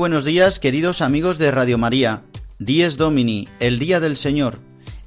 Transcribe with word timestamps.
Buenos 0.00 0.24
días, 0.24 0.60
queridos 0.60 1.02
amigos 1.02 1.36
de 1.36 1.50
Radio 1.50 1.76
María. 1.76 2.22
Dies 2.58 2.96
Domini, 2.96 3.46
el 3.60 3.78
día 3.78 4.00
del 4.00 4.16
Señor, 4.16 4.58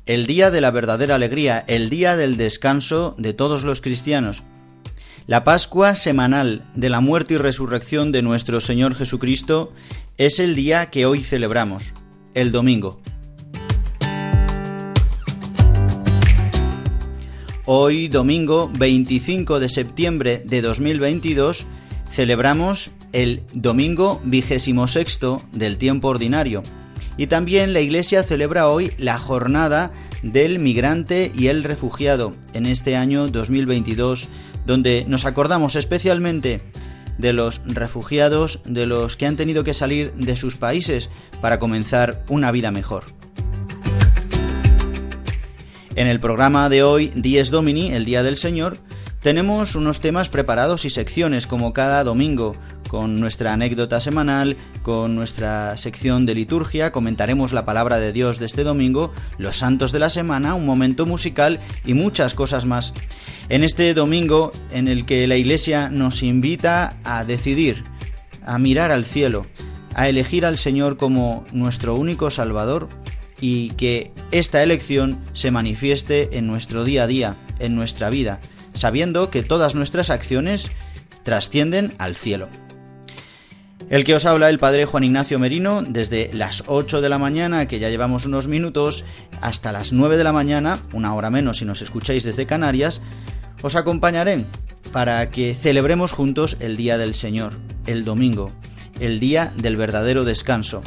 el 0.06 0.28
día 0.28 0.52
de 0.52 0.62
la 0.62 0.70
verdadera 0.70 1.16
alegría, 1.16 1.66
el 1.66 1.90
día 1.90 2.16
del 2.16 2.38
descanso 2.38 3.16
de 3.18 3.34
todos 3.34 3.64
los 3.64 3.82
cristianos. 3.82 4.44
La 5.26 5.44
Pascua 5.44 5.96
semanal 5.96 6.70
de 6.76 6.90
la 6.90 7.00
muerte 7.00 7.34
y 7.34 7.38
resurrección 7.38 8.12
de 8.12 8.22
nuestro 8.22 8.62
Señor 8.62 8.94
Jesucristo 8.94 9.74
es 10.20 10.38
el 10.38 10.54
día 10.54 10.92
que 10.92 11.08
hoy 11.08 11.24
celebramos, 11.24 11.86
el 12.36 12.52
domingo. 12.52 13.02
Hoy, 17.66 18.10
domingo 18.10 18.70
25 18.78 19.60
de 19.60 19.70
septiembre 19.70 20.44
de 20.46 20.62
2022, 20.62 21.66
celebramos 22.12 22.92
el 23.14 23.44
domingo 23.54 24.20
vigésimo 24.26 24.88
sexto 24.88 25.42
del 25.54 25.78
tiempo 25.78 26.10
ordinario. 26.10 26.64
Y 27.16 27.28
también 27.28 27.74
la 27.74 27.80
Iglesia 27.80 28.24
celebra 28.24 28.68
hoy 28.68 28.92
la 28.98 29.20
jornada 29.20 29.92
del 30.24 30.60
migrante 30.60 31.32
y 31.34 31.48
el 31.48 31.64
refugiado 31.64 32.34
en 32.54 32.66
este 32.66 32.98
año 32.98 33.28
2022, 33.28 34.28
donde 34.66 35.06
nos 35.08 35.26
acordamos 35.26 35.76
especialmente 35.76 36.62
de 37.18 37.34
los 37.34 37.62
refugiados, 37.66 38.62
de 38.66 38.88
los 38.88 39.16
que 39.16 39.28
han 39.28 39.36
tenido 39.36 39.64
que 39.64 39.74
salir 39.74 40.12
de 40.14 40.36
sus 40.36 40.56
países 40.56 41.10
para 41.42 41.60
comenzar 41.60 42.24
una 42.30 42.52
vida 42.52 42.72
mejor. 42.72 43.04
En 45.96 46.08
el 46.08 46.20
programa 46.20 46.70
de 46.70 46.82
hoy, 46.82 47.12
Dies 47.14 47.52
Domini, 47.52 47.92
el 47.92 48.06
Día 48.06 48.24
del 48.24 48.38
Señor, 48.38 48.80
tenemos 49.22 49.76
unos 49.76 50.02
temas 50.02 50.28
preparados 50.28 50.86
y 50.86 50.90
secciones 50.90 51.46
como 51.46 51.72
cada 51.72 52.04
domingo, 52.04 52.56
con 52.94 53.20
nuestra 53.20 53.54
anécdota 53.54 54.00
semanal, 54.00 54.56
con 54.84 55.16
nuestra 55.16 55.78
sección 55.78 56.28
de 56.28 56.36
liturgia, 56.36 56.92
comentaremos 56.92 57.52
la 57.52 57.66
palabra 57.66 57.98
de 57.98 58.14
Dios 58.14 58.38
de 58.38 58.46
este 58.46 58.64
domingo, 58.64 59.12
los 59.40 59.56
santos 59.56 59.92
de 59.92 59.98
la 59.98 60.12
semana, 60.12 60.54
un 60.54 60.68
momento 60.68 61.08
musical 61.08 61.60
y 61.88 61.96
muchas 61.96 62.36
cosas 62.36 62.66
más. 62.66 62.94
En 63.50 63.64
este 63.64 63.96
domingo 63.96 64.52
en 64.72 64.88
el 64.88 65.08
que 65.08 65.26
la 65.26 65.38
Iglesia 65.38 65.90
nos 65.90 66.22
invita 66.22 66.98
a 67.04 67.26
decidir, 67.26 67.84
a 68.46 68.60
mirar 68.60 68.92
al 68.92 69.06
cielo, 69.06 69.48
a 69.96 70.08
elegir 70.08 70.46
al 70.46 70.60
Señor 70.60 70.98
como 70.98 71.48
nuestro 71.52 71.96
único 71.96 72.30
Salvador 72.30 72.90
y 73.42 73.72
que 73.72 74.12
esta 74.30 74.62
elección 74.62 75.18
se 75.34 75.50
manifieste 75.50 76.38
en 76.38 76.46
nuestro 76.46 76.84
día 76.84 77.06
a 77.06 77.08
día, 77.08 77.38
en 77.58 77.76
nuestra 77.76 78.12
vida, 78.12 78.40
sabiendo 78.76 79.32
que 79.32 79.42
todas 79.42 79.74
nuestras 79.74 80.12
acciones 80.12 80.70
trascienden 81.24 81.96
al 81.98 82.16
cielo. 82.16 82.50
El 83.90 84.04
que 84.04 84.16
os 84.16 84.26
habla 84.26 84.50
el 84.50 84.60
padre 84.60 84.86
Juan 84.86 85.04
Ignacio 85.04 85.38
Merino 85.40 85.84
desde 85.84 86.32
las 86.34 86.64
8 86.68 87.02
de 87.02 87.10
la 87.10 87.20
mañana, 87.20 87.68
que 87.68 87.80
ya 87.80 87.90
llevamos 87.90 88.26
unos 88.26 88.48
minutos, 88.48 89.04
hasta 89.42 89.72
las 89.72 89.94
9 89.94 90.18
de 90.18 90.24
la 90.24 90.34
mañana, 90.34 90.80
una 90.94 91.14
hora 91.14 91.30
menos 91.30 91.58
si 91.58 91.66
nos 91.66 91.82
escucháis 91.82 92.24
desde 92.24 92.48
Canarias, 92.48 93.02
os 93.62 93.76
acompañaré 93.76 94.46
para 94.92 95.30
que 95.30 95.54
celebremos 95.54 96.12
juntos 96.12 96.58
el 96.60 96.76
Día 96.78 96.98
del 96.98 97.14
Señor, 97.14 97.54
el 97.86 98.04
domingo, 98.04 98.52
el 99.00 99.20
día 99.20 99.54
del 99.58 99.78
verdadero 99.78 100.24
descanso, 100.24 100.82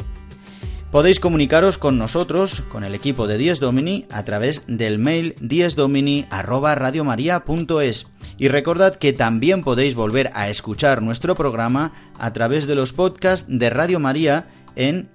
Podéis 0.91 1.19
comunicaros 1.19 1.77
con 1.77 1.97
nosotros, 1.97 2.63
con 2.69 2.85
el 2.85 2.95
equipo 2.95 3.27
de 3.27 3.37
Dies 3.37 3.59
Domini, 3.59 4.05
a 4.09 4.23
través 4.23 4.63
del 4.67 4.99
mail 4.99 5.35
diesdomini@radiomaria.es 5.41 8.07
y 8.37 8.47
recordad 8.47 8.95
que 8.95 9.11
también 9.11 9.63
podéis 9.63 9.95
volver 9.95 10.31
a 10.33 10.47
escuchar 10.49 11.01
nuestro 11.01 11.35
programa 11.35 11.91
a 12.17 12.31
través 12.31 12.67
de 12.67 12.75
los 12.75 12.93
podcasts 12.93 13.47
de 13.49 13.69
Radio 13.69 13.99
María 13.99 14.47
en 14.77 15.09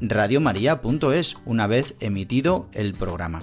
radiomaria.es 0.00 1.34
una 1.46 1.66
vez 1.66 1.96
emitido 1.98 2.68
el 2.72 2.94
programa. 2.94 3.42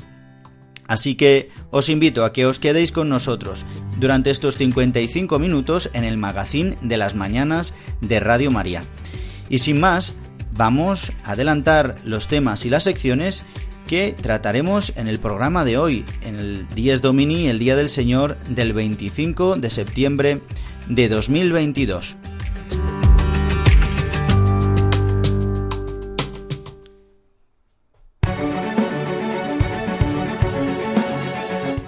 Así 0.88 1.16
que 1.16 1.50
os 1.72 1.90
invito 1.90 2.24
a 2.24 2.32
que 2.32 2.46
os 2.46 2.58
quedéis 2.58 2.94
con 2.94 3.10
nosotros 3.10 3.66
durante 4.00 4.32
estos 4.32 4.56
55 4.56 5.38
minutos 5.38 5.90
en 5.94 6.06
el 6.06 6.18
magazine 6.18 6.78
de 6.82 6.98
las 6.98 7.16
mañanas 7.16 7.74
de 8.00 8.22
Radio 8.22 8.50
María. 8.50 8.84
Y 9.50 9.60
sin 9.60 9.80
más, 9.80 10.16
vamos 10.60 11.14
a 11.24 11.32
adelantar 11.32 11.96
los 12.04 12.28
temas 12.28 12.66
y 12.66 12.70
las 12.70 12.84
secciones 12.84 13.46
que 13.88 14.12
trataremos 14.12 14.92
en 14.98 15.08
el 15.08 15.18
programa 15.18 15.64
de 15.64 15.78
hoy, 15.78 16.06
en 16.22 16.36
el 16.36 16.68
Dies 16.76 17.02
Domini, 17.02 17.48
el 17.48 17.60
Día 17.60 17.78
del 17.78 17.90
Señor 17.90 18.38
del 18.50 18.74
25 18.74 19.56
de 19.56 19.70
septiembre 19.70 20.42
de 20.90 21.08
2022. 21.08 22.18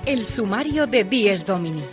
El 0.05 0.25
sumario 0.25 0.87
de 0.87 1.03
Dies 1.03 1.45
Domini. 1.45 1.83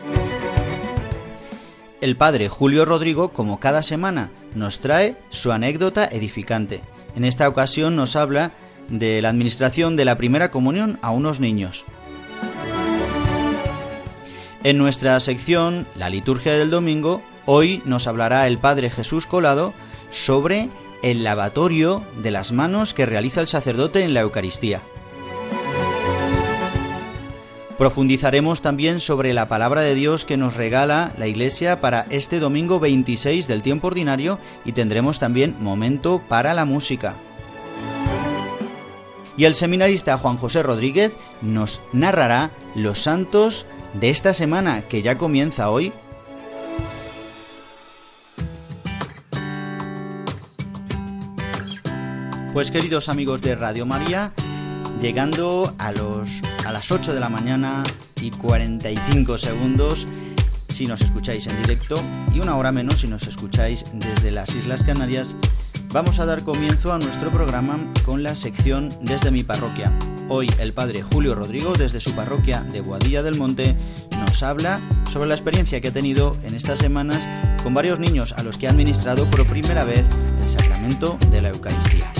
El 2.00 2.16
padre 2.16 2.48
Julio 2.48 2.84
Rodrigo, 2.84 3.30
como 3.30 3.58
cada 3.58 3.82
semana, 3.82 4.30
nos 4.58 4.80
trae 4.80 5.16
su 5.30 5.52
anécdota 5.52 6.06
edificante. 6.06 6.80
En 7.16 7.24
esta 7.24 7.48
ocasión 7.48 7.96
nos 7.96 8.16
habla 8.16 8.52
de 8.88 9.22
la 9.22 9.28
administración 9.28 9.96
de 9.96 10.04
la 10.04 10.16
primera 10.16 10.50
comunión 10.50 10.98
a 11.02 11.10
unos 11.10 11.40
niños. 11.40 11.84
En 14.64 14.76
nuestra 14.76 15.18
sección, 15.20 15.86
la 15.94 16.10
liturgia 16.10 16.58
del 16.58 16.70
domingo, 16.70 17.22
hoy 17.46 17.80
nos 17.84 18.06
hablará 18.06 18.46
el 18.46 18.58
Padre 18.58 18.90
Jesús 18.90 19.26
Colado 19.26 19.72
sobre 20.10 20.68
el 21.02 21.22
lavatorio 21.22 22.02
de 22.20 22.30
las 22.30 22.52
manos 22.52 22.92
que 22.92 23.06
realiza 23.06 23.40
el 23.40 23.46
sacerdote 23.46 24.02
en 24.02 24.14
la 24.14 24.20
Eucaristía. 24.20 24.82
Profundizaremos 27.78 28.60
también 28.60 28.98
sobre 28.98 29.32
la 29.32 29.48
palabra 29.48 29.82
de 29.82 29.94
Dios 29.94 30.24
que 30.24 30.36
nos 30.36 30.56
regala 30.56 31.12
la 31.16 31.28
Iglesia 31.28 31.80
para 31.80 32.06
este 32.10 32.40
domingo 32.40 32.80
26 32.80 33.46
del 33.46 33.62
tiempo 33.62 33.86
ordinario 33.86 34.40
y 34.64 34.72
tendremos 34.72 35.20
también 35.20 35.54
momento 35.60 36.20
para 36.28 36.54
la 36.54 36.64
música. 36.64 37.14
Y 39.36 39.44
el 39.44 39.54
seminarista 39.54 40.18
Juan 40.18 40.38
José 40.38 40.64
Rodríguez 40.64 41.12
nos 41.40 41.80
narrará 41.92 42.50
los 42.74 42.98
santos 42.98 43.64
de 43.94 44.10
esta 44.10 44.34
semana 44.34 44.82
que 44.82 45.00
ya 45.00 45.16
comienza 45.16 45.70
hoy. 45.70 45.92
Pues 52.52 52.72
queridos 52.72 53.08
amigos 53.08 53.40
de 53.40 53.54
Radio 53.54 53.86
María, 53.86 54.32
llegando 55.00 55.72
a, 55.78 55.92
los, 55.92 56.42
a 56.64 56.72
las 56.72 56.90
8 56.90 57.14
de 57.14 57.20
la 57.20 57.28
mañana 57.28 57.82
y 58.20 58.30
45 58.30 59.38
segundos 59.38 60.06
si 60.68 60.86
nos 60.86 61.00
escucháis 61.00 61.46
en 61.46 61.60
directo 61.62 62.00
y 62.32 62.40
una 62.40 62.56
hora 62.56 62.72
menos 62.72 63.00
si 63.00 63.08
nos 63.08 63.26
escucháis 63.26 63.84
desde 63.94 64.30
las 64.30 64.54
Islas 64.54 64.84
Canarias, 64.84 65.34
vamos 65.88 66.20
a 66.20 66.26
dar 66.26 66.44
comienzo 66.44 66.92
a 66.92 66.98
nuestro 66.98 67.30
programa 67.30 67.78
con 68.04 68.22
la 68.22 68.34
sección 68.34 68.90
Desde 69.00 69.30
mi 69.30 69.42
parroquia. 69.42 69.92
Hoy 70.28 70.46
el 70.58 70.74
padre 70.74 71.02
Julio 71.02 71.34
Rodrigo, 71.34 71.72
desde 71.72 72.00
su 72.00 72.12
parroquia 72.12 72.60
de 72.60 72.80
Boadilla 72.80 73.22
del 73.22 73.38
Monte, 73.38 73.76
nos 74.18 74.42
habla 74.42 74.80
sobre 75.10 75.28
la 75.28 75.34
experiencia 75.34 75.80
que 75.80 75.88
ha 75.88 75.92
tenido 75.92 76.36
en 76.44 76.54
estas 76.54 76.78
semanas 76.78 77.26
con 77.62 77.72
varios 77.72 77.98
niños 77.98 78.32
a 78.32 78.42
los 78.42 78.58
que 78.58 78.68
ha 78.68 78.70
administrado 78.70 79.24
por 79.26 79.46
primera 79.46 79.84
vez 79.84 80.04
el 80.42 80.48
sacramento 80.48 81.18
de 81.30 81.42
la 81.42 81.48
Eucaristía. 81.48 82.12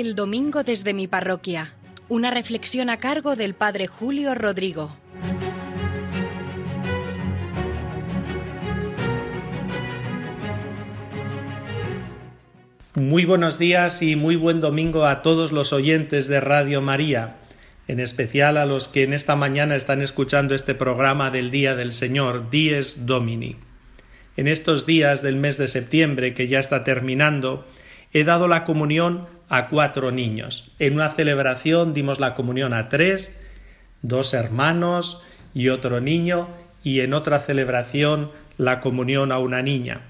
El 0.00 0.14
domingo 0.14 0.62
desde 0.62 0.94
mi 0.94 1.08
parroquia. 1.08 1.74
Una 2.08 2.30
reflexión 2.30 2.88
a 2.88 2.98
cargo 2.98 3.34
del 3.34 3.54
Padre 3.54 3.88
Julio 3.88 4.32
Rodrigo. 4.36 4.96
Muy 12.94 13.24
buenos 13.24 13.58
días 13.58 14.00
y 14.00 14.14
muy 14.14 14.36
buen 14.36 14.60
domingo 14.60 15.04
a 15.04 15.20
todos 15.22 15.50
los 15.50 15.72
oyentes 15.72 16.28
de 16.28 16.38
Radio 16.38 16.80
María, 16.80 17.34
en 17.88 17.98
especial 17.98 18.56
a 18.56 18.66
los 18.66 18.86
que 18.86 19.02
en 19.02 19.12
esta 19.12 19.34
mañana 19.34 19.74
están 19.74 20.00
escuchando 20.00 20.54
este 20.54 20.76
programa 20.76 21.32
del 21.32 21.50
Día 21.50 21.74
del 21.74 21.90
Señor, 21.90 22.50
Dies 22.50 23.04
Domini. 23.04 23.56
En 24.36 24.46
estos 24.46 24.86
días 24.86 25.22
del 25.22 25.34
mes 25.34 25.58
de 25.58 25.66
septiembre, 25.66 26.34
que 26.34 26.46
ya 26.46 26.60
está 26.60 26.84
terminando, 26.84 27.66
he 28.12 28.22
dado 28.22 28.46
la 28.46 28.62
comunión 28.62 29.26
a 29.48 29.68
cuatro 29.68 30.10
niños. 30.10 30.70
En 30.78 30.94
una 30.94 31.10
celebración 31.10 31.94
dimos 31.94 32.20
la 32.20 32.34
comunión 32.34 32.74
a 32.74 32.88
tres, 32.88 33.38
dos 34.02 34.34
hermanos 34.34 35.22
y 35.54 35.68
otro 35.68 36.00
niño, 36.00 36.48
y 36.84 37.00
en 37.00 37.14
otra 37.14 37.40
celebración 37.40 38.30
la 38.56 38.80
comunión 38.80 39.32
a 39.32 39.38
una 39.38 39.62
niña. 39.62 40.02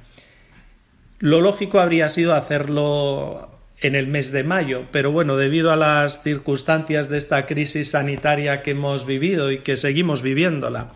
Lo 1.19 1.41
lógico 1.41 1.81
habría 1.81 2.09
sido 2.09 2.35
hacerlo 2.35 3.51
en 3.81 3.95
el 3.95 4.07
mes 4.07 4.33
de 4.33 4.43
mayo, 4.43 4.85
pero 4.91 5.13
bueno, 5.13 5.37
debido 5.37 5.73
a 5.73 5.77
las 5.77 6.23
circunstancias 6.23 7.09
de 7.09 7.19
esta 7.19 7.47
crisis 7.47 7.91
sanitaria 7.91 8.63
que 8.63 8.73
hemos 8.73 9.07
vivido 9.07 9.53
y 9.53 9.59
que 9.59 9.77
seguimos 9.77 10.23
viviéndola, 10.23 10.93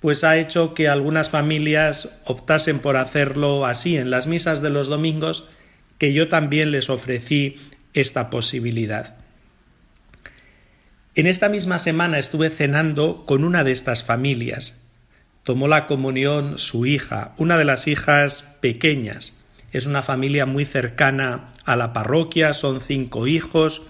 pues 0.00 0.22
ha 0.22 0.36
hecho 0.36 0.74
que 0.74 0.88
algunas 0.88 1.30
familias 1.30 2.20
optasen 2.26 2.78
por 2.80 2.98
hacerlo 2.98 3.64
así 3.64 3.96
en 3.96 4.10
las 4.10 4.26
misas 4.26 4.60
de 4.60 4.68
los 4.68 4.88
domingos, 4.88 5.48
que 6.04 6.12
yo 6.12 6.28
también 6.28 6.70
les 6.70 6.90
ofrecí 6.90 7.56
esta 7.94 8.28
posibilidad. 8.28 9.14
En 11.14 11.26
esta 11.26 11.48
misma 11.48 11.78
semana 11.78 12.18
estuve 12.18 12.50
cenando 12.50 13.24
con 13.24 13.42
una 13.42 13.64
de 13.64 13.72
estas 13.72 14.04
familias, 14.04 14.86
tomó 15.44 15.66
la 15.66 15.86
comunión 15.86 16.58
su 16.58 16.84
hija, 16.84 17.32
una 17.38 17.56
de 17.56 17.64
las 17.64 17.88
hijas 17.88 18.54
pequeñas. 18.60 19.40
Es 19.72 19.86
una 19.86 20.02
familia 20.02 20.44
muy 20.44 20.66
cercana 20.66 21.48
a 21.64 21.74
la 21.74 21.94
parroquia, 21.94 22.52
son 22.52 22.82
cinco 22.82 23.26
hijos, 23.26 23.80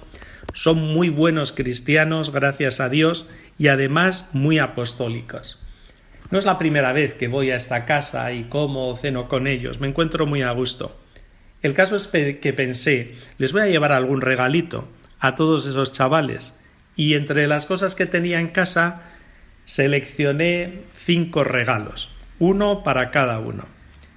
son 0.53 0.79
muy 0.79 1.09
buenos 1.09 1.51
cristianos, 1.51 2.31
gracias 2.31 2.79
a 2.79 2.89
Dios, 2.89 3.27
y 3.59 3.67
además 3.67 4.29
muy 4.35 4.61
apostólicos. 4.61 5.61
No 6.31 6.39
es 6.39 6.45
la 6.45 6.59
primera 6.59 6.93
vez 6.93 7.15
que 7.15 7.27
voy 7.27 7.51
a 7.51 7.57
esta 7.57 7.85
casa 7.87 8.33
y 8.33 8.45
como 8.45 8.91
o 8.91 8.97
ceno 8.97 9.29
con 9.29 9.49
ellos, 9.49 9.81
me 9.81 9.89
encuentro 9.89 10.29
muy 10.29 10.43
a 10.43 10.53
gusto. 10.53 10.97
El 11.65 11.73
caso 11.73 11.97
es 11.97 12.07
que 12.09 12.53
pensé, 12.53 13.15
les 13.39 13.55
voy 13.55 13.63
a 13.63 13.69
llevar 13.69 13.91
algún 13.91 14.21
regalito 14.21 14.87
a 15.19 15.35
todos 15.35 15.67
esos 15.67 15.93
chavales, 15.93 16.61
y 16.95 17.15
entre 17.15 17.47
las 17.47 17.65
cosas 17.65 17.95
que 17.95 18.05
tenía 18.05 18.39
en 18.39 18.49
casa 18.49 19.01
seleccioné 19.65 20.83
cinco 20.95 21.43
regalos, 21.43 22.11
uno 22.39 22.83
para 22.83 23.11
cada 23.11 23.39
uno. 23.39 23.65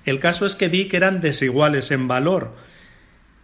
El 0.03 0.19
caso 0.19 0.45
es 0.45 0.55
que 0.55 0.67
vi 0.67 0.89
que 0.89 0.97
eran 0.97 1.21
desiguales 1.21 1.91
en 1.91 2.09
valor 2.09 2.53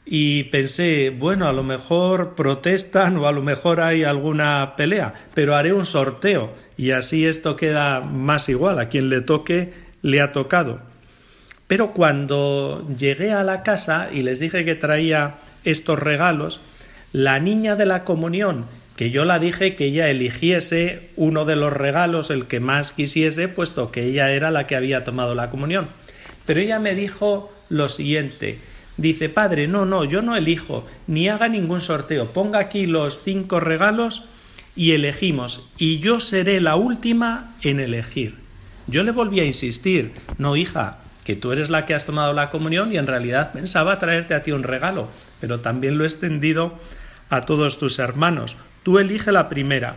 y 0.06 0.44
pensé, 0.52 1.10
bueno, 1.10 1.48
a 1.48 1.54
lo 1.54 1.64
mejor 1.64 2.36
protestan 2.36 3.16
o 3.16 3.26
a 3.26 3.32
lo 3.32 3.42
mejor 3.42 3.80
hay 3.80 4.04
alguna 4.04 4.74
pelea, 4.76 5.14
pero 5.34 5.56
haré 5.56 5.72
un 5.72 5.86
sorteo 5.86 6.54
y 6.76 6.92
así 6.92 7.26
esto 7.26 7.56
queda 7.56 8.02
más 8.02 8.50
igual, 8.50 8.80
a 8.80 8.90
quien 8.90 9.08
le 9.08 9.22
toque 9.22 9.72
le 10.02 10.20
ha 10.20 10.34
tocado. 10.34 10.92
Pero 11.74 11.92
cuando 11.92 12.88
llegué 13.00 13.32
a 13.32 13.44
la 13.44 13.64
casa 13.64 14.10
y 14.14 14.22
les 14.22 14.40
dije 14.40 14.64
que 14.64 14.76
traía 14.76 15.38
estos 15.64 15.98
regalos, 15.98 16.60
la 17.14 17.40
niña 17.40 17.76
de 17.76 17.88
la 17.88 18.04
comunión 18.04 18.68
que 18.96 19.10
yo 19.10 19.26
la 19.26 19.40
dije 19.40 19.76
que 19.76 19.86
ella 19.86 20.08
eligiese 20.08 21.10
uno 21.16 21.46
de 21.46 21.56
los 21.56 21.74
regalos, 21.74 22.30
el 22.30 22.46
que 22.46 22.60
más 22.60 22.92
quisiese, 22.92 23.48
puesto 23.48 23.90
que 23.92 24.04
ella 24.04 24.30
era 24.30 24.52
la 24.52 24.68
que 24.68 24.76
había 24.76 25.04
tomado 25.04 25.34
la 25.34 25.50
comunión. 25.50 25.88
Pero 26.46 26.60
ella 26.60 26.78
me 26.78 26.94
dijo 26.94 27.52
lo 27.70 27.90
siguiente, 27.90 28.60
dice, 28.98 29.30
padre, 29.30 29.68
no, 29.68 29.88
no, 29.88 30.04
yo 30.04 30.22
no 30.22 30.36
elijo, 30.36 30.86
ni 31.08 31.28
haga 31.28 31.48
ningún 31.48 31.82
sorteo, 31.82 32.34
ponga 32.34 32.60
aquí 32.60 32.86
los 32.86 33.24
cinco 33.24 33.60
regalos 33.60 34.26
y 34.76 34.92
elegimos, 34.92 35.68
y 35.80 35.98
yo 35.98 36.20
seré 36.20 36.62
la 36.62 36.76
última 36.76 37.56
en 37.64 37.80
elegir. 37.80 38.36
Yo 38.86 39.02
le 39.02 39.10
volví 39.10 39.40
a 39.40 39.46
insistir, 39.46 40.12
no, 40.38 40.56
hija, 40.56 41.00
que 41.24 41.36
tú 41.36 41.52
eres 41.52 41.70
la 41.70 41.86
que 41.86 41.94
has 41.94 42.06
tomado 42.06 42.34
la 42.34 42.50
comunión 42.50 42.92
y 42.92 42.98
en 42.98 43.08
realidad 43.08 43.54
pensaba 43.54 44.00
traerte 44.00 44.34
a 44.34 44.44
ti 44.44 44.52
un 44.52 44.64
regalo, 44.64 45.10
pero 45.40 45.62
también 45.62 45.98
lo 45.98 46.04
he 46.04 46.08
extendido 46.08 46.78
a 47.30 47.42
todos 47.42 47.80
tus 47.80 48.00
hermanos. 48.00 48.58
Tú 48.84 49.00
elige 49.00 49.32
la 49.32 49.50
primera. 49.50 49.96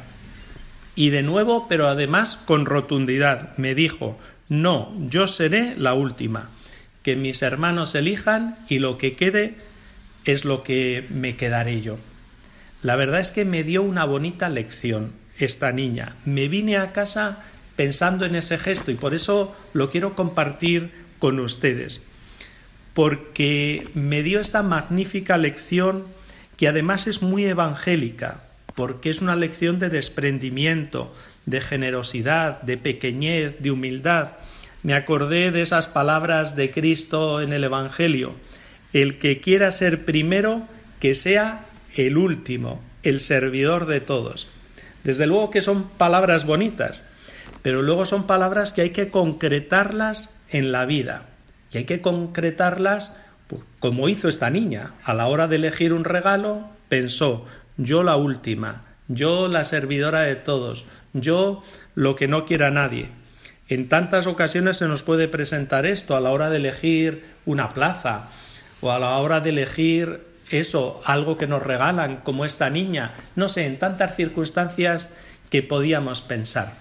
Y 0.94 1.10
de 1.10 1.22
nuevo, 1.22 1.66
pero 1.68 1.88
además 1.88 2.36
con 2.36 2.64
rotundidad, 2.64 3.56
me 3.58 3.74
dijo, 3.74 4.18
no, 4.48 4.94
yo 5.08 5.26
seré 5.26 5.74
la 5.76 5.94
última. 5.94 6.50
Que 7.02 7.16
mis 7.16 7.42
hermanos 7.42 7.94
elijan 7.94 8.56
y 8.68 8.78
lo 8.78 8.96
que 8.96 9.16
quede 9.16 9.56
es 10.24 10.44
lo 10.44 10.62
que 10.62 11.06
me 11.10 11.36
quedaré 11.36 11.82
yo. 11.82 11.98
La 12.82 12.96
verdad 12.96 13.20
es 13.20 13.30
que 13.30 13.44
me 13.44 13.64
dio 13.64 13.82
una 13.82 14.04
bonita 14.04 14.48
lección 14.48 15.12
esta 15.38 15.72
niña. 15.72 16.16
Me 16.24 16.48
vine 16.48 16.78
a 16.78 16.92
casa 16.92 17.40
pensando 17.76 18.24
en 18.24 18.36
ese 18.36 18.58
gesto 18.58 18.90
y 18.90 18.94
por 18.94 19.14
eso 19.14 19.54
lo 19.72 19.90
quiero 19.90 20.14
compartir 20.14 21.05
con 21.18 21.38
ustedes. 21.40 22.06
Porque 22.94 23.88
me 23.94 24.22
dio 24.22 24.40
esta 24.40 24.62
magnífica 24.62 25.36
lección 25.36 26.04
que 26.56 26.68
además 26.68 27.06
es 27.06 27.22
muy 27.22 27.44
evangélica, 27.44 28.44
porque 28.74 29.10
es 29.10 29.20
una 29.20 29.36
lección 29.36 29.78
de 29.78 29.88
desprendimiento, 29.88 31.14
de 31.44 31.60
generosidad, 31.60 32.62
de 32.62 32.76
pequeñez, 32.76 33.60
de 33.60 33.70
humildad. 33.70 34.32
Me 34.82 34.94
acordé 34.94 35.52
de 35.52 35.62
esas 35.62 35.86
palabras 35.86 36.56
de 36.56 36.70
Cristo 36.70 37.40
en 37.40 37.52
el 37.52 37.64
Evangelio. 37.64 38.34
El 38.92 39.18
que 39.18 39.40
quiera 39.40 39.70
ser 39.70 40.04
primero, 40.04 40.66
que 41.00 41.14
sea 41.14 41.66
el 41.94 42.16
último, 42.16 42.82
el 43.02 43.20
servidor 43.20 43.86
de 43.86 44.00
todos. 44.00 44.48
Desde 45.04 45.26
luego 45.26 45.50
que 45.50 45.60
son 45.60 45.88
palabras 45.88 46.44
bonitas, 46.44 47.04
pero 47.62 47.82
luego 47.82 48.04
son 48.04 48.26
palabras 48.26 48.72
que 48.72 48.82
hay 48.82 48.90
que 48.90 49.10
concretarlas 49.10 50.35
en 50.50 50.72
la 50.72 50.86
vida. 50.86 51.26
Y 51.72 51.78
hay 51.78 51.84
que 51.84 52.00
concretarlas 52.00 53.16
pues, 53.46 53.62
como 53.78 54.08
hizo 54.08 54.28
esta 54.28 54.50
niña. 54.50 54.94
A 55.04 55.14
la 55.14 55.26
hora 55.26 55.46
de 55.46 55.56
elegir 55.56 55.92
un 55.92 56.04
regalo, 56.04 56.68
pensó, 56.88 57.46
yo 57.76 58.02
la 58.02 58.16
última, 58.16 58.84
yo 59.08 59.48
la 59.48 59.64
servidora 59.64 60.22
de 60.22 60.36
todos, 60.36 60.86
yo 61.12 61.62
lo 61.94 62.16
que 62.16 62.28
no 62.28 62.44
quiera 62.46 62.70
nadie. 62.70 63.10
En 63.68 63.88
tantas 63.88 64.26
ocasiones 64.26 64.76
se 64.76 64.88
nos 64.88 65.02
puede 65.02 65.28
presentar 65.28 65.86
esto 65.86 66.16
a 66.16 66.20
la 66.20 66.30
hora 66.30 66.50
de 66.50 66.58
elegir 66.58 67.24
una 67.44 67.68
plaza 67.68 68.28
o 68.80 68.92
a 68.92 68.98
la 68.98 69.16
hora 69.18 69.40
de 69.40 69.50
elegir 69.50 70.24
eso, 70.50 71.00
algo 71.04 71.36
que 71.36 71.48
nos 71.48 71.62
regalan, 71.62 72.18
como 72.18 72.44
esta 72.44 72.70
niña, 72.70 73.14
no 73.34 73.48
sé, 73.48 73.66
en 73.66 73.80
tantas 73.80 74.14
circunstancias 74.14 75.08
que 75.50 75.62
podíamos 75.64 76.20
pensar. 76.20 76.74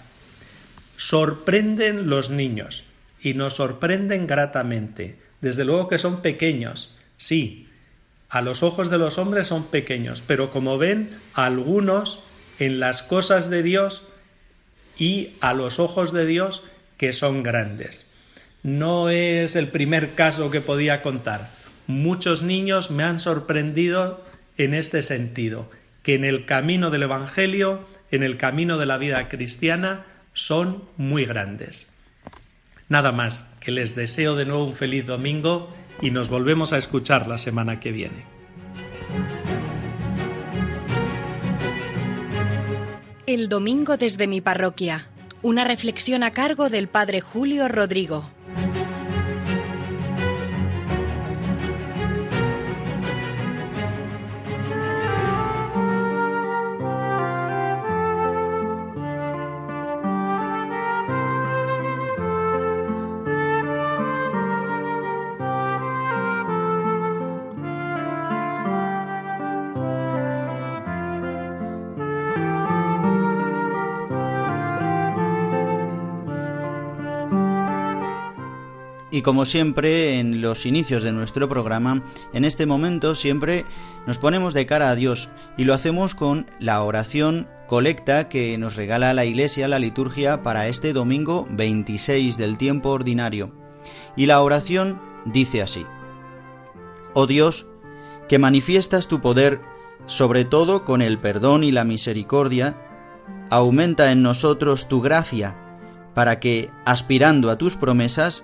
Sorprenden 0.97 2.07
los 2.07 2.29
niños 2.29 2.84
y 3.25 3.33
nos 3.33 3.55
sorprenden 3.55 4.27
gratamente. 4.27 5.17
Desde 5.41 5.65
luego 5.65 5.87
que 5.87 5.97
son 5.97 6.21
pequeños, 6.21 6.93
sí, 7.17 7.67
a 8.29 8.43
los 8.43 8.61
ojos 8.61 8.91
de 8.91 8.99
los 8.99 9.17
hombres 9.17 9.47
son 9.47 9.65
pequeños, 9.65 10.21
pero 10.27 10.51
como 10.51 10.77
ven, 10.77 11.09
algunos 11.33 12.19
en 12.59 12.79
las 12.79 13.01
cosas 13.01 13.49
de 13.49 13.63
Dios 13.63 14.03
y 14.95 15.33
a 15.41 15.55
los 15.55 15.79
ojos 15.79 16.13
de 16.13 16.27
Dios 16.27 16.65
que 16.97 17.13
son 17.13 17.41
grandes. 17.41 18.05
No 18.61 19.09
es 19.09 19.55
el 19.55 19.69
primer 19.69 20.11
caso 20.11 20.51
que 20.51 20.61
podía 20.61 21.01
contar. 21.01 21.49
Muchos 21.87 22.43
niños 22.43 22.91
me 22.91 23.05
han 23.05 23.19
sorprendido 23.19 24.23
en 24.59 24.75
este 24.75 25.01
sentido, 25.01 25.71
que 26.03 26.13
en 26.13 26.25
el 26.25 26.45
camino 26.45 26.91
del 26.91 27.01
Evangelio, 27.01 27.87
en 28.11 28.21
el 28.21 28.37
camino 28.37 28.77
de 28.77 28.85
la 28.85 28.99
vida 28.99 29.29
cristiana, 29.29 30.05
son 30.33 30.83
muy 30.95 31.25
grandes. 31.25 31.94
Nada 32.87 33.11
más, 33.11 33.51
que 33.59 33.71
les 33.71 33.95
deseo 33.95 34.35
de 34.35 34.45
nuevo 34.45 34.63
un 34.63 34.75
feliz 34.75 35.07
domingo 35.07 35.73
y 36.01 36.11
nos 36.11 36.29
volvemos 36.29 36.71
a 36.71 36.77
escuchar 36.77 37.27
la 37.27 37.39
semana 37.39 37.79
que 37.79 37.91
viene. 37.91 38.25
El 43.25 43.49
domingo 43.49 43.97
desde 43.97 44.27
mi 44.27 44.39
parroquia. 44.39 45.09
Una 45.41 45.63
reflexión 45.63 46.21
a 46.21 46.31
cargo 46.31 46.69
del 46.69 46.87
Padre 46.87 47.21
Julio 47.21 47.67
Rodrigo. 47.67 48.29
Y 79.15 79.21
como 79.21 79.45
siempre, 79.45 80.19
en 80.19 80.41
los 80.41 80.65
inicios 80.65 81.01
de 81.01 81.13
nuestro 81.13 81.47
programa, 81.47 82.03
en 82.33 82.43
este 82.43 82.65
momento 82.65 83.15
siempre 83.15 83.63
nos 84.05 84.17
ponemos 84.17 84.53
de 84.53 84.65
cara 84.65 84.89
a 84.89 84.95
Dios 84.95 85.29
y 85.55 85.63
lo 85.63 85.73
hacemos 85.73 86.15
con 86.15 86.47
la 86.59 86.83
oración 86.83 87.47
colecta 87.65 88.27
que 88.27 88.57
nos 88.57 88.75
regala 88.75 89.13
la 89.13 89.23
Iglesia, 89.23 89.69
la 89.69 89.79
liturgia, 89.79 90.43
para 90.43 90.67
este 90.67 90.91
domingo 90.91 91.47
26 91.49 92.35
del 92.35 92.57
tiempo 92.57 92.89
ordinario. 92.89 93.53
Y 94.17 94.25
la 94.25 94.41
oración 94.41 95.01
dice 95.23 95.61
así, 95.61 95.85
Oh 97.13 97.25
Dios, 97.25 97.67
que 98.27 98.37
manifiestas 98.37 99.07
tu 99.07 99.21
poder, 99.21 99.61
sobre 100.07 100.43
todo 100.43 100.83
con 100.83 101.01
el 101.01 101.19
perdón 101.19 101.63
y 101.63 101.71
la 101.71 101.85
misericordia, 101.85 102.75
aumenta 103.49 104.11
en 104.11 104.23
nosotros 104.23 104.89
tu 104.89 104.99
gracia, 104.99 105.57
para 106.13 106.41
que, 106.41 106.69
aspirando 106.83 107.49
a 107.49 107.57
tus 107.57 107.77
promesas, 107.77 108.43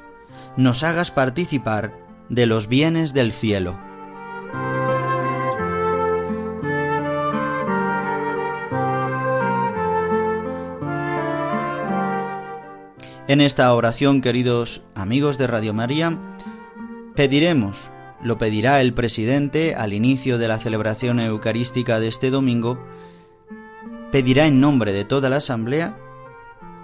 nos 0.58 0.84
hagas 0.84 1.12
participar 1.12 1.94
de 2.30 2.46
los 2.46 2.68
bienes 2.68 3.14
del 3.14 3.32
cielo. 3.32 3.78
En 13.28 13.40
esta 13.40 13.74
oración, 13.74 14.20
queridos 14.20 14.82
amigos 14.94 15.38
de 15.38 15.48
Radio 15.48 15.74
María, 15.74 16.20
pediremos, 17.16 17.90
lo 18.22 18.38
pedirá 18.38 18.82
el 18.82 18.94
presidente 18.94 19.74
al 19.74 19.94
inicio 19.94 20.38
de 20.38 20.50
la 20.50 20.58
celebración 20.58 21.20
eucarística 21.22 22.02
de 22.02 22.10
este 22.10 22.30
domingo, 22.30 22.86
pedirá 24.12 24.48
en 24.48 24.60
nombre 24.60 24.92
de 24.92 25.06
toda 25.06 25.30
la 25.30 25.38
Asamblea 25.38 25.96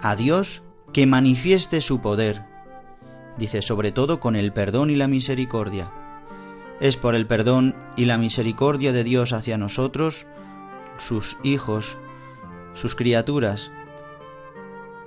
a 0.00 0.16
Dios 0.16 0.62
que 0.94 1.06
manifieste 1.06 1.82
su 1.82 2.00
poder, 2.00 2.47
dice 3.38 3.62
sobre 3.62 3.92
todo 3.92 4.20
con 4.20 4.36
el 4.36 4.52
perdón 4.52 4.90
y 4.90 4.96
la 4.96 5.08
misericordia. 5.08 5.92
Es 6.80 6.96
por 6.96 7.14
el 7.14 7.26
perdón 7.26 7.74
y 7.96 8.04
la 8.04 8.18
misericordia 8.18 8.92
de 8.92 9.04
Dios 9.04 9.32
hacia 9.32 9.58
nosotros, 9.58 10.26
sus 10.98 11.36
hijos, 11.42 11.96
sus 12.74 12.94
criaturas, 12.94 13.70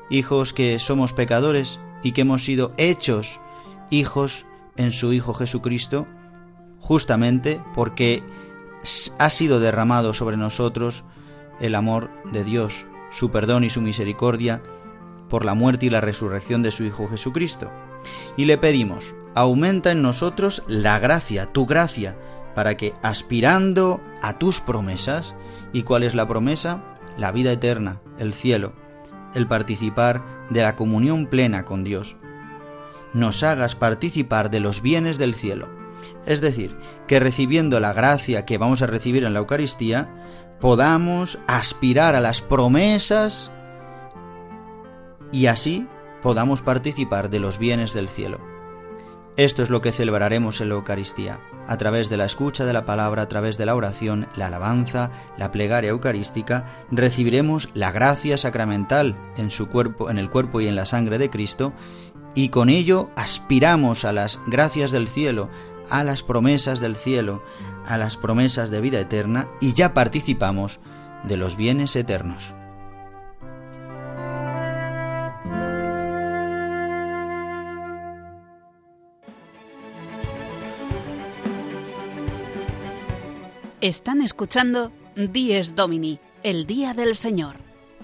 hijos 0.09 0.53
que 0.53 0.79
somos 0.79 1.13
pecadores 1.13 1.79
y 2.03 2.13
que 2.13 2.21
hemos 2.21 2.43
sido 2.43 2.73
hechos 2.77 3.39
hijos 3.89 4.45
en 4.77 4.91
su 4.91 5.13
Hijo 5.13 5.33
Jesucristo, 5.33 6.07
justamente 6.79 7.61
porque 7.75 8.23
ha 9.19 9.29
sido 9.29 9.59
derramado 9.59 10.13
sobre 10.13 10.38
nosotros 10.38 11.03
el 11.59 11.75
amor 11.75 12.09
de 12.31 12.43
Dios, 12.43 12.85
su 13.11 13.29
perdón 13.31 13.63
y 13.63 13.69
su 13.69 13.81
misericordia 13.81 14.63
por 15.29 15.45
la 15.45 15.53
muerte 15.53 15.85
y 15.85 15.89
la 15.89 16.01
resurrección 16.01 16.63
de 16.63 16.71
su 16.71 16.83
Hijo 16.83 17.07
Jesucristo 17.07 17.69
y 18.38 18.46
le 18.46 18.58
pedimos, 18.58 19.13
aumenta 19.36 19.91
en 19.91 20.01
nosotros 20.01 20.63
la 20.67 21.00
gracia, 21.00 21.48
tu 21.48 21.65
gracia, 21.65 22.17
para 22.55 22.75
que 22.77 22.93
aspirando 23.01 24.01
a 24.22 24.38
tus 24.38 24.60
promesas, 24.60 25.36
¿y 25.74 25.84
cuál 25.84 26.03
es 26.03 26.15
la 26.15 26.27
promesa? 26.27 26.84
La 27.17 27.31
vida 27.31 27.51
eterna, 27.51 28.01
el 28.17 28.34
cielo, 28.34 28.74
el 29.34 29.48
participar 29.48 30.24
de 30.50 30.62
la 30.62 30.75
comunión 30.75 31.27
plena 31.27 31.63
con 31.63 31.84
Dios, 31.84 32.17
nos 33.13 33.43
hagas 33.43 33.75
participar 33.75 34.50
de 34.50 34.60
los 34.60 34.81
bienes 34.81 35.17
del 35.17 35.36
cielo. 35.36 35.70
Es 36.25 36.41
decir, 36.41 36.75
que 37.08 37.20
recibiendo 37.20 37.79
la 37.79 37.93
gracia 37.93 38.46
que 38.46 38.58
vamos 38.58 38.81
a 38.81 38.88
recibir 38.88 39.24
en 39.24 39.34
la 39.34 39.39
Eucaristía, 39.39 40.10
podamos 40.60 41.39
aspirar 41.48 42.15
a 42.15 42.22
las 42.22 42.41
promesas 42.41 43.51
y 45.31 45.48
así 45.48 45.88
podamos 46.22 46.62
participar 46.62 47.30
de 47.30 47.40
los 47.40 47.58
bienes 47.58 47.94
del 47.94 48.10
cielo. 48.10 48.40
Esto 49.38 49.63
es 49.63 49.70
lo 49.70 49.82
que 49.82 49.94
celebraremos 49.94 50.60
en 50.60 50.70
la 50.70 50.75
Eucaristía, 50.75 51.40
a 51.68 51.78
través 51.78 52.10
de 52.10 52.18
la 52.18 52.25
escucha 52.25 52.66
de 52.66 52.74
la 52.74 52.86
palabra, 52.86 53.24
a 53.24 53.28
través 53.28 53.58
de 53.58 53.66
la 53.66 53.75
oración, 53.75 54.28
la 54.36 54.48
alabanza, 54.48 55.10
la 55.38 55.51
plegaria 55.51 55.92
eucarística, 55.92 56.66
recibiremos 56.92 57.70
la 57.74 57.92
gracia 57.92 58.38
sacramental 58.38 59.16
en 59.38 59.50
su 59.50 59.70
cuerpo, 59.70 60.10
en 60.10 60.18
el 60.18 60.30
cuerpo 60.30 60.60
y 60.60 60.68
en 60.68 60.75
la 60.75 60.86
sangre 60.86 61.18
de 61.18 61.30
Cristo, 61.30 61.72
y 62.36 62.50
con 62.50 62.70
ello 62.70 63.10
aspiramos 63.16 64.04
a 64.04 64.12
las 64.12 64.40
gracias 64.48 64.92
del 64.92 65.08
cielo, 65.08 65.50
a 65.90 66.04
las 66.04 66.24
promesas 66.24 66.80
del 66.80 66.96
cielo, 66.96 67.42
a 67.86 67.98
las 67.98 68.18
promesas 68.18 68.70
de 68.70 68.82
vida 68.82 69.00
eterna 69.00 69.48
y 69.60 69.74
ya 69.74 69.94
participamos 69.94 70.80
de 71.24 71.38
los 71.38 71.56
bienes 71.56 71.96
eternos. 71.96 72.54
Están 83.81 84.21
escuchando 84.21 84.91
Dies 85.15 85.73
Domini, 85.73 86.19
el 86.43 86.67
Día 86.67 86.93
del 86.93 87.15
Señor, 87.15 87.55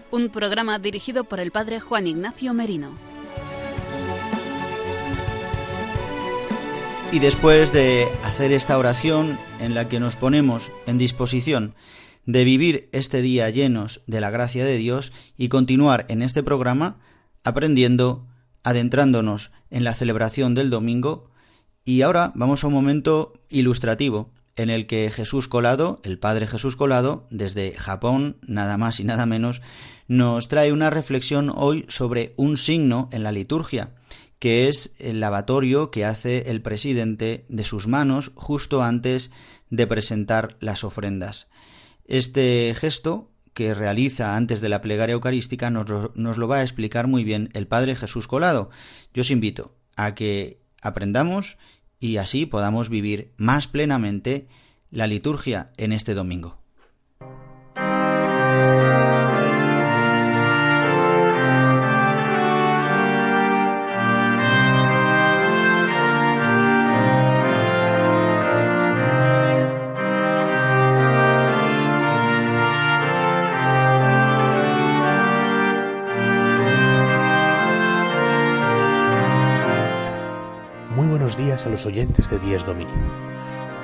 un 0.10 0.30
programa 0.30 0.80
dirigido 0.80 1.26
por 1.26 1.40
el 1.40 1.52
Padre 1.52 1.80
Juan 1.80 2.08
Ignacio 2.08 2.52
Merino. 2.56 2.98
Y 7.12 7.20
después 7.20 7.72
de 7.74 8.08
hacer 8.24 8.54
esta 8.54 8.76
oración 8.80 9.38
en 9.60 9.76
la 9.76 9.88
que 9.88 10.00
nos 10.00 10.16
ponemos 10.16 10.72
en 10.88 10.98
disposición 10.98 11.76
de 12.26 12.44
vivir 12.44 12.90
este 12.92 13.22
día 13.22 13.48
llenos 13.52 14.02
de 14.08 14.20
la 14.20 14.32
gracia 14.32 14.66
de 14.66 14.78
Dios 14.78 15.12
y 15.38 15.48
continuar 15.48 16.08
en 16.10 16.24
este 16.24 16.42
programa 16.42 16.98
aprendiendo, 17.44 18.26
adentrándonos 18.64 19.52
en 19.70 19.84
la 19.84 19.94
celebración 19.94 20.56
del 20.56 20.72
domingo, 20.72 21.30
y 21.86 22.02
ahora 22.02 22.32
vamos 22.34 22.64
a 22.64 22.68
un 22.68 22.74
momento 22.74 23.34
ilustrativo 23.48 24.32
en 24.58 24.70
el 24.70 24.88
que 24.88 25.10
Jesús 25.12 25.48
Colado, 25.48 26.00
el 26.04 26.20
Padre 26.20 26.48
Jesús 26.48 26.76
Colado, 26.76 27.28
desde 27.30 27.74
Japón, 27.76 28.38
nada 28.42 28.78
más 28.78 29.00
y 29.00 29.04
nada 29.04 29.26
menos, 29.26 29.62
nos 30.08 30.48
trae 30.48 30.72
una 30.72 30.90
reflexión 30.90 31.52
hoy 31.56 31.86
sobre 31.88 32.32
un 32.38 32.58
signo 32.58 33.08
en 33.12 33.24
la 33.24 33.32
liturgia, 33.32 33.92
que 34.40 34.68
es 34.68 34.96
el 35.00 35.20
lavatorio 35.20 35.92
que 35.92 36.06
hace 36.06 36.50
el 36.50 36.62
presidente 36.62 37.46
de 37.50 37.64
sus 37.64 37.88
manos 37.88 38.32
justo 38.36 38.82
antes 38.82 39.32
de 39.70 39.88
presentar 39.88 40.58
las 40.60 40.84
ofrendas. 40.84 41.48
Este 42.06 42.74
gesto 42.78 43.30
que 43.54 43.74
realiza 43.74 44.36
antes 44.36 44.62
de 44.62 44.70
la 44.70 44.82
plegaria 44.82 45.14
eucarística 45.14 45.70
nos 45.70 45.90
lo, 45.90 46.12
nos 46.16 46.38
lo 46.38 46.48
va 46.48 46.58
a 46.58 46.62
explicar 46.64 47.08
muy 47.08 47.24
bien 47.24 47.50
el 47.54 47.68
Padre 47.68 47.96
Jesús 47.96 48.28
Colado. 48.28 48.70
Yo 49.14 49.22
os 49.22 49.32
invito 49.32 49.76
a 49.96 50.14
que 50.14 50.62
aprendamos 50.82 51.58
y 52.00 52.18
así 52.18 52.46
podamos 52.46 52.90
vivir 52.90 53.34
más 53.38 53.68
plenamente 53.68 54.48
la 54.92 55.08
liturgia 55.08 55.72
en 55.78 55.92
este 55.92 56.14
domingo. 56.14 56.60
Oyentes 81.86 82.30
de 82.30 82.40
Dies 82.40 82.66
Domini. 82.66 82.92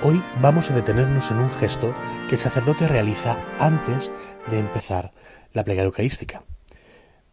Hoy 0.02 0.24
vamos 0.42 0.72
a 0.72 0.76
detenernos 0.76 1.30
en 1.32 1.38
un 1.38 1.52
gesto 1.52 1.96
que 2.28 2.36
el 2.36 2.42
sacerdote 2.42 2.88
realiza 2.88 3.38
antes 3.60 4.12
de 4.50 4.60
empezar 4.60 5.14
la 5.54 5.64
plegaria 5.64 5.88
eucarística. 5.88 6.44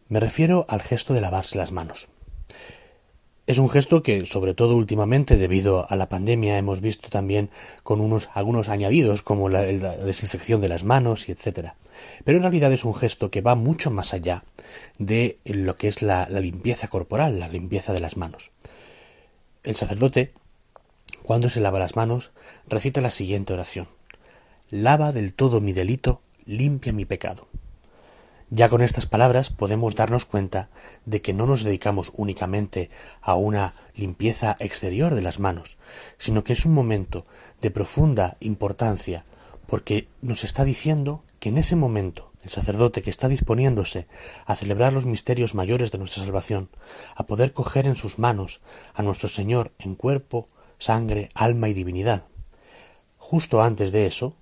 Me 0.07 0.19
refiero 0.19 0.65
al 0.69 0.81
gesto 0.81 1.13
de 1.13 1.21
lavarse 1.21 1.57
las 1.57 1.71
manos. 1.71 2.09
Es 3.47 3.57
un 3.57 3.69
gesto 3.69 4.03
que, 4.03 4.23
sobre 4.25 4.53
todo 4.53 4.77
últimamente, 4.77 5.35
debido 5.35 5.89
a 5.89 5.95
la 5.95 6.09
pandemia, 6.09 6.57
hemos 6.57 6.79
visto 6.79 7.09
también 7.09 7.49
con 7.83 7.99
unos 7.99 8.29
algunos 8.33 8.69
añadidos 8.69 9.23
como 9.23 9.49
la, 9.49 9.63
desinfección 9.63 10.61
de 10.61 10.69
las 10.69 10.83
manos 10.83 11.27
y. 11.27 11.35
Pero 12.23 12.37
en 12.37 12.43
realidad 12.43 12.71
es 12.71 12.85
un 12.85 12.93
gesto 12.93 13.31
que 13.31 13.41
va 13.41 13.55
mucho 13.55 13.89
más 13.89 14.13
allá 14.13 14.43
de 14.99 15.39
lo 15.45 15.75
que 15.75 15.87
es 15.87 16.01
la 16.01 16.27
limpieza 16.29 16.87
corporal, 16.87 17.39
la 17.39 17.49
limpieza 17.49 17.93
de 17.93 17.99
las 17.99 18.15
manos. 18.15 18.51
El 19.63 19.75
sacerdote 19.75 20.33
cuando 21.31 21.49
se 21.49 21.61
lava 21.61 21.79
las 21.79 21.95
manos, 21.95 22.31
recita 22.67 22.99
la 22.99 23.09
siguiente 23.09 23.53
oración. 23.53 23.87
Lava 24.69 25.13
del 25.13 25.33
todo 25.33 25.61
mi 25.61 25.71
delito, 25.71 26.19
limpia 26.45 26.91
mi 26.91 27.05
pecado. 27.05 27.47
Ya 28.49 28.67
con 28.67 28.81
estas 28.81 29.05
palabras 29.05 29.49
podemos 29.49 29.95
darnos 29.95 30.25
cuenta 30.25 30.67
de 31.05 31.21
que 31.21 31.31
no 31.31 31.45
nos 31.45 31.63
dedicamos 31.63 32.11
únicamente 32.17 32.89
a 33.21 33.35
una 33.35 33.75
limpieza 33.95 34.57
exterior 34.59 35.15
de 35.15 35.21
las 35.21 35.39
manos, 35.39 35.77
sino 36.17 36.43
que 36.43 36.51
es 36.51 36.65
un 36.65 36.73
momento 36.73 37.25
de 37.61 37.71
profunda 37.71 38.35
importancia 38.41 39.23
porque 39.67 40.09
nos 40.21 40.43
está 40.43 40.65
diciendo 40.65 41.23
que 41.39 41.47
en 41.47 41.59
ese 41.59 41.77
momento 41.77 42.33
el 42.43 42.49
sacerdote 42.49 43.03
que 43.03 43.09
está 43.09 43.29
disponiéndose 43.29 44.05
a 44.45 44.57
celebrar 44.57 44.91
los 44.91 45.05
misterios 45.05 45.55
mayores 45.55 45.93
de 45.93 45.97
nuestra 45.97 46.25
salvación, 46.25 46.67
a 47.15 47.25
poder 47.25 47.53
coger 47.53 47.87
en 47.87 47.95
sus 47.95 48.19
manos 48.19 48.59
a 48.93 49.01
nuestro 49.01 49.29
Señor 49.29 49.71
en 49.79 49.95
cuerpo, 49.95 50.49
sangre, 50.81 51.29
alma 51.35 51.69
y 51.69 51.73
divinidad. 51.73 52.25
Justo 53.17 53.61
antes 53.61 53.91
de 53.91 54.07
eso, 54.07 54.35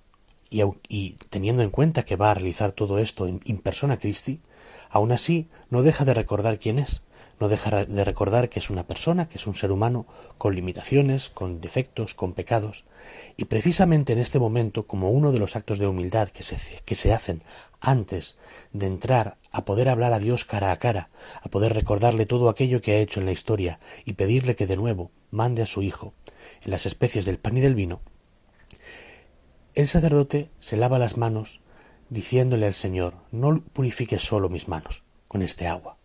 y, 0.48 1.12
teniendo 1.28 1.62
en 1.62 1.70
cuenta 1.70 2.04
que 2.04 2.16
va 2.16 2.30
a 2.30 2.34
realizar 2.34 2.72
todo 2.72 2.98
esto 2.98 3.28
en, 3.28 3.40
in 3.44 3.58
persona 3.58 3.98
Christi, 3.98 4.40
aún 4.88 5.12
así 5.12 5.48
no 5.68 5.82
deja 5.82 6.04
de 6.04 6.14
recordar 6.14 6.58
quién 6.58 6.78
es, 6.78 7.02
no 7.38 7.48
deja 7.48 7.84
de 7.84 8.04
recordar 8.04 8.48
que 8.48 8.58
es 8.58 8.70
una 8.70 8.86
persona, 8.86 9.28
que 9.28 9.36
es 9.36 9.46
un 9.46 9.54
ser 9.54 9.70
humano 9.70 10.06
con 10.38 10.54
limitaciones, 10.54 11.28
con 11.28 11.60
defectos, 11.60 12.14
con 12.14 12.32
pecados, 12.32 12.84
y 13.36 13.44
precisamente 13.44 14.12
en 14.14 14.18
este 14.18 14.38
momento, 14.38 14.86
como 14.86 15.10
uno 15.10 15.32
de 15.32 15.38
los 15.38 15.56
actos 15.56 15.78
de 15.78 15.86
humildad 15.86 16.28
que 16.28 16.42
se, 16.42 16.56
que 16.84 16.94
se 16.94 17.12
hacen 17.12 17.42
antes 17.80 18.36
de 18.72 18.86
entrar 18.86 19.36
a 19.52 19.64
poder 19.64 19.88
hablar 19.88 20.12
a 20.14 20.18
Dios 20.18 20.44
cara 20.44 20.72
a 20.72 20.78
cara, 20.78 21.10
a 21.42 21.48
poder 21.48 21.74
recordarle 21.74 22.26
todo 22.26 22.48
aquello 22.48 22.80
que 22.80 22.92
ha 22.92 22.98
hecho 22.98 23.20
en 23.20 23.26
la 23.26 23.32
historia 23.32 23.78
y 24.04 24.14
pedirle 24.14 24.56
que 24.56 24.66
de 24.66 24.76
nuevo 24.76 25.10
mande 25.30 25.62
a 25.62 25.66
su 25.66 25.82
Hijo 25.82 26.12
en 26.64 26.70
las 26.70 26.86
especies 26.86 27.24
del 27.24 27.38
pan 27.38 27.56
y 27.56 27.60
del 27.60 27.74
vino, 27.74 28.00
el 29.74 29.88
sacerdote 29.88 30.50
se 30.58 30.76
lava 30.76 30.98
las 30.98 31.16
manos 31.16 31.60
diciéndole 32.08 32.66
al 32.66 32.74
Señor, 32.74 33.14
no 33.30 33.62
purifique 33.72 34.18
solo 34.18 34.48
mis 34.48 34.68
manos 34.68 35.04
con 35.28 35.42
este 35.42 35.66
agua, 35.68 35.96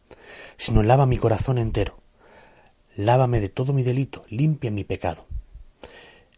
sino 0.56 0.84
lava 0.84 1.06
mi 1.06 1.18
corazón 1.18 1.58
entero. 1.58 1.98
Lávame 2.96 3.42
de 3.42 3.50
todo 3.50 3.74
mi 3.74 3.84
delito, 3.84 4.24
limpia 4.30 4.72
mi 4.72 4.84
pecado. 4.84 5.26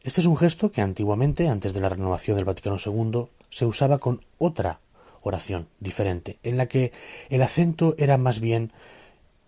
Este 0.04 0.22
es 0.22 0.28
un 0.28 0.38
gesto 0.38 0.72
que 0.72 0.82
antiguamente, 0.82 1.50
antes 1.50 1.74
de 1.74 1.82
la 1.82 1.90
renovación 1.90 2.38
del 2.38 2.46
Vaticano 2.46 2.78
II, 2.84 3.28
se 3.50 3.66
usaba 3.66 4.00
con 4.00 4.26
otra 4.38 4.80
oración 5.22 5.68
diferente, 5.80 6.40
en 6.44 6.56
la 6.56 6.68
que 6.68 6.94
el 7.30 7.42
acento 7.42 7.94
era 7.98 8.18
más 8.18 8.40
bien 8.40 8.72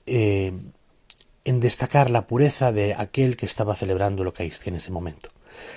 eh, 0.06 0.52
en 1.50 1.60
destacar 1.60 2.12
la 2.12 2.28
pureza 2.28 2.72
de 2.72 2.94
aquel 2.94 3.36
que 3.36 3.48
estaba 3.48 3.74
celebrando 3.76 4.24
lo 4.24 4.34
que 4.34 4.44
en 4.44 4.76
ese 4.76 4.92
momento. 4.92 5.32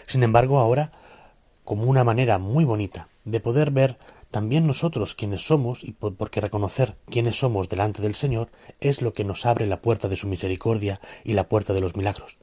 Sin 0.07 0.23
embargo, 0.23 0.59
ahora, 0.59 0.93
como 1.65 1.85
una 1.85 2.05
manera 2.05 2.39
muy 2.39 2.67
bonita 2.67 3.09
de 3.25 3.41
poder 3.41 3.71
ver 3.71 3.97
también 4.31 4.67
nosotros 4.67 5.15
quienes 5.15 5.47
somos, 5.47 5.83
y 5.83 5.93
porque 5.93 6.43
reconocer 6.43 6.97
quiénes 7.07 7.39
somos 7.39 7.71
delante 7.71 8.03
del 8.03 8.15
Señor 8.15 8.51
es 8.81 9.01
lo 9.01 9.15
que 9.15 9.25
nos 9.25 9.47
abre 9.47 9.67
la 9.67 9.81
puerta 9.81 10.09
de 10.09 10.19
su 10.19 10.27
misericordia 10.27 11.01
y 11.25 11.33
la 11.33 11.49
puerta 11.49 11.73
de 11.73 11.81
los 11.81 11.97
milagros. 11.97 12.37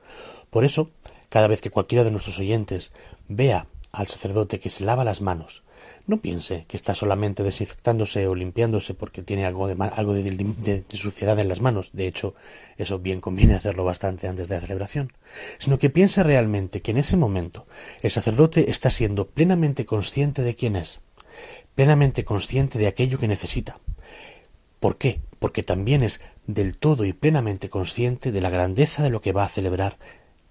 Por 0.49 0.65
eso, 0.65 0.89
cada 1.29 1.47
vez 1.47 1.61
que 1.61 1.69
cualquiera 1.69 2.03
de 2.03 2.09
nuestros 2.09 2.39
oyentes 2.39 2.91
vea 3.27 3.67
al 3.91 4.07
sacerdote 4.07 4.59
que 4.59 4.71
se 4.71 4.85
lava 4.85 5.03
las 5.03 5.21
manos, 5.21 5.61
no 6.09 6.21
piense 6.21 6.65
que 6.67 6.75
está 6.75 6.93
solamente 6.93 7.43
desinfectándose 7.43 8.27
o 8.27 8.35
limpiándose 8.35 8.93
porque 8.93 9.21
tiene 9.21 9.45
algo 9.45 9.67
de, 9.67 9.75
algo 9.95 10.13
de, 10.13 10.83
suciedad 10.89 11.39
en 11.39 11.47
las 11.47 11.61
manos. 11.61 11.91
De 11.93 12.07
hecho, 12.07 12.33
eso 12.77 12.99
bien 12.99 13.21
conviene 13.21 13.53
hacerlo 13.53 13.83
bastante 13.83 14.27
antes 14.27 14.47
de 14.47 14.55
la 14.55 14.61
celebración. 14.61 15.13
Sino 15.59 15.77
que 15.77 15.89
piense 15.89 16.23
realmente 16.23 16.81
que 16.81 16.91
en 16.91 16.97
ese 16.97 17.15
momento 17.15 17.67
el 18.01 18.11
sacerdote 18.11 18.69
está 18.69 18.89
siendo 18.89 19.27
plenamente 19.27 19.85
consciente 19.85 20.41
de 20.41 20.55
quién 20.55 20.75
es 20.75 21.01
plenamente 21.75 22.25
consciente 22.25 22.77
de 22.77 22.87
aquello 22.87 23.19
que 23.19 23.27
necesita. 23.29 23.79
¿Por 24.79 24.97
qué? 24.97 25.21
Porque 25.39 25.63
también 25.63 26.03
es 26.03 26.19
del 26.45 26.77
todo 26.77 27.05
y 27.05 27.13
plenamente 27.13 27.69
consciente 27.69 28.33
de 28.33 28.41
la 28.41 28.49
grandeza 28.49 29.03
de 29.03 29.09
lo 29.09 29.21
que 29.21 29.31
va 29.31 29.45
a 29.45 29.49
celebrar 29.49 29.97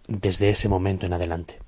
desde 0.06 0.48
ese 0.48 0.70
momento 0.70 1.04
en 1.04 1.12
adelante. 1.12 1.58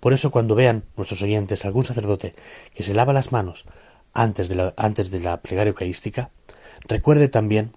Por 0.00 0.12
eso 0.12 0.30
cuando 0.30 0.54
vean 0.54 0.84
nuestros 0.96 1.22
oyentes 1.22 1.64
algún 1.64 1.84
sacerdote 1.84 2.34
que 2.74 2.82
se 2.82 2.94
lava 2.94 3.12
las 3.12 3.32
manos 3.32 3.64
antes 4.12 4.48
de 4.48 4.54
la, 4.54 4.74
antes 4.76 5.10
de 5.10 5.20
la 5.20 5.40
plegaria 5.40 5.70
eucarística, 5.70 6.30
recuerde 6.88 7.28
también 7.28 7.72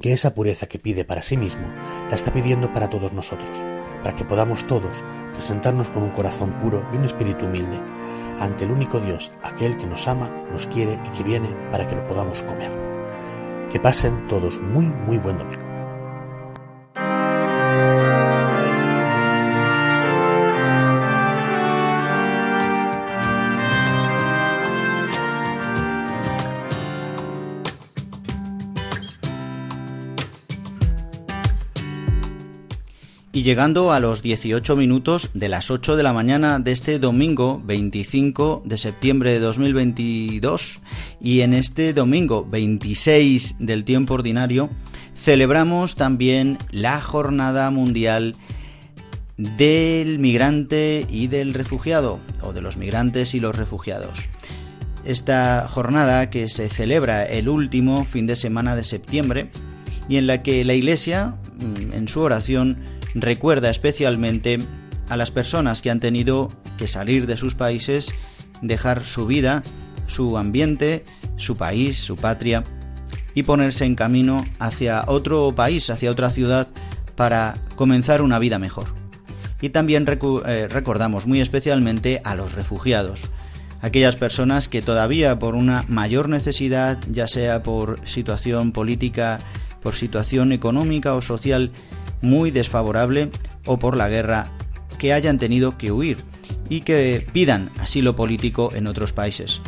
que 0.00 0.12
esa 0.12 0.34
pureza 0.34 0.66
que 0.66 0.78
pide 0.78 1.04
para 1.04 1.22
sí 1.22 1.36
mismo 1.36 1.66
la 2.08 2.14
está 2.14 2.32
pidiendo 2.32 2.72
para 2.72 2.90
todos 2.90 3.12
nosotros, 3.12 3.58
para 4.02 4.14
que 4.14 4.24
podamos 4.24 4.66
todos 4.66 5.04
presentarnos 5.32 5.88
con 5.88 6.02
un 6.02 6.10
corazón 6.10 6.56
puro 6.58 6.86
y 6.92 6.96
un 6.96 7.04
espíritu 7.04 7.46
humilde, 7.46 7.80
ante 8.38 8.64
el 8.64 8.70
único 8.70 9.00
Dios, 9.00 9.32
aquel 9.42 9.76
que 9.76 9.86
nos 9.86 10.06
ama, 10.08 10.34
nos 10.52 10.66
quiere 10.66 11.00
y 11.06 11.10
que 11.16 11.24
viene 11.24 11.48
para 11.70 11.86
que 11.86 11.96
lo 11.96 12.06
podamos 12.06 12.42
comer. 12.42 12.70
Que 13.70 13.80
pasen 13.80 14.26
todos 14.28 14.60
muy, 14.60 14.86
muy 14.86 15.18
buen 15.18 15.38
domingo. 15.38 15.67
Y 33.38 33.44
llegando 33.44 33.92
a 33.92 34.00
los 34.00 34.20
18 34.20 34.74
minutos 34.74 35.30
de 35.32 35.48
las 35.48 35.70
8 35.70 35.94
de 35.94 36.02
la 36.02 36.12
mañana 36.12 36.58
de 36.58 36.72
este 36.72 36.98
domingo 36.98 37.62
25 37.64 38.62
de 38.64 38.76
septiembre 38.76 39.30
de 39.30 39.38
2022 39.38 40.80
y 41.20 41.42
en 41.42 41.54
este 41.54 41.92
domingo 41.92 42.44
26 42.50 43.54
del 43.60 43.84
tiempo 43.84 44.14
ordinario 44.14 44.70
celebramos 45.14 45.94
también 45.94 46.58
la 46.72 47.00
Jornada 47.00 47.70
Mundial 47.70 48.34
del 49.36 50.18
Migrante 50.18 51.06
y 51.08 51.28
del 51.28 51.54
Refugiado 51.54 52.18
o 52.42 52.52
de 52.52 52.60
los 52.60 52.76
migrantes 52.76 53.36
y 53.36 53.40
los 53.40 53.54
refugiados. 53.54 54.18
Esta 55.04 55.68
jornada 55.68 56.28
que 56.28 56.48
se 56.48 56.68
celebra 56.68 57.24
el 57.24 57.48
último 57.48 58.04
fin 58.04 58.26
de 58.26 58.34
semana 58.34 58.74
de 58.74 58.82
septiembre 58.82 59.52
y 60.08 60.16
en 60.16 60.26
la 60.26 60.42
que 60.42 60.64
la 60.64 60.74
Iglesia 60.74 61.36
mm, 61.60 61.92
en 61.92 62.08
su 62.08 62.20
oración 62.20 62.97
recuerda 63.20 63.70
especialmente 63.70 64.58
a 65.08 65.16
las 65.16 65.30
personas 65.30 65.82
que 65.82 65.90
han 65.90 66.00
tenido 66.00 66.50
que 66.76 66.86
salir 66.86 67.26
de 67.26 67.36
sus 67.36 67.54
países, 67.54 68.14
dejar 68.62 69.04
su 69.04 69.26
vida, 69.26 69.62
su 70.06 70.36
ambiente, 70.36 71.04
su 71.36 71.56
país, 71.56 71.98
su 71.98 72.16
patria, 72.16 72.64
y 73.34 73.44
ponerse 73.44 73.84
en 73.84 73.94
camino 73.94 74.44
hacia 74.58 75.04
otro 75.06 75.54
país, 75.54 75.90
hacia 75.90 76.10
otra 76.10 76.30
ciudad, 76.30 76.68
para 77.14 77.56
comenzar 77.76 78.22
una 78.22 78.38
vida 78.38 78.58
mejor. 78.58 78.86
Y 79.60 79.70
también 79.70 80.06
eh, 80.08 80.68
recordamos 80.70 81.26
muy 81.26 81.40
especialmente 81.40 82.20
a 82.24 82.34
los 82.34 82.52
refugiados, 82.52 83.20
aquellas 83.80 84.16
personas 84.16 84.68
que 84.68 84.82
todavía 84.82 85.38
por 85.38 85.54
una 85.54 85.84
mayor 85.88 86.28
necesidad, 86.28 86.98
ya 87.10 87.28
sea 87.28 87.62
por 87.62 88.00
situación 88.06 88.72
política, 88.72 89.38
por 89.82 89.94
situación 89.94 90.52
económica 90.52 91.14
o 91.14 91.22
social, 91.22 91.70
muy 92.20 92.50
desfavorable 92.50 93.30
o 93.66 93.78
por 93.78 93.96
la 93.96 94.08
guerra 94.08 94.48
que 94.98 95.12
hayan 95.12 95.38
tenido 95.38 95.78
que 95.78 95.92
huir 95.92 96.18
y 96.68 96.80
que 96.80 97.26
pidan 97.32 97.70
asilo 97.78 98.16
político 98.16 98.70
en 98.74 98.86
otros 98.86 99.12
países. 99.12 99.60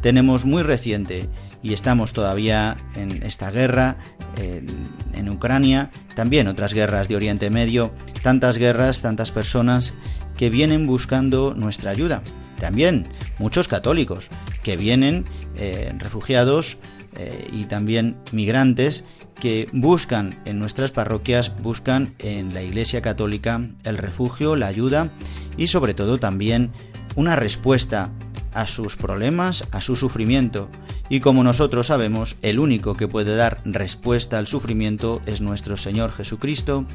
Tenemos 0.00 0.44
muy 0.44 0.62
reciente 0.62 1.28
y 1.62 1.72
estamos 1.72 2.12
todavía 2.12 2.76
en 2.94 3.22
esta 3.22 3.50
guerra 3.50 3.96
en, 4.36 5.28
Ucrania, 5.30 5.90
también 6.14 6.46
otras 6.46 6.74
guerras 6.74 7.08
de 7.08 7.16
Oriente 7.16 7.50
Medio, 7.50 7.92
tantas 8.22 8.58
guerras, 8.58 9.00
tantas 9.00 9.32
personas 9.32 9.94
que 10.36 10.50
vienen 10.50 10.86
buscando 10.86 11.54
nuestra 11.56 11.90
ayuda. 11.90 12.22
También 12.60 13.08
muchos 13.38 13.66
católicos 13.66 14.28
que 14.62 14.76
vienen 14.76 15.24
eh, 15.56 15.92
refugiados 15.98 16.76
eh, 17.16 17.48
y 17.52 17.64
también 17.64 18.16
migrantes 18.32 19.04
que 19.34 19.68
buscan 19.72 20.40
en 20.44 20.58
nuestras 20.58 20.90
parroquias, 20.90 21.52
buscan 21.62 22.14
en 22.18 22.54
la 22.54 22.62
Iglesia 22.62 23.02
Católica 23.02 23.60
el 23.84 23.98
refugio, 23.98 24.56
la 24.56 24.68
ayuda 24.68 25.10
y 25.56 25.66
sobre 25.66 25.94
todo 25.94 26.18
también 26.18 26.70
una 27.16 27.36
respuesta 27.36 28.10
a 28.52 28.66
sus 28.66 28.96
problemas, 28.96 29.66
a 29.72 29.80
su 29.80 29.96
sufrimiento. 29.96 30.68
Y 31.08 31.20
como 31.20 31.44
nosotros 31.44 31.88
sabemos, 31.88 32.36
el 32.42 32.58
único 32.58 32.94
que 32.94 33.08
puede 33.08 33.36
dar 33.36 33.60
respuesta 33.64 34.38
al 34.38 34.46
sufrimiento 34.46 35.20
es 35.26 35.40
nuestro 35.40 35.76
Señor 35.76 36.12
Jesucristo 36.12 36.86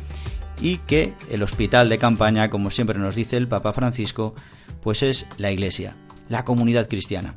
y 0.61 0.77
que 0.77 1.13
el 1.29 1.43
hospital 1.43 1.89
de 1.89 1.99
campaña, 1.99 2.49
como 2.49 2.71
siempre 2.71 2.97
nos 2.97 3.15
dice 3.15 3.37
el 3.37 3.47
Papa 3.47 3.73
Francisco, 3.73 4.33
pues 4.81 5.03
es 5.03 5.27
la 5.37 5.51
Iglesia, 5.51 5.95
la 6.27 6.43
comunidad 6.43 6.87
cristiana. 6.87 7.35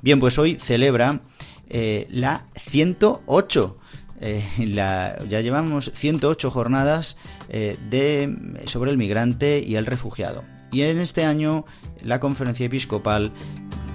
Bien, 0.00 0.20
pues 0.20 0.38
hoy 0.38 0.56
celebra 0.58 1.20
eh, 1.68 2.06
la 2.10 2.46
108 2.56 3.78
eh, 4.20 4.44
ya 4.58 5.40
llevamos 5.40 5.90
108 5.94 6.50
jornadas 6.50 7.16
eh, 7.48 7.76
sobre 8.66 8.90
el 8.90 8.98
migrante 8.98 9.62
y 9.64 9.76
el 9.76 9.86
refugiado. 9.86 10.44
Y 10.70 10.82
en 10.82 10.98
este 10.98 11.24
año 11.24 11.64
la 12.02 12.20
conferencia 12.20 12.66
episcopal 12.66 13.32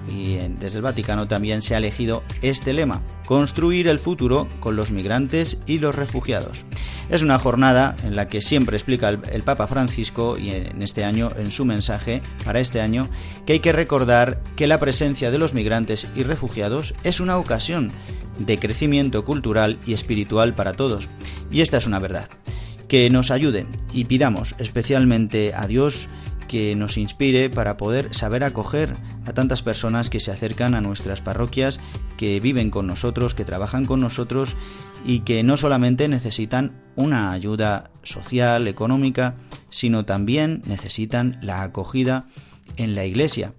y 0.08 0.36
desde 0.60 0.78
el 0.78 0.84
Vaticano 0.84 1.28
también 1.28 1.62
se 1.62 1.76
ha 1.76 1.78
elegido 1.78 2.24
este 2.42 2.74
lema, 2.74 3.02
construir 3.26 3.88
el 3.88 4.00
futuro 4.00 4.48
con 4.60 4.76
los 4.76 4.92
migrantes 4.92 5.60
y 5.66 5.80
los 5.80 5.96
refugiados. 5.96 6.66
Es 7.10 7.22
una 7.22 7.40
jornada 7.40 7.96
en 8.04 8.16
la 8.16 8.28
que 8.28 8.42
siempre 8.42 8.78
explica 8.78 9.10
el, 9.10 9.44
Papa 9.44 9.68
Francisco 9.68 10.38
y 10.38 10.52
en 10.52 10.82
este 10.82 11.04
año 11.04 11.32
en 11.38 11.52
su 11.52 11.66
mensaje 11.66 12.22
para 12.46 12.60
este 12.60 12.82
año 12.82 13.08
que 13.46 13.54
hay 13.54 13.60
que 13.60 13.72
recordar 13.72 14.42
que 14.56 14.68
la 14.68 14.80
presencia 14.80 15.32
de 15.32 15.38
los 15.38 15.54
migrantes 15.54 16.08
y 16.16 16.24
refugiados 16.24 16.94
es 17.04 17.20
una 17.20 17.38
ocasión 17.38 17.92
de 18.40 18.58
crecimiento 18.58 19.26
cultural 19.26 19.80
y 19.86 19.94
espiritual 19.94 20.54
para 20.54 20.74
todos. 20.74 21.08
Y 21.52 21.62
esta 21.62 21.78
es 21.78 21.88
una 21.88 22.00
verdad. 22.00 22.30
Que 22.88 23.10
nos 23.10 23.32
ayude 23.32 23.66
y 23.92 24.06
pidamos 24.06 24.56
especialmente 24.60 25.54
a 25.54 25.68
Dios 25.68 26.10
que 26.48 26.76
nos 26.76 26.98
inspire 26.98 27.50
para 27.50 27.78
poder 27.78 28.14
saber 28.14 28.44
acoger 28.44 28.96
a 29.26 29.34
tantas 29.34 29.64
personas 29.64 30.10
que 30.10 30.20
se 30.20 30.32
acercan 30.32 30.76
a 30.76 30.82
nuestras 30.82 31.22
parroquias, 31.22 31.80
que 32.18 32.40
viven 32.40 32.70
con 32.70 32.86
nosotros, 32.86 33.34
que 33.34 33.46
trabajan 33.46 33.86
con 33.86 34.00
nosotros 34.00 34.56
y 35.06 35.22
que 35.22 35.42
no 35.42 35.58
solamente 35.58 36.08
necesitan 36.08 36.84
una 36.96 37.32
ayuda 37.32 37.90
social, 38.04 38.68
económica, 38.68 39.36
sino 39.70 40.06
también 40.06 40.62
necesitan 40.66 41.40
la 41.42 41.64
acogida 41.64 42.28
en 42.78 42.96
la 42.96 43.06
iglesia. 43.06 43.54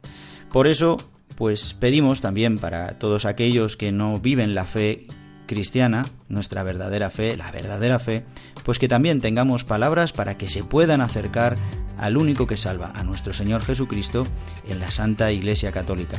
Por 0.53 0.67
eso, 0.67 0.99
pues 1.37 1.75
pedimos 1.75 2.21
también 2.21 2.59
para 2.59 2.99
todos 2.99 3.25
aquellos 3.25 3.77
que 3.77 3.93
no 3.93 4.19
viven 4.19 4.55
la 4.55 4.65
fe 4.65 5.07
cristiana, 5.47 6.07
nuestra 6.29 6.63
verdadera 6.63 7.11
fe, 7.11 7.37
la 7.37 7.51
verdadera 7.51 7.99
fe, 7.99 8.25
pues 8.65 8.79
que 8.79 8.89
también 8.89 9.21
tengamos 9.21 9.65
palabras 9.65 10.13
para 10.13 10.37
que 10.37 10.49
se 10.49 10.65
puedan 10.65 11.01
acercar 11.01 11.57
al 11.99 12.17
único 12.17 12.47
que 12.47 12.57
salva, 12.57 12.93
a 12.95 13.05
nuestro 13.05 13.33
Señor 13.33 13.63
Jesucristo, 13.63 14.27
en 14.67 14.81
la 14.81 14.91
Santa 14.91 15.33
Iglesia 15.33 15.73
Católica. 15.73 16.19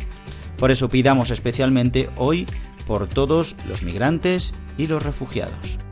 Por 0.58 0.72
eso 0.72 0.90
pidamos 0.90 1.32
especialmente 1.32 2.10
hoy 2.16 2.46
por 2.86 3.08
todos 3.08 3.56
los 3.68 3.84
migrantes 3.84 4.54
y 4.78 4.88
los 4.88 5.04
refugiados. 5.04 5.85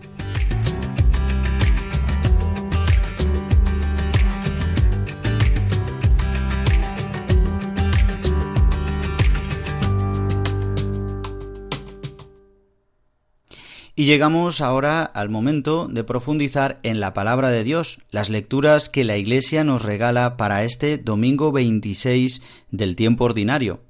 Y 13.95 14.05
llegamos 14.05 14.59
ahora 14.59 15.03
al 15.03 15.29
momento 15.29 15.87
de 15.87 16.03
profundizar 16.03 16.79
en 16.81 16.99
la 16.99 17.13
palabra 17.13 17.49
de 17.49 17.63
Dios, 17.63 17.99
las 18.09 18.31
lecturas 18.31 18.89
que 18.89 19.03
la 19.03 19.17
Iglesia 19.17 19.63
nos 19.63 19.83
regala 19.83 20.35
para 20.35 20.63
este 20.63 20.97
domingo 20.97 21.51
26 21.51 22.41
del 22.71 22.95
tiempo 22.95 23.25
ordinario, 23.25 23.81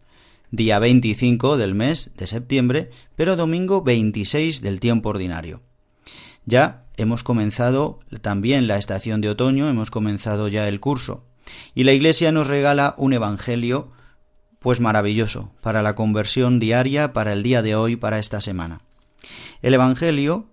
día 0.51 0.77
25 0.79 1.55
del 1.55 1.73
mes 1.73 2.11
de 2.17 2.27
septiembre, 2.27 2.89
pero 3.15 3.37
domingo 3.37 3.81
26 3.81 4.61
del 4.61 4.81
tiempo 4.81 5.07
ordinario. 5.07 5.61
Ya 6.45 6.83
hemos 6.97 7.23
comenzado 7.23 8.01
también 8.19 8.67
la 8.67 8.77
estación 8.77 9.21
de 9.21 9.29
otoño, 9.29 9.69
hemos 9.69 9.89
comenzado 9.89 10.49
ya 10.49 10.67
el 10.67 10.81
curso, 10.81 11.23
y 11.75 11.85
la 11.85 11.93
Iglesia 11.93 12.33
nos 12.33 12.47
regala 12.47 12.93
un 12.97 13.13
Evangelio 13.13 13.93
pues 14.59 14.81
maravilloso 14.81 15.51
para 15.61 15.81
la 15.81 15.95
conversión 15.95 16.59
diaria, 16.59 17.13
para 17.13 17.31
el 17.31 17.41
día 17.41 17.61
de 17.61 17.75
hoy, 17.75 17.95
para 17.95 18.19
esta 18.19 18.41
semana. 18.41 18.81
El 19.62 19.73
Evangelio 19.73 20.47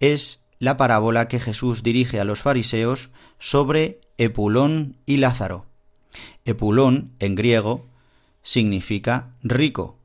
es 0.00 0.42
la 0.58 0.76
parábola 0.76 1.28
que 1.28 1.40
Jesús 1.40 1.82
dirige 1.82 2.20
a 2.20 2.24
los 2.24 2.40
fariseos 2.40 3.10
sobre 3.38 4.00
Epulón 4.18 4.96
y 5.06 5.16
Lázaro. 5.16 5.66
Epulón, 6.44 7.12
en 7.18 7.34
griego, 7.34 7.86
significa 8.42 9.34
rico, 9.42 9.98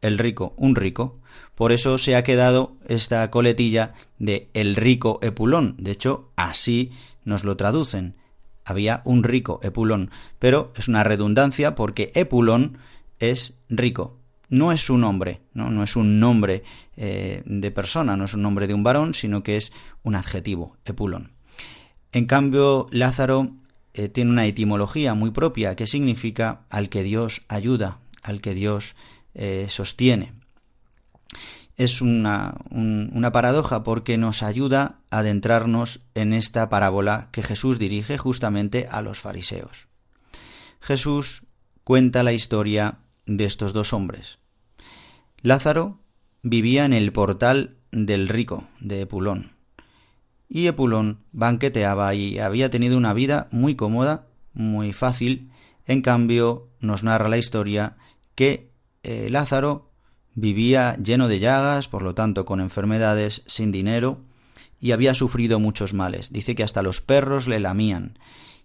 el 0.00 0.18
rico, 0.18 0.54
un 0.56 0.76
rico. 0.76 1.18
Por 1.54 1.72
eso 1.72 1.98
se 1.98 2.16
ha 2.16 2.24
quedado 2.24 2.76
esta 2.88 3.30
coletilla 3.30 3.94
de 4.18 4.48
el 4.54 4.76
rico 4.76 5.18
Epulón. 5.22 5.76
De 5.78 5.92
hecho, 5.92 6.30
así 6.36 6.92
nos 7.24 7.44
lo 7.44 7.56
traducen. 7.56 8.16
Había 8.64 9.02
un 9.04 9.24
rico 9.24 9.60
Epulón, 9.62 10.10
pero 10.38 10.72
es 10.76 10.88
una 10.88 11.04
redundancia 11.04 11.74
porque 11.74 12.10
Epulón 12.14 12.78
es 13.18 13.58
rico 13.68 14.19
no 14.50 14.72
es 14.72 14.90
un 14.90 15.00
nombre, 15.00 15.40
no, 15.54 15.70
no 15.70 15.82
es 15.82 15.96
un 15.96 16.20
nombre 16.20 16.64
eh, 16.96 17.42
de 17.46 17.70
persona, 17.70 18.16
no 18.16 18.24
es 18.24 18.34
un 18.34 18.42
nombre 18.42 18.66
de 18.66 18.74
un 18.74 18.82
varón, 18.82 19.14
sino 19.14 19.42
que 19.42 19.56
es 19.56 19.72
un 20.02 20.16
adjetivo, 20.16 20.76
epulón. 20.84 21.32
En 22.12 22.26
cambio, 22.26 22.88
Lázaro 22.90 23.52
eh, 23.94 24.08
tiene 24.08 24.32
una 24.32 24.46
etimología 24.46 25.14
muy 25.14 25.30
propia 25.30 25.76
que 25.76 25.86
significa 25.86 26.62
al 26.68 26.88
que 26.88 27.04
Dios 27.04 27.42
ayuda, 27.48 28.00
al 28.22 28.40
que 28.40 28.54
Dios 28.54 28.96
eh, 29.34 29.66
sostiene. 29.70 30.32
Es 31.76 32.02
una, 32.02 32.56
una 32.70 33.32
paradoja 33.32 33.82
porque 33.82 34.18
nos 34.18 34.42
ayuda 34.42 34.98
a 35.10 35.20
adentrarnos 35.20 36.00
en 36.14 36.34
esta 36.34 36.68
parábola 36.68 37.28
que 37.32 37.42
Jesús 37.42 37.78
dirige 37.78 38.18
justamente 38.18 38.86
a 38.90 39.00
los 39.00 39.18
fariseos. 39.18 39.86
Jesús 40.80 41.44
cuenta 41.84 42.22
la 42.22 42.34
historia 42.34 42.98
de 43.24 43.44
estos 43.44 43.72
dos 43.72 43.94
hombres. 43.94 44.39
Lázaro 45.42 46.00
vivía 46.42 46.84
en 46.84 46.92
el 46.92 47.12
portal 47.12 47.78
del 47.92 48.28
rico 48.28 48.68
de 48.78 49.00
Epulón. 49.00 49.52
Y 50.50 50.66
Epulón 50.66 51.20
banqueteaba 51.32 52.14
y 52.14 52.38
había 52.38 52.68
tenido 52.68 52.98
una 52.98 53.14
vida 53.14 53.48
muy 53.50 53.74
cómoda, 53.74 54.26
muy 54.52 54.92
fácil. 54.92 55.50
En 55.86 56.02
cambio, 56.02 56.68
nos 56.80 57.04
narra 57.04 57.30
la 57.30 57.38
historia 57.38 57.96
que 58.34 58.70
eh, 59.02 59.28
Lázaro 59.30 59.90
vivía 60.34 60.96
lleno 60.96 61.26
de 61.26 61.38
llagas, 61.38 61.88
por 61.88 62.02
lo 62.02 62.14
tanto 62.14 62.44
con 62.44 62.60
enfermedades, 62.60 63.42
sin 63.46 63.72
dinero, 63.72 64.20
y 64.78 64.92
había 64.92 65.14
sufrido 65.14 65.58
muchos 65.58 65.94
males. 65.94 66.32
Dice 66.32 66.54
que 66.54 66.64
hasta 66.64 66.82
los 66.82 67.00
perros 67.00 67.48
le 67.48 67.60
lamían, 67.60 68.18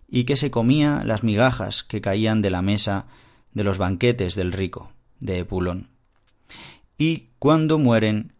y 0.09 0.25
que 0.25 0.35
se 0.35 0.51
comía 0.51 1.03
las 1.05 1.23
migajas 1.23 1.83
que 1.83 2.01
caían 2.01 2.41
de 2.41 2.51
la 2.51 2.61
mesa 2.61 3.07
de 3.53 3.63
los 3.63 3.77
banquetes 3.77 4.35
del 4.35 4.51
rico, 4.51 4.91
de 5.21 5.39
Epulón 5.39 5.94
y 6.97 7.29
cuando 7.39 7.77
mueren 7.77 8.33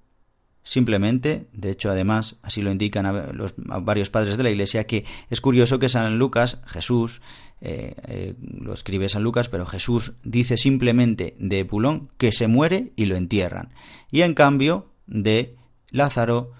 simplemente, 0.63 1.47
de 1.53 1.71
hecho 1.71 1.91
además 1.91 2.37
así 2.41 2.61
lo 2.61 2.71
indican 2.71 3.37
los, 3.37 3.53
varios 3.57 4.09
padres 4.09 4.37
de 4.37 4.43
la 4.43 4.49
Iglesia, 4.49 4.85
que 4.85 5.05
es 5.29 5.39
curioso 5.39 5.79
que 5.79 5.89
San 5.89 6.17
Lucas, 6.17 6.57
Jesús, 6.65 7.21
eh, 7.61 7.95
eh, 8.07 8.33
lo 8.39 8.73
escribe 8.73 9.07
San 9.07 9.23
Lucas, 9.23 9.47
pero 9.47 9.65
Jesús 9.65 10.13
dice 10.23 10.57
simplemente 10.57 11.35
de 11.39 11.59
Epulón 11.59 12.09
que 12.17 12.31
se 12.31 12.47
muere 12.47 12.91
y 12.95 13.05
lo 13.05 13.15
entierran. 13.15 13.69
Y 14.11 14.23
en 14.23 14.33
cambio 14.33 14.91
de 15.07 15.55
Lázaro 15.91 16.51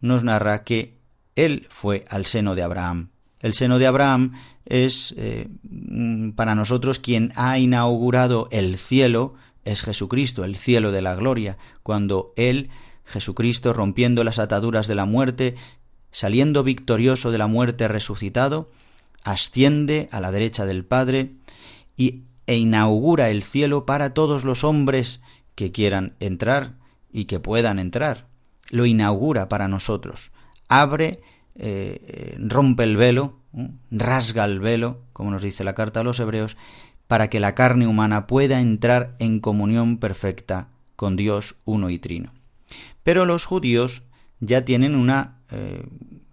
nos 0.00 0.24
narra 0.24 0.64
que 0.64 0.98
él 1.36 1.66
fue 1.68 2.04
al 2.08 2.26
seno 2.26 2.54
de 2.54 2.62
Abraham. 2.62 3.10
El 3.40 3.54
seno 3.54 3.78
de 3.78 3.86
Abraham 3.86 4.32
es 4.66 5.14
eh, 5.16 5.48
para 6.34 6.54
nosotros 6.54 6.98
quien 6.98 7.32
ha 7.36 7.58
inaugurado 7.58 8.48
el 8.50 8.78
cielo, 8.78 9.34
es 9.64 9.82
Jesucristo, 9.82 10.44
el 10.44 10.56
cielo 10.56 10.92
de 10.92 11.02
la 11.02 11.14
gloria, 11.14 11.58
cuando 11.82 12.32
Él, 12.36 12.70
Jesucristo, 13.04 13.72
rompiendo 13.72 14.24
las 14.24 14.38
ataduras 14.38 14.86
de 14.86 14.94
la 14.94 15.04
muerte, 15.04 15.54
saliendo 16.10 16.64
victorioso 16.64 17.30
de 17.30 17.38
la 17.38 17.46
muerte 17.46 17.88
resucitado, 17.88 18.70
asciende 19.22 20.08
a 20.12 20.20
la 20.20 20.32
derecha 20.32 20.64
del 20.64 20.84
Padre 20.84 21.32
y, 21.96 22.22
e 22.46 22.56
inaugura 22.56 23.30
el 23.30 23.42
cielo 23.42 23.86
para 23.86 24.14
todos 24.14 24.44
los 24.44 24.64
hombres 24.64 25.20
que 25.54 25.72
quieran 25.72 26.14
entrar 26.20 26.74
y 27.12 27.26
que 27.26 27.40
puedan 27.40 27.78
entrar. 27.78 28.26
Lo 28.70 28.86
inaugura 28.86 29.48
para 29.48 29.68
nosotros. 29.68 30.30
Abre, 30.68 31.20
eh, 31.56 32.00
eh, 32.06 32.36
rompe 32.38 32.84
el 32.84 32.96
velo, 32.96 33.40
rasga 33.90 34.44
el 34.44 34.60
velo, 34.60 35.02
como 35.12 35.30
nos 35.30 35.42
dice 35.42 35.64
la 35.64 35.74
carta 35.74 36.00
a 36.00 36.04
los 36.04 36.20
hebreos, 36.20 36.56
para 37.10 37.28
que 37.28 37.40
la 37.40 37.56
carne 37.56 37.88
humana 37.88 38.28
pueda 38.28 38.60
entrar 38.60 39.16
en 39.18 39.40
comunión 39.40 39.98
perfecta 39.98 40.68
con 40.94 41.16
Dios 41.16 41.56
uno 41.64 41.90
y 41.90 41.98
trino. 41.98 42.32
Pero 43.02 43.26
los 43.26 43.46
judíos 43.46 44.04
ya 44.38 44.64
tienen 44.64 44.94
una, 44.94 45.40
eh, 45.50 45.82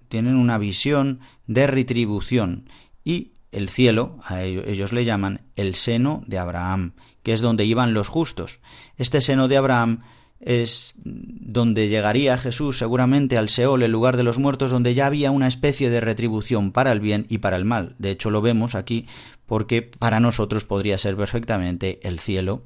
tienen 0.08 0.36
una 0.36 0.60
visión 0.60 1.20
de 1.48 1.66
retribución 1.66 2.70
y 3.04 3.32
el 3.52 3.70
cielo, 3.70 4.20
a 4.22 4.44
ellos, 4.44 4.66
ellos 4.68 4.92
le 4.92 5.04
llaman 5.04 5.42
el 5.56 5.74
seno 5.74 6.22
de 6.28 6.38
Abraham, 6.38 6.92
que 7.24 7.34
es 7.34 7.42
donde 7.42 7.66
iban 7.66 7.96
los 7.96 8.08
justos. 8.08 8.60
Este 8.98 9.22
seno 9.22 9.48
de 9.48 9.58
Abraham 9.58 10.04
es 10.40 10.96
donde 11.04 11.88
llegaría 11.88 12.38
Jesús 12.38 12.78
seguramente 12.78 13.38
al 13.38 13.50
Seol, 13.50 13.84
el 13.84 13.92
lugar 13.92 14.18
de 14.18 14.24
los 14.24 14.38
muertos, 14.38 14.72
donde 14.72 14.94
ya 14.94 15.08
había 15.08 15.32
una 15.32 15.48
especie 15.48 15.90
de 15.90 16.02
retribución 16.02 16.72
para 16.72 16.92
el 16.92 17.00
bien 17.00 17.26
y 17.30 17.40
para 17.40 17.58
el 17.58 17.66
mal. 17.66 17.96
De 17.98 18.12
hecho, 18.12 18.30
lo 18.30 18.42
vemos 18.42 18.76
aquí 18.76 19.08
porque 19.48 19.82
para 19.82 20.20
nosotros 20.20 20.66
podría 20.66 20.98
ser 20.98 21.16
perfectamente 21.16 22.00
el 22.04 22.20
cielo 22.20 22.64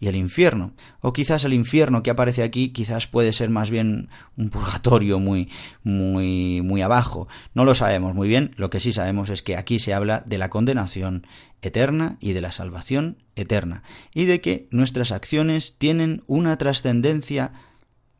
y 0.00 0.08
el 0.08 0.16
infierno. 0.16 0.72
O 1.00 1.12
quizás 1.12 1.44
el 1.44 1.52
infierno 1.52 2.02
que 2.02 2.10
aparece 2.10 2.42
aquí 2.42 2.70
quizás 2.70 3.06
puede 3.06 3.32
ser 3.34 3.50
más 3.50 3.70
bien 3.70 4.08
un 4.36 4.48
purgatorio 4.48 5.20
muy 5.20 5.48
muy 5.84 6.62
muy 6.62 6.80
abajo. 6.80 7.28
No 7.54 7.64
lo 7.64 7.74
sabemos 7.74 8.14
muy 8.14 8.28
bien, 8.28 8.52
lo 8.56 8.70
que 8.70 8.80
sí 8.80 8.92
sabemos 8.92 9.28
es 9.28 9.42
que 9.42 9.56
aquí 9.56 9.78
se 9.78 9.92
habla 9.92 10.22
de 10.26 10.38
la 10.38 10.48
condenación 10.48 11.26
eterna 11.62 12.16
y 12.20 12.32
de 12.32 12.40
la 12.40 12.52
salvación 12.52 13.18
eterna, 13.36 13.82
y 14.14 14.26
de 14.26 14.40
que 14.40 14.68
nuestras 14.70 15.12
acciones 15.12 15.76
tienen 15.78 16.22
una 16.26 16.58
trascendencia 16.58 17.52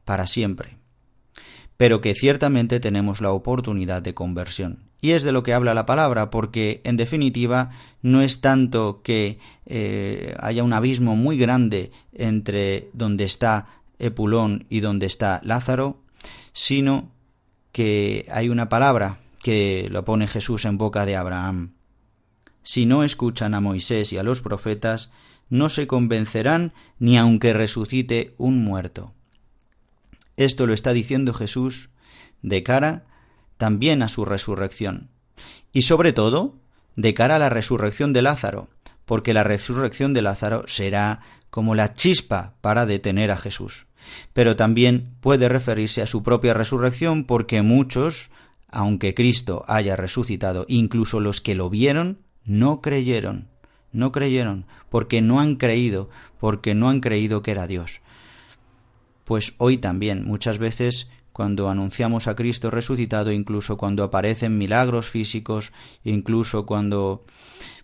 para 0.05 0.27
siempre, 0.27 0.79
pero 1.77 2.01
que 2.01 2.15
ciertamente 2.15 2.81
tenemos 2.81 3.21
la 3.21 3.33
oportunidad 3.33 4.03
de 4.03 4.15
conversión. 4.15 4.91
Y 5.01 5.11
es 5.11 5.25
de 5.25 5.33
lo 5.33 5.43
que 5.43 5.53
habla 5.53 5.75
la 5.75 5.85
palabra, 5.85 6.31
porque 6.31 6.81
en 6.85 6.97
definitiva 6.97 7.71
no 8.03 8.23
es 8.23 8.41
tanto 8.41 9.03
que 9.03 9.41
eh, 9.67 10.37
haya 10.39 10.63
un 10.63 10.73
abismo 10.73 11.17
muy 11.17 11.37
grande 11.37 11.91
entre 12.13 12.89
donde 12.93 13.25
está 13.25 13.67
Epulón 13.99 14.67
y 14.71 14.79
donde 14.79 15.07
está 15.07 15.41
Lázaro, 15.43 16.01
sino 16.53 17.11
que 17.73 18.27
hay 18.31 18.49
una 18.49 18.69
palabra 18.69 19.19
que 19.43 19.89
lo 19.91 20.05
pone 20.05 20.29
Jesús 20.29 20.65
en 20.67 20.79
boca 20.79 21.05
de 21.05 21.17
Abraham. 21.17 21.73
Si 22.63 22.87
no 22.87 23.05
escuchan 23.05 23.55
a 23.55 23.61
Moisés 23.61 24.13
y 24.13 24.19
a 24.19 24.23
los 24.23 24.41
profetas, 24.41 25.11
no 25.51 25.69
se 25.69 25.87
convencerán 25.87 26.73
ni 26.99 27.19
aunque 27.19 27.53
resucite 27.53 28.35
un 28.39 28.65
muerto. 28.65 29.13
Esto 30.37 30.67
lo 30.67 30.73
está 30.73 30.93
diciendo 30.93 31.35
Jesús 31.35 31.91
de 32.43 32.63
cara 32.63 33.05
también 33.57 34.03
a 34.03 34.09
su 34.09 34.25
resurrección. 34.25 35.09
Y 35.73 35.83
sobre 35.83 36.13
todo, 36.13 36.57
de 36.97 37.15
cara 37.15 37.37
a 37.37 37.39
la 37.39 37.49
resurrección 37.49 38.13
de 38.13 38.23
Lázaro, 38.23 38.69
porque 39.05 39.35
la 39.35 39.45
resurrección 39.45 40.15
de 40.15 40.23
Lázaro 40.23 40.65
será 40.67 41.21
como 41.51 41.75
la 41.75 41.95
chispa 41.95 42.55
para 42.61 42.87
detener 42.87 43.31
a 43.31 43.37
Jesús. 43.37 43.87
Pero 44.33 44.57
también 44.57 45.15
puede 45.21 45.49
referirse 45.49 46.03
a 46.03 46.07
su 46.07 46.23
propia 46.23 46.55
resurrección 46.55 47.25
porque 47.25 47.63
muchos, 47.63 48.31
aunque 48.69 49.15
Cristo 49.15 49.65
haya 49.69 49.97
resucitado, 49.97 50.65
incluso 50.69 51.21
los 51.21 51.41
que 51.41 51.55
lo 51.55 51.71
vieron, 51.71 52.19
no 52.45 52.81
creyeron, 52.81 53.49
no 53.93 54.13
creyeron, 54.13 54.67
porque 54.91 55.21
no 55.21 55.41
han 55.41 55.57
creído, 55.57 56.11
porque 56.39 56.75
no 56.75 56.89
han 56.89 57.01
creído 57.01 57.43
que 57.43 57.51
era 57.53 57.67
Dios. 57.67 58.01
Pues 59.25 59.55
hoy 59.59 59.79
también 59.79 60.25
muchas 60.25 60.59
veces 60.59 61.09
cuando 61.33 61.69
anunciamos 61.69 62.27
a 62.27 62.37
Cristo 62.37 62.71
resucitado, 62.71 63.33
incluso 63.33 63.77
cuando 63.77 64.05
aparecen 64.05 64.59
milagros 64.59 65.09
físicos, 65.09 65.73
incluso 66.05 66.67
cuando 66.67 67.25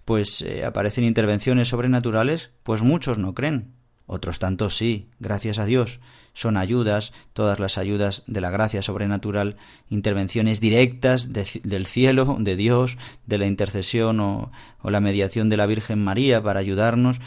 pues 0.05 0.42
eh, 0.42 0.64
aparecen 0.64 1.05
intervenciones 1.05 1.68
sobrenaturales, 1.68 2.51
pues 2.62 2.83
muchos 2.83 3.18
no 3.18 3.35
creen. 3.35 3.73
Otros 4.07 4.38
tantos 4.38 4.77
sí, 4.77 5.11
gracias 5.18 5.59
a 5.59 5.66
Dios. 5.66 6.01
Son 6.38 6.57
ayudas, 6.57 7.12
todas 7.33 7.59
las 7.59 7.79
ayudas 7.79 8.22
de 8.29 8.40
la 8.40 8.53
gracia 8.53 8.81
sobrenatural, 8.81 9.57
intervenciones 9.90 10.61
directas 10.61 11.33
del 11.33 11.87
cielo, 11.87 12.37
de 12.38 12.55
Dios, 12.55 12.96
de 13.27 13.38
la 13.38 13.48
intercesión 13.48 14.20
o, 14.20 14.53
o 14.81 14.90
la 14.90 15.01
mediación 15.01 15.48
de 15.48 15.57
la 15.57 15.66
Virgen 15.66 15.98
María 15.98 16.40
para 16.40 16.61
ayudarnos, 16.61 17.20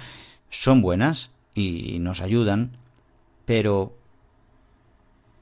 son 0.49 0.81
buenas 0.81 1.29
y 1.53 1.97
nos 1.99 2.21
ayudan, 2.21 2.77
pero 3.43 3.97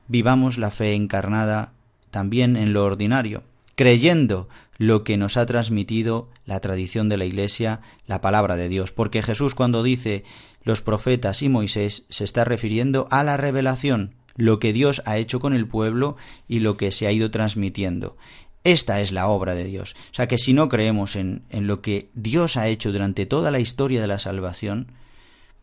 vivamos 0.08 0.58
la 0.58 0.71
fe 0.71 0.95
encarnada 0.95 1.73
también 2.10 2.58
en 2.58 2.73
lo 2.73 2.84
ordinario, 2.84 3.43
creyendo 3.75 4.49
lo 4.79 5.03
que 5.03 5.15
nos 5.15 5.38
ha 5.38 5.45
transmitido 5.45 6.27
la 6.47 6.60
tradición 6.60 7.08
de 7.08 7.17
la 7.17 7.25
Iglesia, 7.25 7.82
la 8.08 8.19
palabra 8.19 8.55
de 8.55 8.67
Dios, 8.67 8.91
porque 8.91 9.21
Jesús 9.21 9.53
cuando 9.53 9.84
dice 9.84 10.23
los 10.63 10.82
profetas 10.82 11.41
y 11.41 11.50
Moisés 11.50 12.06
se 12.10 12.24
está 12.24 12.43
refiriendo 12.43 13.06
a 13.10 13.24
la 13.24 13.38
revelación, 13.38 14.15
lo 14.36 14.60
que 14.60 14.74
Dios 14.74 15.02
ha 15.06 15.17
hecho 15.17 15.39
con 15.39 15.54
el 15.54 15.67
pueblo 15.67 16.15
y 16.48 16.60
lo 16.60 16.78
que 16.78 16.91
se 16.91 17.08
ha 17.08 17.12
ido 17.12 17.32
transmitiendo. 17.32 18.17
Esta 18.63 19.02
es 19.02 19.12
la 19.12 19.28
obra 19.28 19.56
de 19.56 19.65
Dios. 19.65 19.95
O 20.12 20.13
sea 20.13 20.28
que 20.28 20.38
si 20.38 20.54
no 20.54 20.69
creemos 20.69 21.15
en, 21.15 21.43
en 21.50 21.67
lo 21.67 21.82
que 21.82 22.10
Dios 22.13 22.58
ha 22.58 22.67
hecho 22.67 22.91
durante 22.91 23.26
toda 23.26 23.52
la 23.52 23.60
historia 23.60 24.02
de 24.02 24.08
la 24.08 24.19
salvación, 24.19 24.91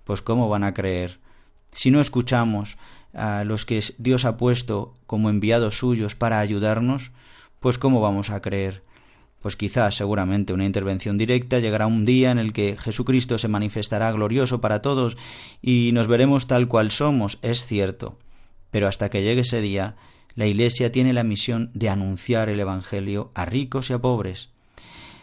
pues 0.05 0.23
¿cómo 0.23 0.49
van 0.49 0.65
a 0.65 0.75
creer? 0.75 1.19
Si 1.73 1.91
no 1.91 2.01
escuchamos 2.01 2.79
a 3.13 3.45
los 3.45 3.67
que 3.67 3.83
Dios 3.99 4.25
ha 4.25 4.37
puesto 4.37 4.95
como 5.07 5.31
enviados 5.31 5.79
suyos 5.79 6.15
para 6.15 6.41
ayudarnos, 6.41 7.11
pues 7.61 7.79
¿cómo 7.79 8.01
vamos 8.01 8.31
a 8.31 8.41
creer? 8.41 8.83
Pues 9.47 9.55
quizás, 9.55 9.95
seguramente, 9.95 10.53
una 10.53 10.65
intervención 10.65 11.17
directa 11.17 11.61
llegará 11.61 11.87
un 11.87 12.05
día 12.05 12.33
en 12.33 12.41
el 12.41 12.53
que 12.53 12.77
Jesucristo 12.77 13.39
se 13.39 13.47
manifestará 13.47 14.11
glorioso 14.11 14.61
para 14.61 14.83
todos 14.83 15.17
y 15.63 15.91
nos 15.93 16.09
veremos 16.09 16.49
tal 16.49 16.67
cual 16.67 16.91
somos, 16.91 17.39
es 17.43 17.65
cierto. 17.65 18.19
Pero 18.73 18.89
hasta 18.89 19.09
que 19.09 19.23
llegue 19.23 19.43
ese 19.43 19.61
día, 19.61 19.95
la 20.35 20.49
Iglesia 20.49 20.91
tiene 20.91 21.13
la 21.13 21.23
misión 21.23 21.71
de 21.75 21.89
anunciar 21.89 22.49
el 22.49 22.59
Evangelio 22.59 23.31
a 23.37 23.45
ricos 23.45 23.89
y 23.89 23.93
a 23.93 24.01
pobres, 24.01 24.49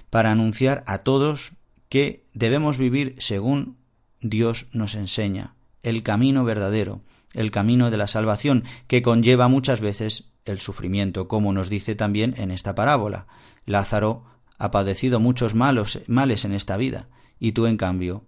para 0.10 0.32
anunciar 0.32 0.86
a 0.88 1.00
todos 1.00 1.52
que 1.90 2.24
debemos 2.34 2.78
vivir 2.78 3.16
según 3.18 3.76
Dios 4.22 4.68
nos 4.72 4.96
enseña, 4.96 5.54
el 5.82 6.02
camino 6.02 6.46
verdadero, 6.46 7.02
el 7.34 7.52
camino 7.52 7.92
de 7.92 7.98
la 7.98 8.08
salvación, 8.08 8.64
que 8.88 9.02
conlleva 9.02 9.50
muchas 9.50 9.82
veces 9.82 10.30
el 10.46 10.60
sufrimiento, 10.60 11.28
como 11.28 11.54
nos 11.54 11.70
dice 11.70 11.96
también 11.96 12.34
en 12.38 12.52
esta 12.52 12.76
parábola. 12.76 13.28
Lázaro 13.66 14.24
ha 14.58 14.72
padecido 14.72 15.20
muchos 15.20 15.56
malos, 15.56 16.00
males 16.08 16.46
en 16.46 16.54
esta 16.54 16.78
vida, 16.78 17.08
y 17.40 17.54
tú, 17.54 17.66
en 17.66 17.78
cambio, 17.78 18.24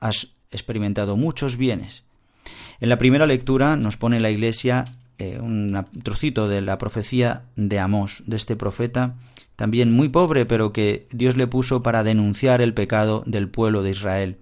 has 0.00 0.28
experimentado 0.50 1.16
muchos 1.16 1.56
bienes. 1.56 2.04
En 2.80 2.88
la 2.88 2.98
primera 2.98 3.26
lectura 3.26 3.76
nos 3.76 3.96
pone 3.96 4.20
la 4.20 4.30
Iglesia 4.30 4.86
eh, 5.18 5.38
un 5.40 5.84
trocito 6.02 6.46
de 6.46 6.60
la 6.60 6.76
profecía 6.78 7.44
de 7.56 7.78
Amós, 7.78 8.22
de 8.26 8.36
este 8.36 8.54
profeta, 8.54 9.16
también 9.56 9.90
muy 9.90 10.10
pobre, 10.10 10.44
pero 10.44 10.72
que 10.72 11.08
Dios 11.10 11.36
le 11.36 11.46
puso 11.46 11.82
para 11.82 12.04
denunciar 12.04 12.60
el 12.60 12.74
pecado 12.74 13.22
del 13.26 13.48
pueblo 13.48 13.82
de 13.82 13.92
Israel. 13.92 14.36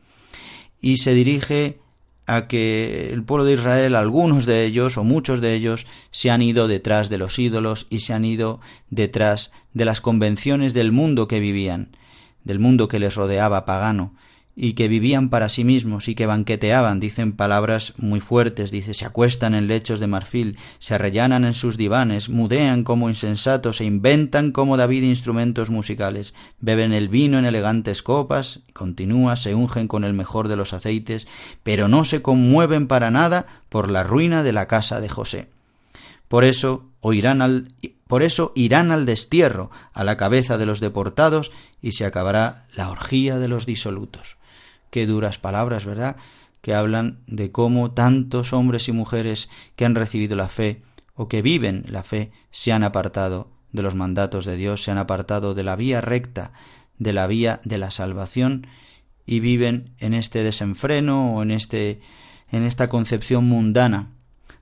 Y 0.80 0.96
se 0.96 1.14
dirige 1.14 1.78
a 2.26 2.46
que 2.46 3.10
el 3.12 3.22
pueblo 3.22 3.44
de 3.44 3.54
Israel, 3.54 3.96
algunos 3.96 4.46
de 4.46 4.64
ellos 4.64 4.96
o 4.96 5.04
muchos 5.04 5.40
de 5.40 5.54
ellos, 5.54 5.86
se 6.10 6.30
han 6.30 6.42
ido 6.42 6.68
detrás 6.68 7.10
de 7.10 7.18
los 7.18 7.38
ídolos 7.38 7.86
y 7.90 8.00
se 8.00 8.14
han 8.14 8.24
ido 8.24 8.60
detrás 8.90 9.52
de 9.72 9.84
las 9.84 10.00
convenciones 10.00 10.74
del 10.74 10.92
mundo 10.92 11.28
que 11.28 11.40
vivían, 11.40 11.96
del 12.44 12.58
mundo 12.58 12.88
que 12.88 12.98
les 12.98 13.14
rodeaba 13.14 13.64
pagano, 13.64 14.14
y 14.56 14.74
que 14.74 14.88
vivían 14.88 15.30
para 15.30 15.48
sí 15.48 15.64
mismos 15.64 16.08
y 16.08 16.14
que 16.14 16.26
banqueteaban, 16.26 17.00
dicen 17.00 17.32
palabras 17.32 17.92
muy 17.96 18.20
fuertes, 18.20 18.70
dice, 18.70 18.94
se 18.94 19.04
acuestan 19.04 19.54
en 19.54 19.66
lechos 19.66 19.98
de 20.00 20.06
marfil, 20.06 20.56
se 20.78 20.94
arrellanan 20.94 21.44
en 21.44 21.54
sus 21.54 21.76
divanes, 21.76 22.28
mudean 22.28 22.84
como 22.84 23.08
insensatos, 23.08 23.78
se 23.78 23.84
inventan 23.84 24.52
como 24.52 24.76
David 24.76 25.02
instrumentos 25.02 25.70
musicales, 25.70 26.34
beben 26.60 26.92
el 26.92 27.08
vino 27.08 27.38
en 27.38 27.46
elegantes 27.46 28.02
copas, 28.02 28.60
continúa, 28.72 29.36
se 29.36 29.54
ungen 29.54 29.88
con 29.88 30.04
el 30.04 30.14
mejor 30.14 30.48
de 30.48 30.56
los 30.56 30.72
aceites, 30.72 31.26
pero 31.62 31.88
no 31.88 32.04
se 32.04 32.22
conmueven 32.22 32.86
para 32.86 33.10
nada 33.10 33.46
por 33.68 33.90
la 33.90 34.04
ruina 34.04 34.42
de 34.44 34.52
la 34.52 34.68
casa 34.68 35.00
de 35.00 35.08
José. 35.08 35.48
Por 36.28 36.44
eso 36.44 36.86
oirán 37.00 37.42
al 37.42 37.66
por 38.06 38.22
eso 38.22 38.52
irán 38.54 38.92
al 38.92 39.06
destierro, 39.06 39.70
a 39.92 40.04
la 40.04 40.16
cabeza 40.16 40.58
de 40.58 40.66
los 40.66 40.78
deportados, 40.78 41.50
y 41.82 41.92
se 41.92 42.04
acabará 42.04 42.66
la 42.74 42.90
orgía 42.90 43.38
de 43.38 43.48
los 43.48 43.66
disolutos. 43.66 44.36
Qué 44.94 45.08
duras 45.08 45.38
palabras, 45.40 45.86
¿verdad? 45.86 46.14
Que 46.60 46.72
hablan 46.72 47.18
de 47.26 47.50
cómo 47.50 47.90
tantos 47.90 48.52
hombres 48.52 48.86
y 48.86 48.92
mujeres 48.92 49.48
que 49.74 49.84
han 49.84 49.96
recibido 49.96 50.36
la 50.36 50.46
fe 50.46 50.82
o 51.16 51.26
que 51.26 51.42
viven 51.42 51.84
la 51.88 52.04
fe 52.04 52.30
se 52.52 52.70
han 52.70 52.84
apartado 52.84 53.50
de 53.72 53.82
los 53.82 53.96
mandatos 53.96 54.44
de 54.44 54.56
Dios, 54.56 54.84
se 54.84 54.92
han 54.92 54.98
apartado 54.98 55.56
de 55.56 55.64
la 55.64 55.74
vía 55.74 56.00
recta, 56.00 56.52
de 56.96 57.12
la 57.12 57.26
vía 57.26 57.60
de 57.64 57.78
la 57.78 57.90
salvación 57.90 58.68
y 59.26 59.40
viven 59.40 59.90
en 59.98 60.14
este 60.14 60.44
desenfreno 60.44 61.34
o 61.34 61.42
en 61.42 61.50
este 61.50 62.00
en 62.52 62.62
esta 62.62 62.88
concepción 62.88 63.46
mundana 63.46 64.12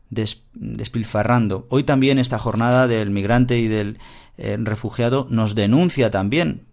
despilfarrando. 0.09 1.67
Hoy 1.69 1.85
también 1.85 2.19
esta 2.19 2.39
jornada 2.39 2.89
del 2.89 3.11
migrante 3.11 3.59
y 3.59 3.69
del 3.69 3.99
eh, 4.39 4.57
refugiado 4.59 5.27
nos 5.29 5.55
denuncia 5.55 6.11
también, 6.11 6.69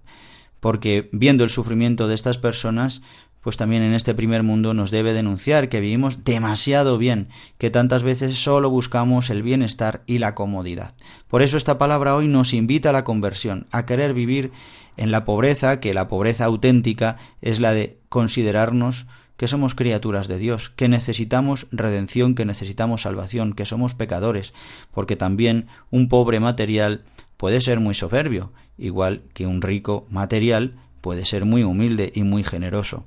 porque 0.61 1.09
viendo 1.11 1.43
el 1.43 1.49
sufrimiento 1.49 2.07
de 2.07 2.15
estas 2.15 2.37
personas, 2.37 3.01
pues 3.41 3.57
también 3.57 3.83
en 3.83 3.93
este 3.93 4.13
primer 4.13 4.43
mundo 4.43 4.73
nos 4.73 4.91
debe 4.91 5.13
denunciar 5.13 5.69
que 5.69 5.79
vivimos 5.79 6.23
demasiado 6.23 6.97
bien, 6.97 7.29
que 7.57 7.69
tantas 7.69 8.03
veces 8.03 8.37
solo 8.37 8.69
buscamos 8.69 9.29
el 9.29 9.43
bienestar 9.43 10.03
y 10.05 10.17
la 10.17 10.35
comodidad. 10.35 10.93
Por 11.27 11.41
eso 11.41 11.57
esta 11.57 11.77
palabra 11.77 12.15
hoy 12.15 12.27
nos 12.27 12.53
invita 12.53 12.89
a 12.89 12.93
la 12.93 13.03
conversión, 13.03 13.67
a 13.71 13.85
querer 13.85 14.13
vivir 14.13 14.51
en 14.97 15.11
la 15.11 15.23
pobreza, 15.23 15.79
que 15.79 15.93
la 15.93 16.07
pobreza 16.07 16.45
auténtica 16.45 17.17
es 17.41 17.59
la 17.59 17.73
de 17.73 17.97
considerarnos 18.09 19.05
que 19.37 19.47
somos 19.47 19.73
criaturas 19.73 20.27
de 20.27 20.37
Dios, 20.37 20.69
que 20.69 20.89
necesitamos 20.89 21.67
redención, 21.71 22.35
que 22.35 22.43
necesitamos 22.43 23.03
salvación, 23.03 23.53
que 23.53 23.65
somos 23.65 23.93
pecadores, 23.93 24.51
porque 24.93 25.15
también 25.15 25.67
un 25.91 26.09
pobre 26.09 26.41
material 26.41 27.05
puede 27.37 27.61
ser 27.61 27.79
muy 27.79 27.95
soberbio, 27.95 28.51
igual 28.77 29.21
que 29.33 29.47
un 29.47 29.61
rico 29.61 30.05
material 30.09 30.73
puede 30.99 31.23
ser 31.23 31.45
muy 31.45 31.63
humilde 31.63 32.11
y 32.13 32.23
muy 32.23 32.43
generoso. 32.43 33.05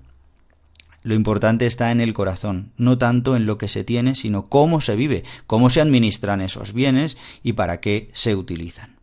Lo 1.03 1.15
importante 1.15 1.67
está 1.67 1.91
en 1.91 2.01
el 2.01 2.13
corazón, 2.13 2.73
no 2.77 2.99
tanto 2.99 3.35
en 3.37 3.47
lo 3.47 3.59
que 3.59 3.69
se 3.69 3.85
tiene, 3.85 4.15
sino 4.15 4.49
cómo 4.49 4.81
se 4.81 4.97
vive, 4.97 5.25
cómo 5.47 5.69
se 5.69 5.81
administran 5.81 6.41
esos 6.41 6.73
bienes 6.73 7.17
y 7.43 7.55
para 7.55 7.81
qué 7.81 8.11
se 8.13 8.37
utilizan. 8.37 8.97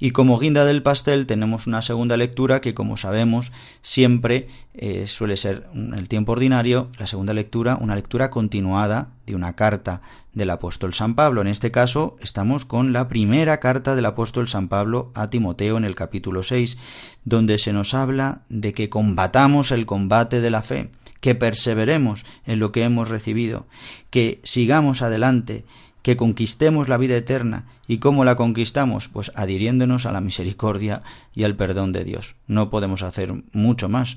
Y 0.00 0.12
como 0.12 0.38
guinda 0.38 0.64
del 0.64 0.82
pastel 0.82 1.26
tenemos 1.26 1.66
una 1.66 1.82
segunda 1.82 2.16
lectura 2.16 2.60
que, 2.60 2.72
como 2.72 2.96
sabemos, 2.96 3.50
siempre 3.82 4.46
eh, 4.74 5.08
suele 5.08 5.36
ser 5.36 5.66
en 5.74 5.92
el 5.92 6.08
tiempo 6.08 6.32
ordinario, 6.32 6.88
la 6.98 7.08
segunda 7.08 7.34
lectura, 7.34 7.76
una 7.80 7.96
lectura 7.96 8.30
continuada 8.30 9.08
de 9.26 9.34
una 9.34 9.54
carta 9.54 10.00
del 10.34 10.50
apóstol 10.50 10.94
San 10.94 11.16
Pablo. 11.16 11.40
En 11.40 11.48
este 11.48 11.72
caso 11.72 12.14
estamos 12.20 12.64
con 12.64 12.92
la 12.92 13.08
primera 13.08 13.58
carta 13.58 13.96
del 13.96 14.06
apóstol 14.06 14.48
San 14.48 14.68
Pablo 14.68 15.10
a 15.14 15.30
Timoteo 15.30 15.76
en 15.76 15.84
el 15.84 15.96
capítulo 15.96 16.44
6, 16.44 16.78
donde 17.24 17.58
se 17.58 17.72
nos 17.72 17.92
habla 17.92 18.42
de 18.48 18.72
que 18.72 18.88
combatamos 18.88 19.72
el 19.72 19.84
combate 19.84 20.40
de 20.40 20.50
la 20.50 20.62
fe, 20.62 20.90
que 21.20 21.34
perseveremos 21.34 22.24
en 22.46 22.58
lo 22.58 22.72
que 22.72 22.82
hemos 22.82 23.08
recibido, 23.08 23.66
que 24.10 24.40
sigamos 24.44 25.02
adelante, 25.02 25.64
que 26.02 26.16
conquistemos 26.16 26.88
la 26.88 26.96
vida 26.96 27.16
eterna. 27.16 27.66
¿Y 27.86 27.98
cómo 27.98 28.24
la 28.24 28.36
conquistamos? 28.36 29.08
Pues 29.08 29.32
adhiriéndonos 29.34 30.06
a 30.06 30.12
la 30.12 30.20
misericordia 30.20 31.02
y 31.34 31.44
al 31.44 31.56
perdón 31.56 31.92
de 31.92 32.04
Dios. 32.04 32.34
No 32.46 32.70
podemos 32.70 33.02
hacer 33.02 33.34
mucho 33.52 33.88
más. 33.88 34.16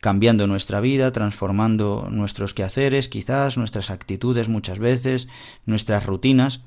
Cambiando 0.00 0.46
nuestra 0.46 0.80
vida, 0.80 1.12
transformando 1.12 2.08
nuestros 2.10 2.54
quehaceres, 2.54 3.08
quizás 3.08 3.58
nuestras 3.58 3.90
actitudes 3.90 4.48
muchas 4.48 4.78
veces, 4.78 5.28
nuestras 5.66 6.06
rutinas, 6.06 6.62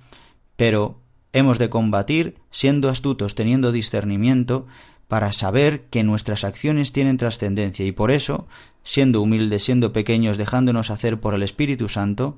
pero 0.56 1.02
hemos 1.34 1.58
de 1.58 1.70
combatir 1.70 2.36
siendo 2.52 2.90
astutos, 2.90 3.34
teniendo 3.34 3.72
discernimiento, 3.72 4.68
para 5.13 5.32
saber 5.32 5.84
que 5.91 6.02
nuestras 6.02 6.43
acciones 6.43 6.91
tienen 6.91 7.17
trascendencia 7.17 7.86
y 7.86 7.91
por 7.91 8.10
eso, 8.10 8.47
siendo 8.82 9.21
humildes, 9.21 9.63
siendo 9.63 9.93
pequeños, 9.93 10.39
dejándonos 10.39 10.89
hacer 10.89 11.19
por 11.19 11.36
el 11.36 11.43
Espíritu 11.43 11.88
Santo, 11.88 12.36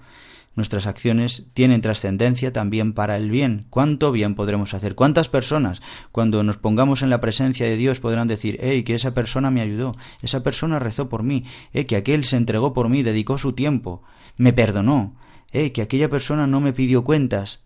nuestras 0.56 0.86
acciones 0.86 1.46
tienen 1.54 1.80
trascendencia 1.80 2.52
también 2.52 2.92
para 2.92 3.16
el 3.16 3.32
bien. 3.32 3.66
¿Cuánto 3.70 4.12
bien 4.12 4.36
podremos 4.36 4.74
hacer? 4.74 4.94
¿Cuántas 4.94 5.30
personas 5.30 5.82
cuando 6.12 6.44
nos 6.44 6.58
pongamos 6.58 7.02
en 7.02 7.10
la 7.10 7.22
presencia 7.22 7.66
de 7.66 7.78
Dios 7.78 8.02
podrán 8.02 8.28
decir, 8.28 8.60
hey, 8.60 8.84
que 8.84 8.96
esa 8.96 9.14
persona 9.14 9.52
me 9.52 9.62
ayudó, 9.62 9.94
esa 10.22 10.44
persona 10.44 10.78
rezó 10.78 11.08
por 11.08 11.24
mí, 11.24 11.46
eh, 11.72 11.86
que 11.86 11.96
aquel 11.96 12.26
se 12.26 12.36
entregó 12.36 12.74
por 12.74 12.90
mí, 12.90 13.04
dedicó 13.04 13.38
su 13.38 13.54
tiempo, 13.54 14.04
me 14.36 14.52
perdonó, 14.52 15.14
eh, 15.54 15.72
que 15.72 15.82
aquella 15.82 16.10
persona 16.10 16.46
no 16.46 16.60
me 16.60 16.74
pidió 16.74 17.06
cuentas, 17.06 17.62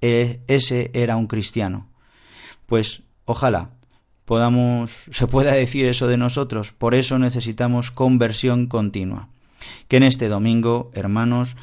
eh, 0.00 0.40
ese 0.46 0.90
era 0.94 1.16
un 1.16 1.26
cristiano. 1.26 1.90
Pues 2.64 3.02
ojalá 3.26 3.73
podamos, 4.24 4.92
se 5.10 5.26
pueda 5.26 5.52
decir 5.52 5.86
eso 5.86 6.06
de 6.06 6.16
nosotros, 6.16 6.72
por 6.72 6.94
eso 6.94 7.18
necesitamos 7.18 7.90
conversión 7.90 8.66
continua. 8.66 9.28
Que 9.88 9.98
en 9.98 10.02
este 10.02 10.28
domingo, 10.28 10.90
hermanos, 10.94 11.56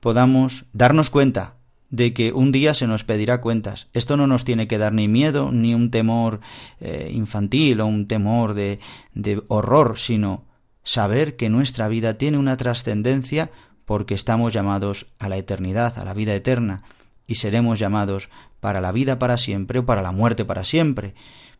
podamos 0.00 0.66
darnos 0.72 1.10
cuenta 1.10 1.54
de 1.90 2.12
que 2.12 2.32
un 2.32 2.52
día 2.52 2.74
se 2.74 2.86
nos 2.86 3.04
pedirá 3.04 3.40
cuentas. 3.40 3.88
Esto 3.94 4.16
no 4.16 4.26
nos 4.26 4.44
tiene 4.44 4.68
que 4.68 4.78
dar 4.78 4.92
ni 4.92 5.08
miedo, 5.08 5.50
ni 5.52 5.74
un 5.74 5.90
temor 5.90 6.40
eh, 6.80 7.10
infantil 7.14 7.80
o 7.80 7.86
un 7.86 8.06
temor 8.06 8.54
de, 8.54 8.78
de 9.14 9.42
horror, 9.48 9.98
sino 9.98 10.44
saber 10.82 11.36
que 11.36 11.48
nuestra 11.48 11.88
vida 11.88 12.14
tiene 12.14 12.38
una 12.38 12.56
trascendencia 12.56 13.50
porque 13.84 14.14
estamos 14.14 14.52
llamados 14.52 15.06
a 15.18 15.30
la 15.30 15.38
eternidad, 15.38 15.98
a 15.98 16.04
la 16.04 16.12
vida 16.12 16.34
eterna, 16.34 16.82
y 17.26 17.36
seremos 17.36 17.78
llamados 17.78 18.28
para 18.60 18.80
la 18.80 18.92
vida 18.92 19.18
para 19.18 19.38
siempre 19.38 19.78
o 19.78 19.86
para 19.86 20.02
la 20.02 20.12
muerte 20.12 20.44
para 20.44 20.64
siempre. 20.64 21.14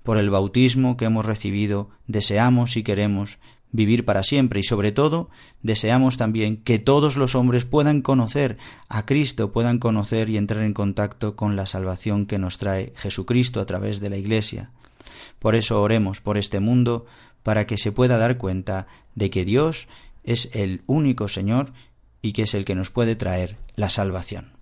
Por 0.08 0.16
el 0.16 0.30
bautismo 0.30 0.96
que 0.96 1.04
hemos 1.04 1.26
recibido, 1.26 1.90
deseamos 2.06 2.78
y 2.78 2.82
queremos 2.82 3.36
vivir 3.72 4.06
para 4.06 4.22
siempre 4.22 4.60
y 4.60 4.62
sobre 4.62 4.90
todo 4.90 5.28
deseamos 5.62 6.16
también 6.16 6.56
que 6.56 6.78
todos 6.78 7.18
los 7.18 7.34
hombres 7.34 7.66
puedan 7.66 8.00
conocer 8.00 8.56
a 8.88 9.04
Cristo, 9.04 9.52
puedan 9.52 9.78
conocer 9.78 10.30
y 10.30 10.38
entrar 10.38 10.64
en 10.64 10.72
contacto 10.72 11.36
con 11.36 11.56
la 11.56 11.66
salvación 11.66 12.24
que 12.24 12.38
nos 12.38 12.56
trae 12.56 12.94
Jesucristo 12.96 13.60
a 13.60 13.66
través 13.66 14.00
de 14.00 14.08
la 14.08 14.16
Iglesia. 14.16 14.70
Por 15.40 15.54
eso 15.54 15.82
oremos 15.82 16.22
por 16.22 16.38
este 16.38 16.58
mundo 16.58 17.04
para 17.42 17.66
que 17.66 17.76
se 17.76 17.92
pueda 17.92 18.16
dar 18.16 18.38
cuenta 18.38 18.86
de 19.14 19.28
que 19.28 19.44
Dios 19.44 19.88
es 20.24 20.48
el 20.54 20.80
único 20.86 21.28
Señor 21.28 21.74
y 22.22 22.32
que 22.32 22.44
es 22.44 22.54
el 22.54 22.64
que 22.64 22.74
nos 22.74 22.88
puede 22.88 23.14
traer 23.14 23.58
la 23.76 23.90
salvación. 23.90 24.57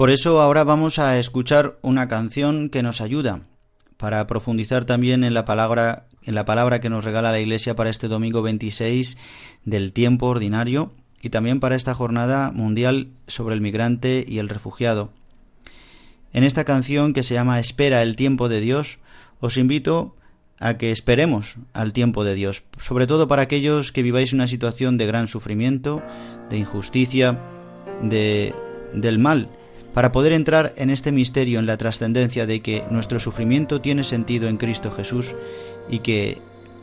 Por 0.00 0.08
eso 0.08 0.40
ahora 0.40 0.64
vamos 0.64 0.98
a 0.98 1.18
escuchar 1.18 1.78
una 1.82 2.08
canción 2.08 2.70
que 2.70 2.82
nos 2.82 3.02
ayuda 3.02 3.42
para 3.98 4.26
profundizar 4.26 4.86
también 4.86 5.24
en 5.24 5.34
la 5.34 5.44
palabra 5.44 6.06
en 6.22 6.34
la 6.34 6.46
palabra 6.46 6.80
que 6.80 6.88
nos 6.88 7.04
regala 7.04 7.32
la 7.32 7.38
Iglesia 7.38 7.76
para 7.76 7.90
este 7.90 8.08
domingo 8.08 8.40
26 8.40 9.18
del 9.66 9.92
tiempo 9.92 10.28
ordinario 10.28 10.94
y 11.20 11.28
también 11.28 11.60
para 11.60 11.76
esta 11.76 11.94
jornada 11.94 12.50
mundial 12.50 13.08
sobre 13.26 13.54
el 13.54 13.60
migrante 13.60 14.24
y 14.26 14.38
el 14.38 14.48
refugiado. 14.48 15.12
En 16.32 16.44
esta 16.44 16.64
canción 16.64 17.12
que 17.12 17.22
se 17.22 17.34
llama 17.34 17.60
Espera 17.60 18.00
el 18.00 18.16
tiempo 18.16 18.48
de 18.48 18.62
Dios, 18.62 19.00
os 19.38 19.58
invito 19.58 20.16
a 20.58 20.78
que 20.78 20.92
esperemos 20.92 21.56
al 21.74 21.92
tiempo 21.92 22.24
de 22.24 22.34
Dios, 22.34 22.62
sobre 22.78 23.06
todo 23.06 23.28
para 23.28 23.42
aquellos 23.42 23.92
que 23.92 24.02
viváis 24.02 24.32
una 24.32 24.46
situación 24.46 24.96
de 24.96 25.04
gran 25.04 25.26
sufrimiento, 25.26 26.02
de 26.48 26.56
injusticia, 26.56 27.38
de 28.02 28.54
del 28.94 29.18
mal 29.18 29.50
para 29.94 30.12
poder 30.12 30.32
entrar 30.32 30.72
en 30.76 30.90
este 30.90 31.12
misterio, 31.12 31.58
en 31.58 31.66
la 31.66 31.76
trascendencia 31.76 32.46
de 32.46 32.60
que 32.60 32.84
nuestro 32.90 33.18
sufrimiento 33.18 33.80
tiene 33.80 34.04
sentido 34.04 34.48
en 34.48 34.56
Cristo 34.56 34.90
Jesús 34.90 35.34
y 35.88 36.00
que 36.00 36.38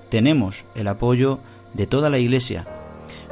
tenemos 0.09 0.63
el 0.75 0.87
apoyo 0.87 1.39
de 1.73 1.87
toda 1.87 2.09
la 2.09 2.19
Iglesia. 2.19 2.67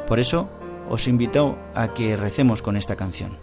Por 0.07 0.19
eso 0.19 0.49
os 0.89 1.07
invito 1.07 1.57
a 1.73 1.93
que 1.93 2.15
recemos 2.15 2.61
con 2.61 2.77
esta 2.77 2.95
canción. 2.95 3.38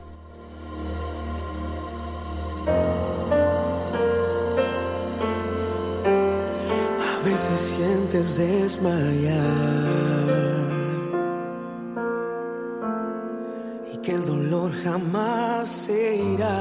A 7.01 7.25
veces 7.25 7.61
sientes 7.61 8.37
desmayar 8.37 10.42
que 14.03 14.13
el 14.13 14.27
dolor 14.27 14.73
jamás 14.83 15.69
se 15.69 16.17
irá. 16.17 16.59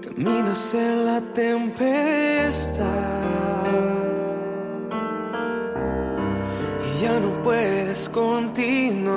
Caminas 0.00 0.74
en 0.74 1.04
la 1.04 1.20
tempestad 1.20 2.84
y 6.86 7.02
ya 7.02 7.20
no 7.20 7.42
puedes 7.42 8.08
continuar. 8.08 9.14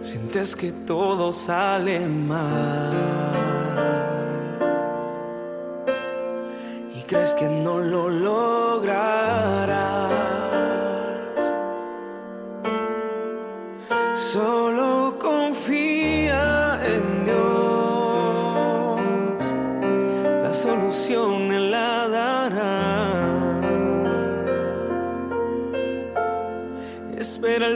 Sientes 0.00 0.54
que 0.54 0.72
todo 0.86 1.32
sale 1.32 2.06
mal. 2.06 2.92
Y 6.94 7.02
crees 7.04 7.34
que 7.34 7.48
no 7.48 7.78
lo 7.78 8.10
lograrás. 14.34 14.74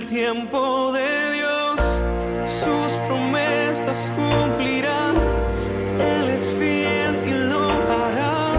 tiempo 0.09 0.93
de 0.93 1.33
Dios, 1.35 1.81
sus 2.47 2.93
promesas 3.07 4.13
cumplirá. 4.17 5.13
Él 5.99 6.31
es 6.31 6.51
fiel 6.59 7.15
y 7.27 7.33
lo 7.51 7.63
hará. 7.69 8.53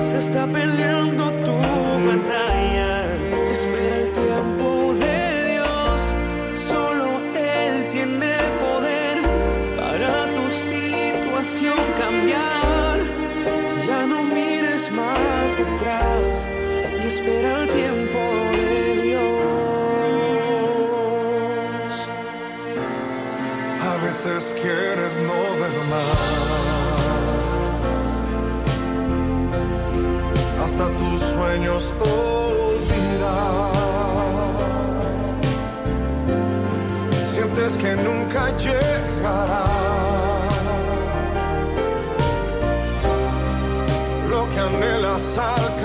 Se 0.00 0.16
está 0.18 0.46
peleando 0.46 1.23
y 15.56 17.06
espera 17.06 17.62
el 17.62 17.70
tiempo 17.70 18.18
de 18.18 19.02
Dios. 19.02 19.44
veces 24.04 24.54
quieres 24.60 25.16
no 25.16 25.38
ver 25.60 25.76
más. 25.90 26.18
Hasta 30.64 30.88
tus 30.98 31.20
sueños 31.20 31.94
olvidar. 32.00 33.70
Sientes 37.24 37.76
que 37.76 37.94
nunca 37.94 38.56
llegará. 38.56 39.83
passar 45.24 45.83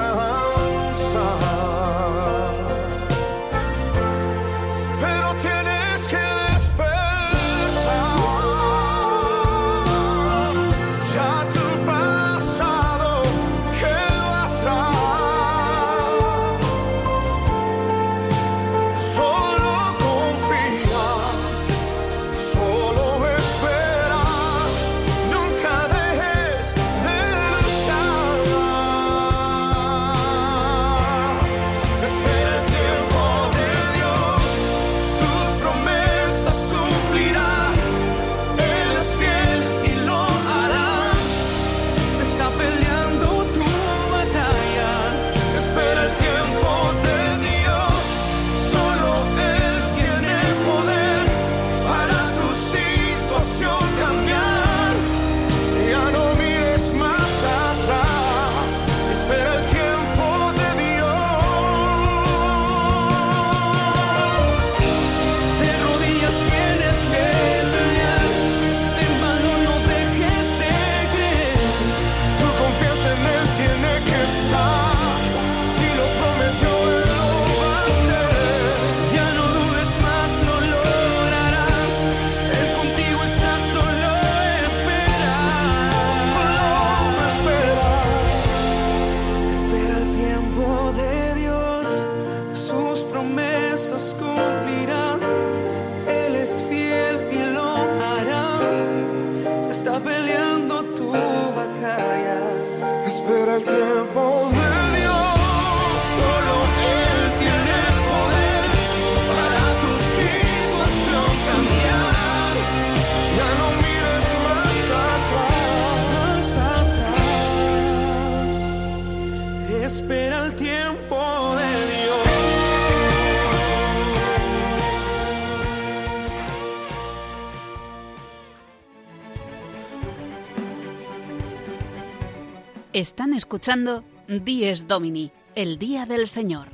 escuchando 133.39 134.03
Dies 134.27 134.85
Domini, 134.85 135.31
el 135.55 135.79
Día 135.79 136.05
del 136.05 136.27
Señor, 136.27 136.67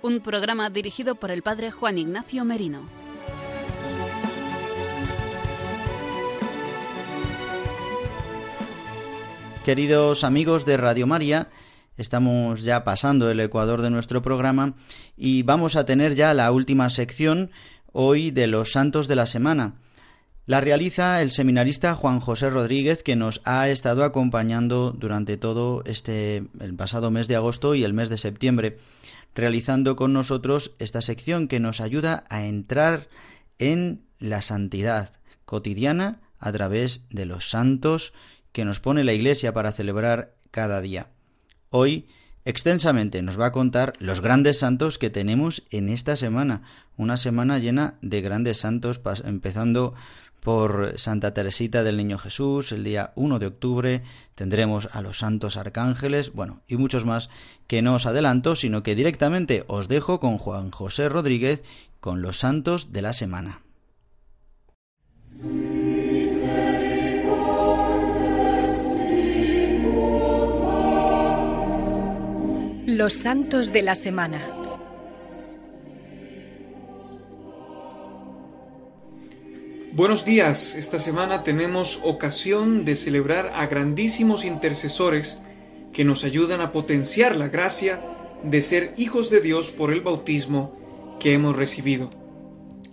un 0.00 0.20
programa 0.20 0.70
dirigido 0.70 1.16
por 1.16 1.32
el 1.32 1.42
Padre 1.42 1.72
Juan 1.72 1.98
Ignacio 1.98 2.44
Merino. 2.44 2.88
Queridos 9.64 10.22
amigos 10.22 10.64
de 10.64 10.76
Radio 10.76 11.08
María, 11.08 11.48
estamos 11.96 12.62
ya 12.62 12.84
pasando 12.84 13.28
el 13.28 13.40
ecuador 13.40 13.82
de 13.82 13.90
nuestro 13.90 14.22
programa 14.22 14.74
y 15.16 15.42
vamos 15.42 15.74
a 15.74 15.84
tener 15.84 16.14
ya 16.14 16.32
la 16.32 16.52
última 16.52 16.90
sección 16.90 17.50
hoy 17.90 18.30
de 18.30 18.46
los 18.46 18.70
santos 18.70 19.08
de 19.08 19.16
la 19.16 19.26
semana. 19.26 19.80
La 20.46 20.60
realiza 20.60 21.22
el 21.22 21.30
seminarista 21.30 21.94
Juan 21.94 22.20
José 22.20 22.50
Rodríguez, 22.50 23.02
que 23.02 23.16
nos 23.16 23.40
ha 23.44 23.70
estado 23.70 24.04
acompañando 24.04 24.90
durante 24.92 25.38
todo 25.38 25.82
este 25.86 26.44
el 26.60 26.74
pasado 26.76 27.10
mes 27.10 27.28
de 27.28 27.36
agosto 27.36 27.74
y 27.74 27.82
el 27.82 27.94
mes 27.94 28.10
de 28.10 28.18
septiembre, 28.18 28.76
realizando 29.34 29.96
con 29.96 30.12
nosotros 30.12 30.72
esta 30.78 31.00
sección 31.00 31.48
que 31.48 31.60
nos 31.60 31.80
ayuda 31.80 32.24
a 32.28 32.44
entrar 32.44 33.08
en 33.58 34.02
la 34.18 34.42
santidad 34.42 35.12
cotidiana 35.46 36.20
a 36.38 36.52
través 36.52 37.04
de 37.08 37.24
los 37.24 37.48
santos 37.48 38.12
que 38.52 38.66
nos 38.66 38.80
pone 38.80 39.02
la 39.02 39.14
Iglesia 39.14 39.54
para 39.54 39.72
celebrar 39.72 40.34
cada 40.50 40.82
día. 40.82 41.08
Hoy 41.70 42.06
extensamente 42.44 43.22
nos 43.22 43.40
va 43.40 43.46
a 43.46 43.52
contar 43.52 43.94
los 43.98 44.20
grandes 44.20 44.58
santos 44.58 44.98
que 44.98 45.08
tenemos 45.08 45.62
en 45.70 45.88
esta 45.88 46.16
semana, 46.16 46.60
una 46.98 47.16
semana 47.16 47.58
llena 47.58 47.94
de 48.02 48.20
grandes 48.20 48.58
santos, 48.58 49.00
empezando 49.24 49.94
por 50.44 50.92
Santa 50.98 51.32
Teresita 51.32 51.82
del 51.82 51.96
Niño 51.96 52.18
Jesús, 52.18 52.70
el 52.70 52.84
día 52.84 53.12
1 53.16 53.38
de 53.38 53.46
octubre 53.46 54.02
tendremos 54.34 54.88
a 54.92 55.00
los 55.00 55.18
santos 55.18 55.56
arcángeles, 55.56 56.34
bueno, 56.34 56.60
y 56.68 56.76
muchos 56.76 57.06
más 57.06 57.30
que 57.66 57.80
no 57.80 57.94
os 57.94 58.04
adelanto, 58.04 58.54
sino 58.54 58.82
que 58.82 58.94
directamente 58.94 59.64
os 59.68 59.88
dejo 59.88 60.20
con 60.20 60.36
Juan 60.36 60.70
José 60.70 61.08
Rodríguez 61.08 61.64
con 61.98 62.20
los 62.20 62.38
santos 62.38 62.92
de 62.92 63.00
la 63.00 63.14
semana. 63.14 63.62
Los 72.86 73.14
santos 73.14 73.72
de 73.72 73.82
la 73.82 73.94
semana. 73.94 74.63
Buenos 79.94 80.24
días, 80.24 80.74
esta 80.74 80.98
semana 80.98 81.44
tenemos 81.44 82.00
ocasión 82.02 82.84
de 82.84 82.96
celebrar 82.96 83.52
a 83.54 83.68
grandísimos 83.68 84.44
intercesores 84.44 85.40
que 85.92 86.04
nos 86.04 86.24
ayudan 86.24 86.60
a 86.60 86.72
potenciar 86.72 87.36
la 87.36 87.46
gracia 87.46 88.02
de 88.42 88.60
ser 88.60 88.92
hijos 88.96 89.30
de 89.30 89.40
Dios 89.40 89.70
por 89.70 89.92
el 89.92 90.00
bautismo 90.00 91.16
que 91.20 91.32
hemos 91.32 91.54
recibido. 91.54 92.10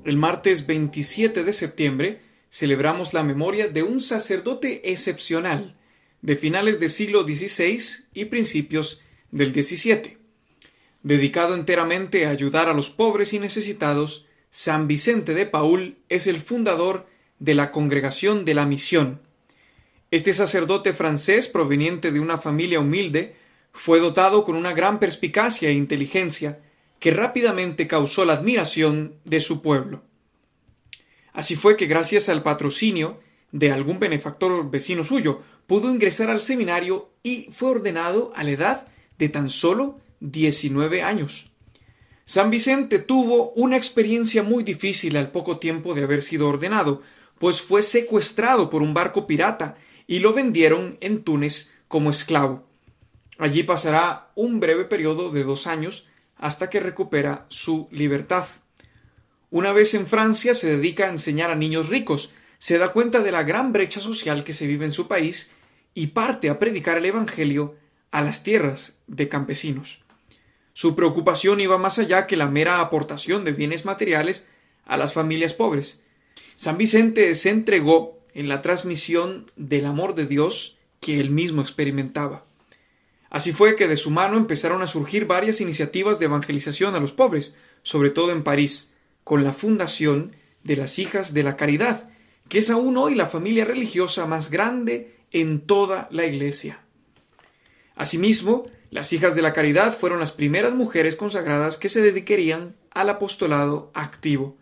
El 0.04 0.18
martes 0.18 0.68
27 0.68 1.44
de 1.44 1.54
septiembre 1.54 2.22
celebramos 2.52 3.16
la 3.16 3.24
memoria 3.24 3.68
de 3.68 3.82
un 3.82 4.00
sacerdote 4.00 4.92
excepcional 4.92 5.76
de 6.22 6.36
finales 6.36 6.80
del 6.80 6.92
siglo 6.92 7.24
XVI 7.24 7.82
y 8.14 8.26
principios 8.26 9.02
del 9.32 9.56
XVII. 9.56 10.20
Dedicado 11.02 11.56
enteramente 11.56 12.28
a 12.28 12.30
ayudar 12.30 12.70
a 12.70 12.76
los 12.76 12.92
pobres 12.92 13.34
y 13.34 13.40
necesitados, 13.40 14.28
San 14.52 14.86
Vicente 14.88 15.34
de 15.34 15.46
Paul 15.46 15.98
es 16.10 16.28
el 16.28 16.42
fundador 16.42 17.08
de 17.40 17.56
la 17.56 17.72
Congregación 17.72 18.44
de 18.44 18.54
la 18.54 18.66
Misión. 18.66 19.22
Este 20.12 20.34
sacerdote 20.34 20.92
francés, 20.92 21.48
proveniente 21.48 22.12
de 22.12 22.20
una 22.20 22.38
familia 22.38 22.82
humilde, 22.82 23.36
fue 23.72 24.02
dotado 24.02 24.44
con 24.44 24.58
una 24.58 24.74
gran 24.74 25.00
perspicacia 25.00 25.70
e 25.70 25.74
inteligencia 25.74 26.60
que 27.00 27.12
rápidamente 27.12 27.88
causó 27.88 28.26
la 28.26 28.34
admiración 28.34 29.16
de 29.24 29.40
su 29.40 29.62
pueblo. 29.62 30.04
Así 31.32 31.56
fue 31.56 31.78
que 31.78 31.86
gracias 31.86 32.28
al 32.28 32.44
patrocinio 32.44 33.22
de 33.54 33.72
algún 33.72 34.00
benefactor 34.00 34.70
vecino 34.70 35.06
suyo, 35.06 35.42
pudo 35.66 35.90
ingresar 35.90 36.30
al 36.30 36.42
seminario 36.42 37.10
y 37.24 37.50
fue 37.54 37.70
ordenado 37.72 38.34
a 38.36 38.44
la 38.44 38.52
edad 38.52 38.88
de 39.18 39.30
tan 39.30 39.50
solo 39.50 40.00
19 40.20 41.04
años. 41.04 41.51
San 42.32 42.50
Vicente 42.50 43.00
tuvo 43.00 43.52
una 43.58 43.76
experiencia 43.76 44.42
muy 44.42 44.64
difícil 44.64 45.18
al 45.18 45.32
poco 45.32 45.58
tiempo 45.60 45.94
de 45.94 46.04
haber 46.04 46.22
sido 46.22 46.48
ordenado, 46.48 47.02
pues 47.38 47.62
fue 47.62 47.82
secuestrado 47.82 48.70
por 48.70 48.82
un 48.82 48.94
barco 48.94 49.28
pirata 49.28 49.76
y 50.08 50.20
lo 50.20 50.32
vendieron 50.32 50.98
en 51.02 51.26
Túnez 51.26 51.72
como 51.90 52.10
esclavo. 52.10 52.66
Allí 53.38 53.64
pasará 53.64 54.32
un 54.36 54.62
breve 54.62 54.86
periodo 54.86 55.30
de 55.30 55.44
dos 55.44 55.68
años 55.68 56.08
hasta 56.38 56.70
que 56.70 56.80
recupera 56.80 57.48
su 57.50 57.90
libertad. 57.92 58.46
Una 59.50 59.74
vez 59.74 59.94
en 59.94 60.08
Francia 60.08 60.56
se 60.56 60.78
dedica 60.78 61.08
a 61.08 61.10
enseñar 61.10 61.52
a 61.52 61.56
niños 61.56 61.90
ricos, 61.90 62.32
se 62.60 62.78
da 62.78 62.94
cuenta 62.94 63.24
de 63.24 63.34
la 63.34 63.44
gran 63.44 63.74
brecha 63.74 64.00
social 64.00 64.46
que 64.46 64.54
se 64.54 64.68
vive 64.68 64.86
en 64.86 64.94
su 64.94 65.10
país 65.10 65.52
y 65.94 66.08
parte 66.08 66.50
a 66.50 66.60
predicar 66.60 66.98
el 66.98 67.08
Evangelio 67.08 67.76
a 68.10 68.22
las 68.22 68.42
tierras 68.42 68.94
de 69.08 69.28
campesinos. 69.28 70.01
Su 70.74 70.96
preocupación 70.96 71.60
iba 71.60 71.78
más 71.78 72.00
allá 72.00 72.28
que 72.28 72.38
la 72.38 72.48
mera 72.48 72.80
aportación 72.80 73.44
de 73.44 73.52
bienes 73.52 73.86
materiales 73.86 74.48
a 74.86 74.98
las 74.98 75.14
familias 75.14 75.54
pobres. 75.54 76.02
San 76.56 76.78
Vicente 76.78 77.34
se 77.36 77.50
entregó 77.50 78.20
en 78.34 78.48
la 78.48 78.62
transmisión 78.62 79.46
del 79.56 79.86
amor 79.86 80.16
de 80.16 80.26
Dios 80.26 80.78
que 81.00 81.20
él 81.20 81.30
mismo 81.30 81.62
experimentaba. 81.62 82.46
Así 83.30 83.54
fue 83.54 83.76
que 83.76 83.88
de 83.88 83.98
su 83.98 84.12
mano 84.12 84.38
empezaron 84.38 84.82
a 84.82 84.88
surgir 84.88 85.26
varias 85.26 85.62
iniciativas 85.62 86.20
de 86.20 86.26
evangelización 86.26 86.96
a 86.96 87.00
los 87.00 87.14
pobres, 87.14 87.56
sobre 87.82 88.10
todo 88.10 88.32
en 88.32 88.44
París, 88.44 88.92
con 89.24 89.44
la 89.44 89.54
fundación 89.54 90.36
de 90.64 90.76
las 90.76 91.00
Hijas 91.00 91.34
de 91.34 91.44
la 91.44 91.56
Caridad, 91.56 92.10
que 92.50 92.60
es 92.60 92.70
aún 92.70 92.98
hoy 92.98 93.16
la 93.16 93.28
familia 93.28 93.66
religiosa 93.66 94.26
más 94.26 94.52
grande 94.52 95.16
en 95.32 95.62
toda 95.62 96.10
la 96.12 96.26
Iglesia. 96.26 96.82
Asimismo, 97.96 98.66
las 98.92 99.14
hijas 99.14 99.36
de 99.36 99.42
la 99.42 99.54
caridad 99.54 99.98
fueron 99.98 100.20
las 100.20 100.34
primeras 100.34 100.74
mujeres 100.74 101.16
consagradas 101.16 101.78
que 101.78 101.88
se 101.88 102.02
dedicarían 102.02 102.76
al 102.92 103.10
apostolado 103.10 103.90
activo. 103.94 104.58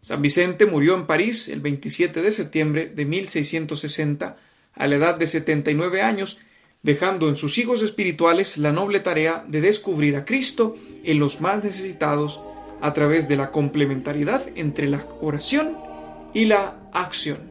San 0.00 0.22
Vicente 0.22 0.64
murió 0.64 0.94
en 0.94 1.06
París 1.06 1.48
el 1.48 1.60
27 1.60 2.22
de 2.22 2.30
septiembre 2.30 2.86
de 2.86 3.04
1660 3.04 4.38
a 4.72 4.86
la 4.86 4.96
edad 4.96 5.16
de 5.16 5.26
79 5.26 6.00
años, 6.00 6.38
dejando 6.82 7.28
en 7.28 7.36
sus 7.36 7.58
hijos 7.58 7.82
espirituales 7.82 8.56
la 8.56 8.72
noble 8.72 9.00
tarea 9.00 9.44
de 9.46 9.60
descubrir 9.60 10.16
a 10.16 10.24
Cristo 10.24 10.76
en 11.04 11.18
los 11.18 11.42
más 11.42 11.62
necesitados 11.62 12.40
a 12.80 12.94
través 12.94 13.28
de 13.28 13.36
la 13.36 13.50
complementariedad 13.50 14.42
entre 14.54 14.88
la 14.88 15.06
oración 15.20 15.76
y 16.32 16.46
la 16.46 16.78
acción. 16.94 17.47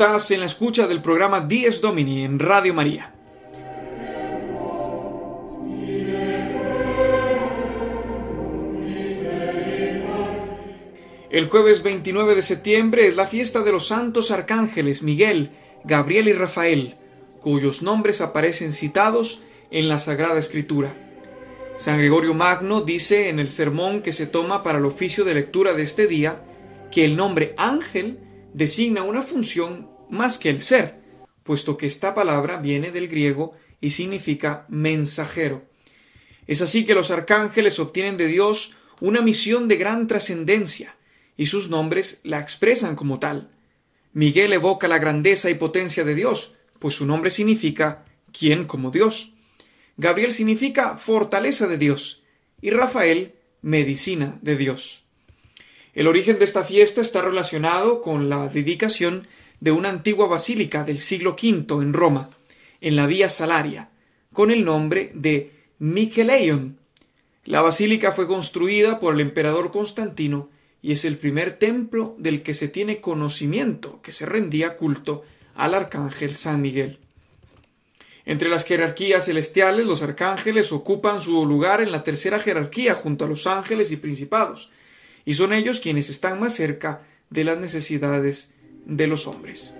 Estás 0.00 0.30
en 0.30 0.38
la 0.38 0.46
escucha 0.46 0.86
del 0.86 1.02
programa 1.02 1.40
Dies 1.40 1.80
Domini 1.80 2.22
en 2.22 2.38
Radio 2.38 2.72
María. 2.72 3.12
El 11.30 11.48
jueves 11.48 11.82
29 11.82 12.36
de 12.36 12.42
septiembre 12.42 13.08
es 13.08 13.16
la 13.16 13.26
fiesta 13.26 13.64
de 13.64 13.72
los 13.72 13.88
santos 13.88 14.30
arcángeles 14.30 15.02
Miguel, 15.02 15.50
Gabriel 15.82 16.28
y 16.28 16.32
Rafael, 16.32 16.94
cuyos 17.40 17.82
nombres 17.82 18.20
aparecen 18.20 18.72
citados 18.72 19.40
en 19.72 19.88
la 19.88 19.98
Sagrada 19.98 20.38
Escritura. 20.38 20.92
San 21.76 21.98
Gregorio 21.98 22.34
Magno 22.34 22.82
dice 22.82 23.30
en 23.30 23.40
el 23.40 23.48
sermón 23.48 24.02
que 24.02 24.12
se 24.12 24.28
toma 24.28 24.62
para 24.62 24.78
el 24.78 24.84
oficio 24.84 25.24
de 25.24 25.34
lectura 25.34 25.72
de 25.72 25.82
este 25.82 26.06
día 26.06 26.40
que 26.92 27.04
el 27.04 27.16
nombre 27.16 27.54
ángel 27.56 28.27
designa 28.54 29.02
una 29.02 29.22
función 29.22 29.90
más 30.10 30.38
que 30.38 30.50
el 30.50 30.62
ser, 30.62 31.00
puesto 31.42 31.76
que 31.76 31.86
esta 31.86 32.14
palabra 32.14 32.56
viene 32.58 32.90
del 32.90 33.08
griego 33.08 33.54
y 33.80 33.90
significa 33.90 34.66
mensajero. 34.68 35.64
Es 36.46 36.62
así 36.62 36.84
que 36.84 36.94
los 36.94 37.10
arcángeles 37.10 37.78
obtienen 37.78 38.16
de 38.16 38.26
Dios 38.26 38.74
una 39.00 39.20
misión 39.20 39.68
de 39.68 39.76
gran 39.76 40.06
trascendencia, 40.06 40.96
y 41.36 41.46
sus 41.46 41.70
nombres 41.70 42.20
la 42.24 42.40
expresan 42.40 42.96
como 42.96 43.18
tal. 43.20 43.50
Miguel 44.12 44.52
evoca 44.52 44.88
la 44.88 44.98
grandeza 44.98 45.50
y 45.50 45.54
potencia 45.54 46.04
de 46.04 46.14
Dios, 46.14 46.54
pues 46.78 46.94
su 46.94 47.06
nombre 47.06 47.30
significa 47.30 48.04
¿quién 48.32 48.64
como 48.64 48.90
Dios? 48.90 49.32
Gabriel 49.96 50.32
significa 50.32 50.96
fortaleza 50.96 51.66
de 51.66 51.78
Dios, 51.78 52.22
y 52.60 52.70
Rafael 52.70 53.34
medicina 53.62 54.38
de 54.42 54.56
Dios. 54.56 55.04
El 55.98 56.06
origen 56.06 56.38
de 56.38 56.44
esta 56.44 56.62
fiesta 56.62 57.00
está 57.00 57.22
relacionado 57.22 58.02
con 58.02 58.28
la 58.28 58.46
dedicación 58.46 59.26
de 59.58 59.72
una 59.72 59.88
antigua 59.88 60.28
basílica 60.28 60.84
del 60.84 60.98
siglo 60.98 61.32
V 61.32 61.82
en 61.82 61.92
Roma, 61.92 62.30
en 62.80 62.94
la 62.94 63.08
Vía 63.08 63.28
Salaria, 63.28 63.90
con 64.32 64.52
el 64.52 64.64
nombre 64.64 65.10
de 65.14 65.50
Micheleion. 65.80 66.78
La 67.44 67.62
basílica 67.62 68.12
fue 68.12 68.28
construida 68.28 69.00
por 69.00 69.14
el 69.14 69.20
emperador 69.20 69.72
Constantino 69.72 70.50
y 70.82 70.92
es 70.92 71.04
el 71.04 71.18
primer 71.18 71.58
templo 71.58 72.14
del 72.16 72.44
que 72.44 72.54
se 72.54 72.68
tiene 72.68 73.00
conocimiento 73.00 74.00
que 74.00 74.12
se 74.12 74.24
rendía 74.24 74.76
culto 74.76 75.24
al 75.56 75.74
arcángel 75.74 76.36
San 76.36 76.62
Miguel. 76.62 77.00
Entre 78.24 78.48
las 78.48 78.66
jerarquías 78.66 79.24
celestiales, 79.24 79.84
los 79.84 80.00
arcángeles 80.02 80.70
ocupan 80.70 81.20
su 81.20 81.44
lugar 81.44 81.80
en 81.80 81.90
la 81.90 82.04
tercera 82.04 82.38
jerarquía 82.38 82.94
junto 82.94 83.24
a 83.24 83.28
los 83.28 83.48
ángeles 83.48 83.90
y 83.90 83.96
principados, 83.96 84.70
y 85.28 85.34
son 85.34 85.52
ellos 85.52 85.80
quienes 85.80 86.08
están 86.08 86.40
más 86.40 86.54
cerca 86.54 87.02
de 87.28 87.44
las 87.44 87.58
necesidades 87.58 88.50
de 88.86 89.06
los 89.06 89.26
hombres. 89.26 89.74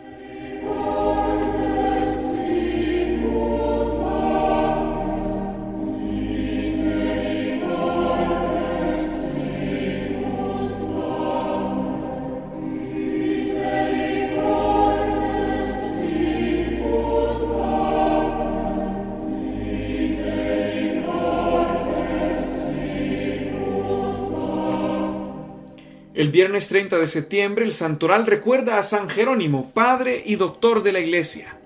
El 26.18 26.32
viernes 26.32 26.66
30 26.66 26.98
de 26.98 27.06
septiembre 27.06 27.64
el 27.64 27.72
santoral 27.72 28.26
recuerda 28.26 28.80
a 28.80 28.82
San 28.82 29.08
Jerónimo, 29.08 29.70
padre 29.70 30.20
y 30.26 30.34
doctor 30.34 30.82
de 30.82 30.90
la 30.90 30.98
Iglesia. 30.98 31.56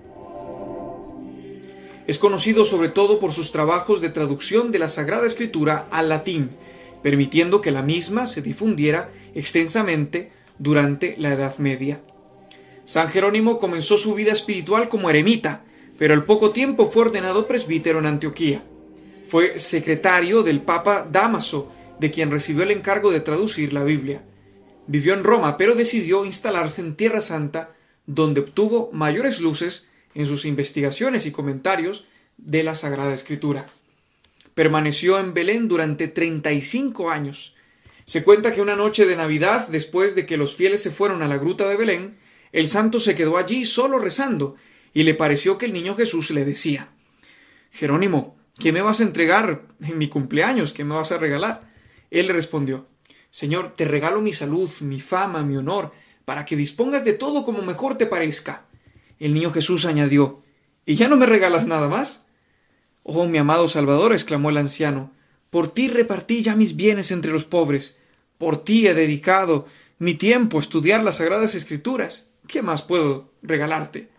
Es 2.05 2.19
conocido 2.19 2.63
sobre 2.63 2.89
todo 2.89 3.19
por 3.19 3.33
sus 3.33 3.51
trabajos 3.51 3.99
de 3.99 4.11
traducción 4.11 4.71
de 4.71 4.77
la 4.77 4.89
Sagrada 4.89 5.25
Escritura 5.25 5.87
al 5.89 6.07
latín, 6.07 6.51
permitiendo 7.01 7.61
que 7.61 7.71
la 7.71 7.81
misma 7.81 8.27
se 8.27 8.43
difundiera 8.43 9.09
extensamente 9.33 10.31
durante 10.59 11.15
la 11.17 11.33
Edad 11.33 11.57
Media. 11.57 12.01
San 12.85 13.07
Jerónimo 13.07 13.57
comenzó 13.57 13.97
su 13.97 14.13
vida 14.13 14.33
espiritual 14.33 14.87
como 14.87 15.09
eremita, 15.09 15.63
pero 15.97 16.13
al 16.13 16.25
poco 16.25 16.51
tiempo 16.51 16.85
fue 16.85 17.05
ordenado 17.05 17.47
presbítero 17.47 17.97
en 17.97 18.05
Antioquía. 18.05 18.63
Fue 19.27 19.57
secretario 19.57 20.43
del 20.43 20.61
Papa 20.61 21.07
Damaso, 21.11 21.71
de 21.99 22.11
quien 22.11 22.29
recibió 22.29 22.61
el 22.61 22.69
encargo 22.69 23.09
de 23.09 23.19
traducir 23.19 23.73
la 23.73 23.83
Biblia. 23.83 24.21
Vivió 24.87 25.13
en 25.13 25.23
Roma, 25.23 25.57
pero 25.57 25.75
decidió 25.75 26.25
instalarse 26.25 26.81
en 26.81 26.95
Tierra 26.95 27.21
Santa, 27.21 27.75
donde 28.05 28.41
obtuvo 28.41 28.89
mayores 28.91 29.39
luces 29.39 29.87
en 30.13 30.27
sus 30.27 30.45
investigaciones 30.45 31.25
y 31.25 31.31
comentarios 31.31 32.05
de 32.37 32.63
la 32.63 32.75
Sagrada 32.75 33.13
Escritura. 33.13 33.67
Permaneció 34.53 35.19
en 35.19 35.33
Belén 35.33 35.67
durante 35.67 36.07
35 36.07 37.09
años. 37.09 37.55
Se 38.05 38.23
cuenta 38.23 38.53
que 38.53 38.61
una 38.61 38.75
noche 38.75 39.05
de 39.05 39.15
Navidad, 39.15 39.67
después 39.69 40.15
de 40.15 40.25
que 40.25 40.37
los 40.37 40.55
fieles 40.55 40.83
se 40.83 40.91
fueron 40.91 41.23
a 41.23 41.27
la 41.27 41.37
gruta 41.37 41.67
de 41.69 41.77
Belén, 41.77 42.17
el 42.51 42.67
santo 42.67 42.99
se 42.99 43.15
quedó 43.15 43.37
allí 43.37 43.65
solo 43.65 43.97
rezando, 43.99 44.55
y 44.93 45.03
le 45.03 45.15
pareció 45.15 45.57
que 45.57 45.65
el 45.65 45.73
niño 45.73 45.95
Jesús 45.95 46.29
le 46.29 46.45
decía 46.45 46.89
Jerónimo, 47.71 48.37
¿qué 48.59 48.71
me 48.71 48.81
vas 48.81 48.99
a 48.99 49.03
entregar 49.03 49.63
en 49.81 49.97
mi 49.97 50.07
cumpleaños? 50.07 50.73
¿Qué 50.73 50.83
me 50.83 50.93
vas 50.93 51.11
a 51.11 51.17
regalar? 51.17 51.71
Él 52.11 52.27
le 52.27 52.33
respondió 52.33 52.85
Señor, 53.33 53.73
te 53.73 53.85
regalo 53.85 54.21
mi 54.21 54.31
salud, 54.31 54.69
mi 54.81 54.99
fama, 54.99 55.41
mi 55.41 55.57
honor, 55.57 55.91
para 56.23 56.45
que 56.45 56.55
dispongas 56.55 57.03
de 57.03 57.13
todo 57.13 57.43
como 57.43 57.63
mejor 57.63 57.97
te 57.97 58.05
parezca. 58.05 58.65
El 59.17 59.33
niño 59.33 59.49
Jesús 59.49 59.85
añadió 59.85 60.43
¿Y 60.85 60.97
ya 60.97 61.07
no 61.07 61.17
me 61.17 61.25
regalas 61.25 61.65
nada 61.65 61.89
más? 61.89 62.27
Oh, 63.01 63.25
mi 63.25 63.39
amado 63.39 63.67
Salvador, 63.69 64.13
exclamó 64.13 64.51
el 64.51 64.57
anciano, 64.57 65.11
por 65.49 65.67
ti 65.67 65.87
repartí 65.87 66.43
ya 66.43 66.55
mis 66.55 66.75
bienes 66.75 67.09
entre 67.09 67.31
los 67.31 67.43
pobres, 67.43 67.97
por 68.37 68.63
ti 68.63 68.85
he 68.85 68.93
dedicado 68.93 69.65
mi 69.97 70.13
tiempo 70.13 70.59
a 70.59 70.61
estudiar 70.61 71.03
las 71.03 71.15
sagradas 71.15 71.55
escrituras. 71.55 72.27
¿Qué 72.47 72.61
más 72.61 72.83
puedo 72.83 73.31
regalarte? 73.41 74.09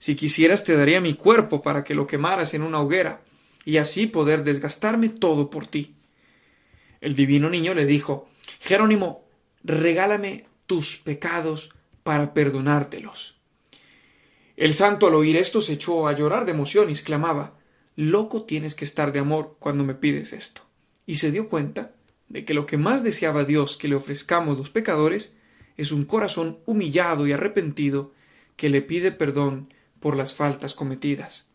Si 0.00 0.16
quisieras 0.16 0.64
te 0.64 0.76
daría 0.76 1.00
mi 1.00 1.14
cuerpo 1.14 1.62
para 1.62 1.84
que 1.84 1.94
lo 1.94 2.08
quemaras 2.08 2.52
en 2.54 2.62
una 2.62 2.80
hoguera, 2.80 3.20
y 3.64 3.76
así 3.76 4.08
poder 4.08 4.42
desgastarme 4.42 5.08
todo 5.08 5.50
por 5.50 5.68
ti. 5.68 5.94
El 7.00 7.14
divino 7.14 7.48
niño 7.48 7.74
le 7.74 7.86
dijo 7.86 8.29
Jerónimo, 8.58 9.24
regálame 9.62 10.46
tus 10.66 10.96
pecados 10.96 11.70
para 12.02 12.34
perdonártelos. 12.34 13.38
El 14.56 14.74
santo 14.74 15.06
al 15.06 15.14
oír 15.14 15.36
esto 15.36 15.60
se 15.60 15.74
echó 15.74 16.06
a 16.06 16.12
llorar 16.12 16.44
de 16.44 16.52
emoción 16.52 16.88
y 16.88 16.92
exclamaba 16.92 17.58
Loco 17.96 18.44
tienes 18.44 18.74
que 18.74 18.84
estar 18.84 19.12
de 19.12 19.18
amor 19.18 19.56
cuando 19.58 19.84
me 19.84 19.94
pides 19.94 20.32
esto. 20.32 20.62
Y 21.06 21.16
se 21.16 21.30
dio 21.30 21.48
cuenta 21.48 21.94
de 22.28 22.44
que 22.44 22.54
lo 22.54 22.64
que 22.64 22.78
más 22.78 23.02
deseaba 23.02 23.44
Dios 23.44 23.76
que 23.76 23.88
le 23.88 23.96
ofrezcamos 23.96 24.56
los 24.56 24.70
pecadores 24.70 25.34
es 25.76 25.92
un 25.92 26.04
corazón 26.04 26.60
humillado 26.66 27.26
y 27.26 27.32
arrepentido 27.32 28.14
que 28.56 28.70
le 28.70 28.82
pide 28.82 29.12
perdón 29.12 29.74
por 29.98 30.16
las 30.16 30.32
faltas 30.32 30.74
cometidas. 30.74 31.49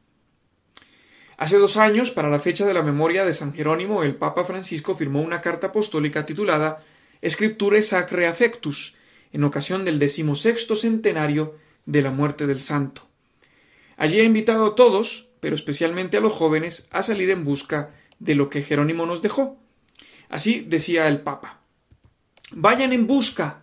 Hace 1.38 1.58
dos 1.58 1.76
años, 1.76 2.12
para 2.12 2.30
la 2.30 2.40
fecha 2.40 2.66
de 2.66 2.74
la 2.74 2.82
memoria 2.82 3.26
de 3.26 3.34
San 3.34 3.54
Jerónimo, 3.54 4.04
el 4.04 4.16
Papa 4.16 4.46
Francisco 4.46 4.96
firmó 4.96 5.22
una 5.22 5.42
carta 5.42 5.68
apostólica 5.68 6.26
titulada 6.26 6.84
Scripture 7.28 7.82
Sacre 7.82 8.28
Affectus, 8.28 8.96
en 9.34 9.44
ocasión 9.44 9.84
del 9.84 10.00
decimosexto 10.00 10.78
centenario 10.78 11.56
de 11.86 12.02
la 12.02 12.12
muerte 12.12 12.48
del 12.48 12.62
santo. 12.62 13.08
Allí 13.98 14.20
ha 14.20 14.24
invitado 14.24 14.66
a 14.66 14.76
todos, 14.76 15.28
pero 15.42 15.56
especialmente 15.56 16.16
a 16.16 16.22
los 16.22 16.32
jóvenes, 16.32 16.88
a 16.92 17.04
salir 17.04 17.30
en 17.30 17.44
busca 17.44 17.94
de 18.20 18.36
lo 18.36 18.50
que 18.50 18.62
Jerónimo 18.62 19.06
nos 19.06 19.22
dejó. 19.22 19.58
Así 20.30 20.62
decía 20.62 21.08
el 21.10 21.20
Papa. 21.20 21.60
Vayan 22.52 22.94
en 22.94 23.08
busca 23.08 23.62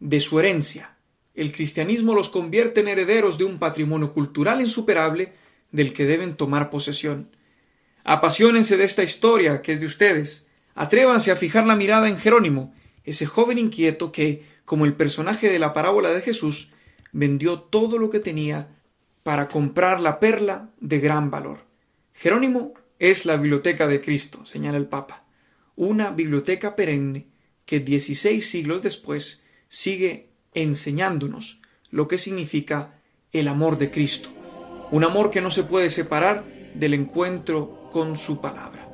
de 0.00 0.18
su 0.18 0.40
herencia. 0.40 0.96
El 1.34 1.52
cristianismo 1.52 2.14
los 2.14 2.28
convierte 2.28 2.80
en 2.80 2.88
herederos 2.88 3.38
de 3.38 3.44
un 3.44 3.58
patrimonio 3.58 4.12
cultural 4.12 4.60
insuperable 4.60 5.32
del 5.76 5.92
que 5.92 6.06
deben 6.06 6.36
tomar 6.36 6.70
posesión. 6.70 7.36
Apasionense 8.02 8.76
de 8.76 8.84
esta 8.84 9.02
historia 9.02 9.62
que 9.62 9.72
es 9.72 9.80
de 9.80 9.86
ustedes. 9.86 10.48
Atrévanse 10.74 11.30
a 11.30 11.36
fijar 11.36 11.66
la 11.66 11.76
mirada 11.76 12.08
en 12.08 12.16
Jerónimo, 12.16 12.74
ese 13.04 13.26
joven 13.26 13.58
inquieto 13.58 14.10
que, 14.10 14.44
como 14.64 14.84
el 14.84 14.94
personaje 14.94 15.48
de 15.48 15.58
la 15.58 15.72
parábola 15.72 16.10
de 16.10 16.22
Jesús, 16.22 16.70
vendió 17.12 17.60
todo 17.60 17.98
lo 17.98 18.10
que 18.10 18.20
tenía 18.20 18.68
para 19.22 19.48
comprar 19.48 20.00
la 20.00 20.18
perla 20.18 20.70
de 20.80 20.98
gran 20.98 21.30
valor. 21.30 21.66
Jerónimo 22.14 22.74
es 22.98 23.26
la 23.26 23.36
biblioteca 23.36 23.86
de 23.86 24.00
Cristo, 24.00 24.46
señala 24.46 24.78
el 24.78 24.86
Papa, 24.86 25.24
una 25.76 26.10
biblioteca 26.10 26.74
perenne 26.74 27.26
que 27.66 27.80
dieciséis 27.80 28.50
siglos 28.50 28.82
después 28.82 29.42
sigue 29.68 30.30
enseñándonos 30.54 31.60
lo 31.90 32.08
que 32.08 32.18
significa 32.18 32.94
el 33.32 33.48
amor 33.48 33.76
de 33.76 33.90
Cristo, 33.90 34.30
un 34.90 35.04
amor 35.04 35.30
que 35.30 35.40
no 35.40 35.50
se 35.50 35.64
puede 35.64 35.90
separar 35.90 36.44
del 36.74 36.94
encuentro 36.94 37.88
con 37.90 38.16
su 38.16 38.40
palabra. 38.40 38.86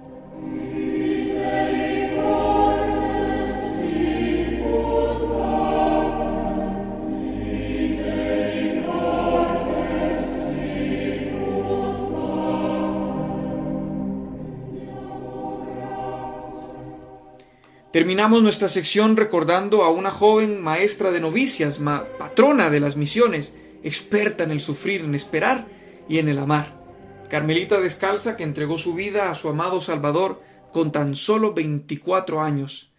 Terminamos 17.93 18.43
nuestra 18.43 18.71
sección 18.71 19.19
recordando 19.19 19.85
a 19.85 19.91
una 19.91 20.11
joven 20.11 20.59
maestra 20.63 21.11
de 21.11 21.21
novicias, 21.21 21.79
patrona 22.19 22.71
de 22.71 22.81
las 22.81 22.97
misiones, 22.97 23.53
experta 23.83 24.45
en 24.45 24.51
el 24.51 24.61
sufrir, 24.61 25.03
en 25.03 25.15
esperar 25.15 25.67
y 26.09 26.19
en 26.19 26.29
el 26.29 26.39
amar. 26.39 26.81
Carmelita 27.29 27.81
descalza 27.81 28.37
que 28.37 28.43
entregó 28.43 28.79
su 28.79 28.95
vida 28.95 29.31
a 29.31 29.35
su 29.35 29.49
amado 29.49 29.81
Salvador 29.81 30.43
con 30.73 30.93
tan 30.93 31.17
solo 31.17 31.55
24 31.55 32.43
años. 32.43 32.91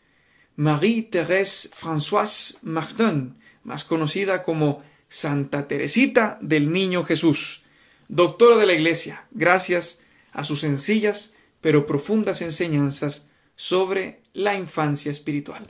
Marie-Thérèse 0.55 1.69
Françoise 1.71 2.57
Martin, 2.61 3.37
más 3.63 3.85
conocida 3.85 4.43
como 4.43 4.83
Santa 5.09 5.67
Teresita 5.67 6.37
del 6.41 6.71
Niño 6.71 7.03
Jesús, 7.03 7.63
doctora 8.07 8.57
de 8.57 8.65
la 8.65 8.73
Iglesia, 8.73 9.25
gracias 9.31 10.01
a 10.31 10.43
sus 10.43 10.61
sencillas 10.61 11.33
pero 11.61 11.85
profundas 11.85 12.41
enseñanzas 12.41 13.29
sobre 13.55 14.19
la 14.33 14.55
infancia 14.55 15.11
espiritual. 15.11 15.63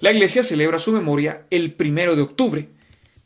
La 0.00 0.10
Iglesia 0.10 0.42
celebra 0.42 0.78
su 0.78 0.92
memoria 0.92 1.46
el 1.50 1.74
primero 1.74 2.16
de 2.16 2.22
octubre. 2.22 2.68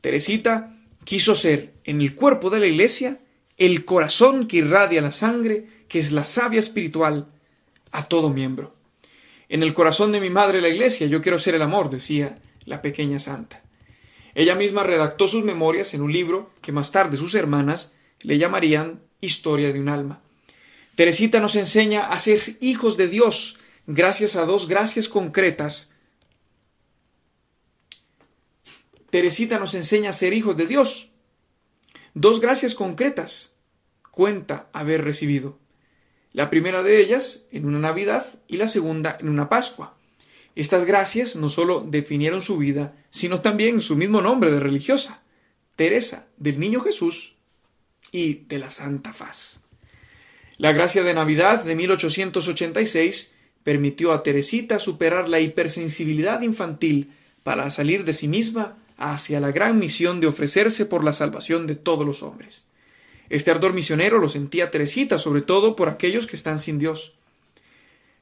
Teresita 0.02 0.76
quiso 1.04 1.34
ser 1.34 1.74
en 1.84 2.00
el 2.00 2.14
cuerpo 2.14 2.50
de 2.50 2.60
la 2.60 2.66
Iglesia 2.66 3.20
el 3.56 3.84
corazón 3.84 4.48
que 4.48 4.56
irradia 4.56 5.02
la 5.02 5.12
sangre, 5.12 5.66
que 5.86 5.98
es 5.98 6.12
la 6.12 6.24
savia 6.24 6.60
espiritual, 6.60 7.28
a 7.92 8.04
todo 8.04 8.30
miembro. 8.30 8.74
En 9.50 9.62
el 9.62 9.74
corazón 9.74 10.12
de 10.12 10.20
mi 10.20 10.30
madre 10.30 10.60
la 10.60 10.68
iglesia 10.68 11.06
yo 11.08 11.20
quiero 11.20 11.38
ser 11.38 11.54
el 11.54 11.62
amor, 11.62 11.90
decía 11.90 12.38
la 12.64 12.80
pequeña 12.82 13.18
santa. 13.18 13.62
Ella 14.34 14.54
misma 14.54 14.84
redactó 14.84 15.28
sus 15.28 15.44
memorias 15.44 15.92
en 15.92 16.02
un 16.02 16.12
libro 16.12 16.50
que 16.62 16.72
más 16.72 16.92
tarde 16.92 17.16
sus 17.16 17.34
hermanas 17.34 17.92
le 18.20 18.38
llamarían 18.38 19.02
Historia 19.20 19.70
de 19.72 19.80
un 19.80 19.90
alma. 19.90 20.22
Teresita 20.94 21.40
nos 21.40 21.54
enseña 21.56 22.06
a 22.06 22.18
ser 22.18 22.40
hijos 22.60 22.96
de 22.96 23.08
Dios 23.08 23.58
gracias 23.86 24.36
a 24.36 24.46
dos 24.46 24.68
gracias 24.68 25.10
concretas. 25.10 25.89
Teresita 29.10 29.58
nos 29.58 29.74
enseña 29.74 30.10
a 30.10 30.14
ser 30.14 30.32
hijos 30.32 30.56
de 30.56 30.66
Dios. 30.66 31.10
Dos 32.14 32.40
gracias 32.40 32.74
concretas 32.74 33.56
cuenta 34.10 34.68
haber 34.72 35.04
recibido. 35.04 35.58
La 36.32 36.48
primera 36.48 36.82
de 36.82 37.00
ellas 37.00 37.46
en 37.50 37.66
una 37.66 37.78
Navidad 37.78 38.26
y 38.46 38.56
la 38.56 38.68
segunda 38.68 39.16
en 39.18 39.28
una 39.28 39.48
Pascua. 39.48 39.96
Estas 40.54 40.84
gracias 40.84 41.36
no 41.36 41.48
sólo 41.48 41.80
definieron 41.80 42.42
su 42.42 42.56
vida, 42.56 42.94
sino 43.10 43.40
también 43.40 43.80
su 43.80 43.96
mismo 43.96 44.20
nombre 44.20 44.50
de 44.50 44.60
religiosa, 44.60 45.22
Teresa, 45.74 46.28
del 46.36 46.60
Niño 46.60 46.80
Jesús 46.80 47.34
y 48.12 48.34
de 48.46 48.58
la 48.58 48.70
Santa 48.70 49.12
Faz. 49.12 49.60
La 50.56 50.72
gracia 50.72 51.02
de 51.02 51.14
Navidad 51.14 51.64
de 51.64 51.74
1886 51.74 53.32
permitió 53.62 54.12
a 54.12 54.22
Teresita 54.22 54.78
superar 54.78 55.28
la 55.28 55.40
hipersensibilidad 55.40 56.42
infantil 56.42 57.12
para 57.42 57.70
salir 57.70 58.04
de 58.04 58.12
sí 58.12 58.28
misma 58.28 58.76
hacia 59.00 59.40
la 59.40 59.50
gran 59.50 59.78
misión 59.78 60.20
de 60.20 60.26
ofrecerse 60.26 60.84
por 60.84 61.02
la 61.02 61.14
salvación 61.14 61.66
de 61.66 61.74
todos 61.74 62.06
los 62.06 62.22
hombres. 62.22 62.66
Este 63.30 63.50
ardor 63.50 63.72
misionero 63.72 64.18
lo 64.18 64.28
sentía 64.28 64.70
Teresita, 64.70 65.18
sobre 65.18 65.40
todo 65.40 65.74
por 65.74 65.88
aquellos 65.88 66.26
que 66.26 66.36
están 66.36 66.58
sin 66.58 66.78
Dios. 66.78 67.14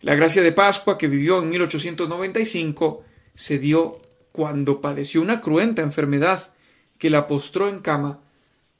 La 0.00 0.14
gracia 0.14 0.40
de 0.40 0.52
Pascua 0.52 0.96
que 0.96 1.08
vivió 1.08 1.40
en 1.40 1.50
1895 1.50 3.04
se 3.34 3.58
dio 3.58 4.00
cuando 4.30 4.80
padeció 4.80 5.20
una 5.20 5.40
cruenta 5.40 5.82
enfermedad 5.82 6.52
que 6.98 7.10
la 7.10 7.26
postró 7.26 7.68
en 7.68 7.80
cama 7.80 8.20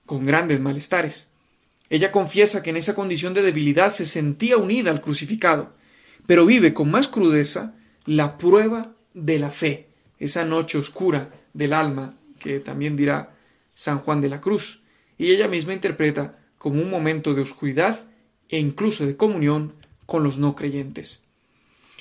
con 0.07 0.25
grandes 0.25 0.61
malestares. 0.61 1.29
Ella 1.91 2.13
confiesa 2.13 2.63
que 2.63 2.71
en 2.71 2.77
esa 2.77 2.95
condición 2.95 3.35
de 3.35 3.43
debilidad 3.43 3.91
se 3.91 4.07
sentía 4.07 4.57
unida 4.57 4.93
al 4.93 5.01
crucificado, 5.01 5.75
pero 6.27 6.47
vive 6.47 6.75
con 6.75 6.91
más 6.91 7.09
crudeza 7.09 7.75
la 8.05 8.39
prueba 8.39 8.93
de 9.15 9.41
la 9.41 9.51
fe, 9.51 9.89
esa 10.21 10.45
noche 10.45 10.79
oscura 10.79 11.31
del 11.59 11.75
alma 11.75 12.15
que 12.39 12.61
también 12.61 12.97
dirá 12.97 13.35
San 13.75 13.99
Juan 13.99 14.21
de 14.21 14.29
la 14.29 14.41
Cruz 14.41 14.81
y 15.19 15.33
ella 15.33 15.49
misma 15.49 15.75
interpreta 15.75 16.39
como 16.57 16.81
un 16.81 16.89
momento 16.89 17.35
de 17.35 17.43
oscuridad 17.43 18.07
e 18.49 18.59
incluso 18.59 19.05
de 19.05 19.17
comunión 19.17 19.75
con 20.07 20.23
los 20.23 20.39
no 20.39 20.55
creyentes. 20.55 21.25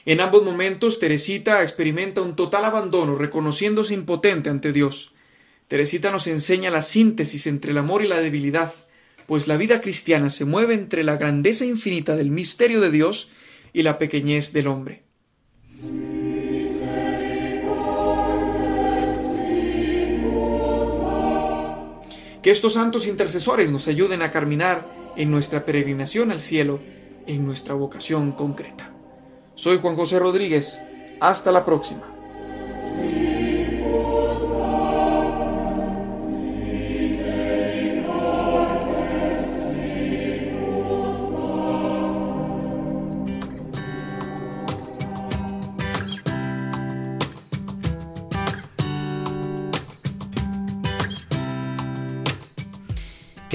En 0.06 0.22
ambos 0.22 0.44
momentos, 0.44 1.00
Teresita 1.00 1.64
experimenta 1.64 2.22
un 2.22 2.36
total 2.36 2.64
abandono, 2.64 3.18
reconociéndose 3.18 3.94
impotente 3.94 4.50
ante 4.50 4.72
Dios. 4.72 5.12
Teresita 5.68 6.12
nos 6.12 6.28
enseña 6.28 6.72
la 6.72 6.82
síntesis 6.82 7.46
entre 7.48 7.72
el 7.72 7.78
amor 7.78 8.06
y 8.06 8.08
la 8.08 8.22
debilidad, 8.22 8.74
pues 9.26 9.48
la 9.48 9.58
vida 9.58 9.82
cristiana 9.82 10.30
se 10.30 10.46
mueve 10.46 10.76
entre 10.76 11.04
la 11.04 11.18
grandeza 11.18 11.66
infinita 11.66 12.16
del 12.16 12.32
misterio 12.32 12.80
de 12.80 12.92
Dios 12.92 13.30
y 13.74 13.84
la 13.84 13.98
pequeñez 13.98 14.54
del 14.54 14.68
hombre. 14.68 15.04
Que 22.48 22.52
estos 22.52 22.76
santos 22.76 23.08
intercesores 23.08 23.70
nos 23.70 23.90
ayuden 23.90 24.22
a 24.22 24.32
caminar 24.32 24.90
en 25.18 25.30
nuestra 25.30 25.66
peregrinación 25.66 26.32
al 26.32 26.40
cielo, 26.40 26.80
en 27.26 27.46
nuestra 27.46 27.74
vocación 27.74 28.32
concreta. 28.32 28.90
Soy 29.56 29.80
Juan 29.80 29.98
José 29.98 30.18
Rodríguez. 30.18 30.82
Hasta 31.20 31.52
la 31.52 31.66
próxima. 31.66 32.17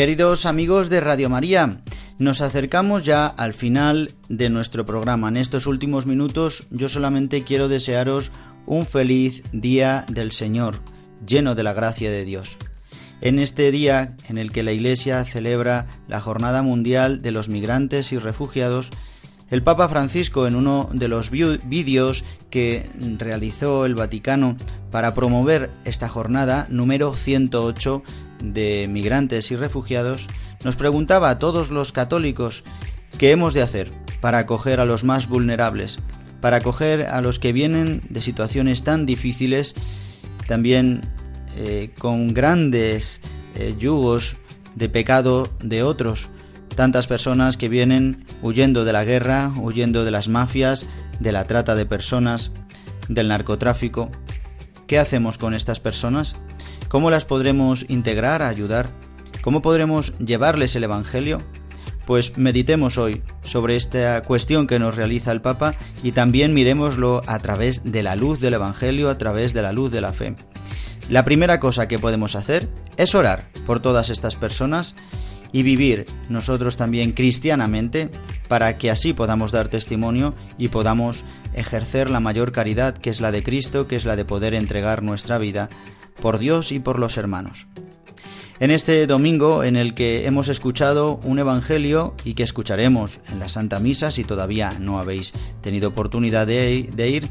Queridos 0.02 0.46
amigos 0.46 0.88
de 0.88 1.00
Radio 1.00 1.30
María, 1.30 1.80
nos 2.18 2.40
acercamos 2.40 3.04
ya 3.04 3.28
al 3.28 3.54
final 3.54 4.10
de 4.28 4.50
nuestro 4.50 4.84
programa. 4.84 5.28
En 5.28 5.36
estos 5.36 5.68
últimos 5.68 6.06
minutos 6.06 6.64
yo 6.72 6.88
solamente 6.88 7.44
quiero 7.44 7.68
desearos 7.68 8.32
un 8.66 8.84
feliz 8.84 9.44
día 9.52 10.04
del 10.08 10.32
Señor, 10.32 10.80
lleno 11.24 11.54
de 11.54 11.62
la 11.62 11.72
gracia 11.72 12.10
de 12.10 12.24
Dios. 12.24 12.56
En 13.20 13.38
este 13.38 13.70
día 13.70 14.16
en 14.28 14.38
el 14.38 14.50
que 14.50 14.64
la 14.64 14.72
Iglesia 14.72 15.24
celebra 15.24 15.86
la 16.08 16.20
Jornada 16.20 16.62
Mundial 16.62 17.22
de 17.22 17.30
los 17.30 17.48
Migrantes 17.48 18.12
y 18.12 18.18
Refugiados, 18.18 18.90
el 19.52 19.62
Papa 19.62 19.88
Francisco 19.88 20.48
en 20.48 20.56
uno 20.56 20.88
de 20.92 21.06
los 21.06 21.30
vídeos 21.30 22.24
que 22.50 22.90
realizó 23.18 23.86
el 23.86 23.94
Vaticano 23.94 24.56
para 24.90 25.14
promover 25.14 25.70
esta 25.84 26.08
jornada 26.08 26.66
número 26.70 27.14
108 27.14 28.02
de 28.42 28.88
migrantes 28.90 29.50
y 29.50 29.56
refugiados, 29.56 30.26
nos 30.64 30.76
preguntaba 30.76 31.30
a 31.30 31.38
todos 31.38 31.70
los 31.70 31.92
católicos 31.92 32.64
qué 33.18 33.30
hemos 33.30 33.54
de 33.54 33.62
hacer 33.62 33.90
para 34.20 34.38
acoger 34.38 34.80
a 34.80 34.84
los 34.84 35.04
más 35.04 35.28
vulnerables, 35.28 35.98
para 36.40 36.58
acoger 36.58 37.02
a 37.02 37.20
los 37.20 37.38
que 37.38 37.52
vienen 37.52 38.02
de 38.08 38.20
situaciones 38.20 38.84
tan 38.84 39.06
difíciles, 39.06 39.74
también 40.46 41.02
eh, 41.56 41.90
con 41.98 42.34
grandes 42.34 43.20
eh, 43.54 43.74
yugos 43.78 44.36
de 44.74 44.88
pecado 44.88 45.48
de 45.60 45.82
otros, 45.82 46.30
tantas 46.74 47.06
personas 47.06 47.56
que 47.56 47.68
vienen 47.68 48.24
huyendo 48.42 48.84
de 48.84 48.92
la 48.92 49.04
guerra, 49.04 49.52
huyendo 49.56 50.04
de 50.04 50.10
las 50.10 50.28
mafias, 50.28 50.86
de 51.20 51.32
la 51.32 51.46
trata 51.46 51.74
de 51.74 51.86
personas, 51.86 52.52
del 53.08 53.28
narcotráfico. 53.28 54.10
¿Qué 54.86 54.98
hacemos 54.98 55.38
con 55.38 55.54
estas 55.54 55.80
personas? 55.80 56.36
¿Cómo 56.92 57.10
las 57.10 57.24
podremos 57.24 57.86
integrar, 57.88 58.42
ayudar? 58.42 58.90
¿Cómo 59.40 59.62
podremos 59.62 60.12
llevarles 60.18 60.76
el 60.76 60.84
Evangelio? 60.84 61.38
Pues 62.04 62.36
meditemos 62.36 62.98
hoy 62.98 63.22
sobre 63.44 63.76
esta 63.76 64.22
cuestión 64.24 64.66
que 64.66 64.78
nos 64.78 64.94
realiza 64.94 65.32
el 65.32 65.40
Papa 65.40 65.74
y 66.02 66.12
también 66.12 66.52
miremoslo 66.52 67.22
a 67.26 67.38
través 67.38 67.90
de 67.90 68.02
la 68.02 68.14
luz 68.14 68.40
del 68.40 68.52
Evangelio, 68.52 69.08
a 69.08 69.16
través 69.16 69.54
de 69.54 69.62
la 69.62 69.72
luz 69.72 69.90
de 69.90 70.02
la 70.02 70.12
fe. 70.12 70.36
La 71.08 71.24
primera 71.24 71.60
cosa 71.60 71.88
que 71.88 71.98
podemos 71.98 72.34
hacer 72.34 72.68
es 72.98 73.14
orar 73.14 73.48
por 73.64 73.80
todas 73.80 74.10
estas 74.10 74.36
personas 74.36 74.94
y 75.50 75.62
vivir 75.62 76.04
nosotros 76.28 76.76
también 76.76 77.12
cristianamente 77.12 78.10
para 78.48 78.76
que 78.76 78.90
así 78.90 79.14
podamos 79.14 79.50
dar 79.50 79.68
testimonio 79.68 80.34
y 80.58 80.68
podamos 80.68 81.24
ejercer 81.54 82.10
la 82.10 82.20
mayor 82.20 82.52
caridad 82.52 82.92
que 82.98 83.08
es 83.08 83.22
la 83.22 83.30
de 83.30 83.42
Cristo, 83.42 83.88
que 83.88 83.96
es 83.96 84.04
la 84.04 84.14
de 84.14 84.26
poder 84.26 84.52
entregar 84.52 85.02
nuestra 85.02 85.38
vida 85.38 85.70
por 86.20 86.38
Dios 86.38 86.72
y 86.72 86.78
por 86.78 86.98
los 86.98 87.16
hermanos. 87.16 87.66
En 88.62 88.70
este 88.70 89.08
domingo 89.08 89.64
en 89.64 89.74
el 89.74 89.92
que 89.92 90.24
hemos 90.24 90.46
escuchado 90.46 91.18
un 91.24 91.40
Evangelio 91.40 92.14
y 92.24 92.34
que 92.34 92.44
escucharemos 92.44 93.18
en 93.28 93.40
la 93.40 93.48
Santa 93.48 93.80
Misa, 93.80 94.12
si 94.12 94.22
todavía 94.22 94.70
no 94.78 95.00
habéis 95.00 95.32
tenido 95.62 95.88
oportunidad 95.88 96.46
de, 96.46 96.86
ir, 97.08 97.28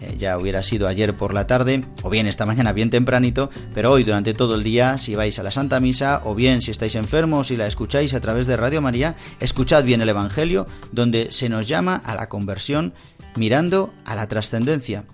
eh, 0.00 0.16
ya 0.18 0.36
hubiera 0.36 0.62
sido 0.62 0.86
ayer 0.86 1.16
por 1.16 1.32
la 1.32 1.46
tarde, 1.46 1.86
o 2.02 2.10
bien 2.10 2.26
esta 2.26 2.44
mañana 2.44 2.74
bien 2.74 2.90
tempranito, 2.90 3.48
pero 3.72 3.92
hoy 3.92 4.04
durante 4.04 4.34
todo 4.34 4.56
el 4.56 4.62
día, 4.62 4.98
si 4.98 5.14
vais 5.14 5.38
a 5.38 5.42
la 5.42 5.52
Santa 5.52 5.80
Misa, 5.80 6.20
o 6.22 6.34
bien 6.34 6.60
si 6.60 6.70
estáis 6.70 6.96
enfermos 6.96 7.50
y 7.50 7.56
la 7.56 7.66
escucháis 7.66 8.12
a 8.12 8.20
través 8.20 8.46
de 8.46 8.58
Radio 8.58 8.82
María, 8.82 9.16
escuchad 9.40 9.84
bien 9.84 10.02
el 10.02 10.10
Evangelio, 10.10 10.66
donde 10.92 11.32
se 11.32 11.48
nos 11.48 11.66
llama 11.66 12.02
a 12.04 12.14
la 12.14 12.28
conversión 12.28 12.92
mirando 13.36 13.94
a 14.04 14.14
la 14.14 14.28
trascendencia. 14.28 15.06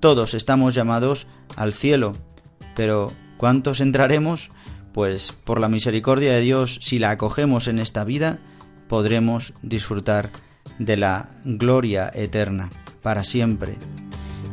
Todos 0.00 0.32
estamos 0.32 0.74
llamados 0.74 1.26
al 1.56 1.74
cielo, 1.74 2.14
pero 2.74 3.12
¿cuántos 3.36 3.80
entraremos? 3.80 4.50
Pues 4.92 5.32
por 5.32 5.60
la 5.60 5.68
misericordia 5.68 6.32
de 6.32 6.40
Dios, 6.40 6.78
si 6.82 6.98
la 6.98 7.10
acogemos 7.10 7.68
en 7.68 7.78
esta 7.78 8.04
vida, 8.04 8.38
podremos 8.88 9.52
disfrutar 9.62 10.30
de 10.78 10.96
la 10.96 11.30
gloria 11.44 12.10
eterna 12.12 12.70
para 13.02 13.24
siempre. 13.24 13.76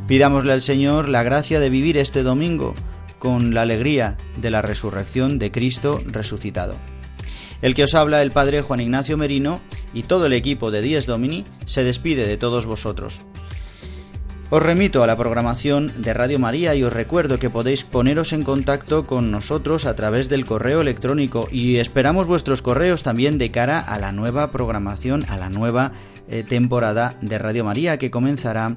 Pidámosle 0.06 0.52
al 0.52 0.62
Señor 0.62 1.08
la 1.08 1.22
gracia 1.22 1.60
de 1.60 1.70
vivir 1.70 1.98
este 1.98 2.22
domingo 2.22 2.74
con 3.18 3.52
la 3.52 3.62
alegría 3.62 4.16
de 4.40 4.50
la 4.50 4.62
resurrección 4.62 5.38
de 5.38 5.50
Cristo 5.50 6.00
resucitado. 6.06 6.76
El 7.60 7.74
que 7.74 7.84
os 7.84 7.94
habla, 7.94 8.22
el 8.22 8.30
Padre 8.30 8.62
Juan 8.62 8.80
Ignacio 8.80 9.16
Merino 9.16 9.60
y 9.92 10.02
todo 10.02 10.26
el 10.26 10.32
equipo 10.32 10.70
de 10.70 10.80
Dies 10.80 11.06
Domini 11.06 11.44
se 11.66 11.82
despide 11.82 12.26
de 12.26 12.36
todos 12.36 12.66
vosotros. 12.66 13.20
Os 14.50 14.62
remito 14.62 15.02
a 15.02 15.06
la 15.06 15.18
programación 15.18 15.92
de 16.00 16.14
Radio 16.14 16.38
María 16.38 16.74
y 16.74 16.82
os 16.82 16.90
recuerdo 16.90 17.38
que 17.38 17.50
podéis 17.50 17.84
poneros 17.84 18.32
en 18.32 18.44
contacto 18.44 19.06
con 19.06 19.30
nosotros 19.30 19.84
a 19.84 19.94
través 19.94 20.30
del 20.30 20.46
correo 20.46 20.80
electrónico 20.80 21.48
y 21.52 21.76
esperamos 21.76 22.26
vuestros 22.26 22.62
correos 22.62 23.02
también 23.02 23.36
de 23.36 23.50
cara 23.50 23.78
a 23.78 23.98
la 23.98 24.10
nueva 24.10 24.50
programación, 24.50 25.22
a 25.28 25.36
la 25.36 25.50
nueva 25.50 25.92
eh, 26.30 26.44
temporada 26.44 27.14
de 27.20 27.36
Radio 27.36 27.62
María 27.62 27.98
que 27.98 28.10
comenzará 28.10 28.76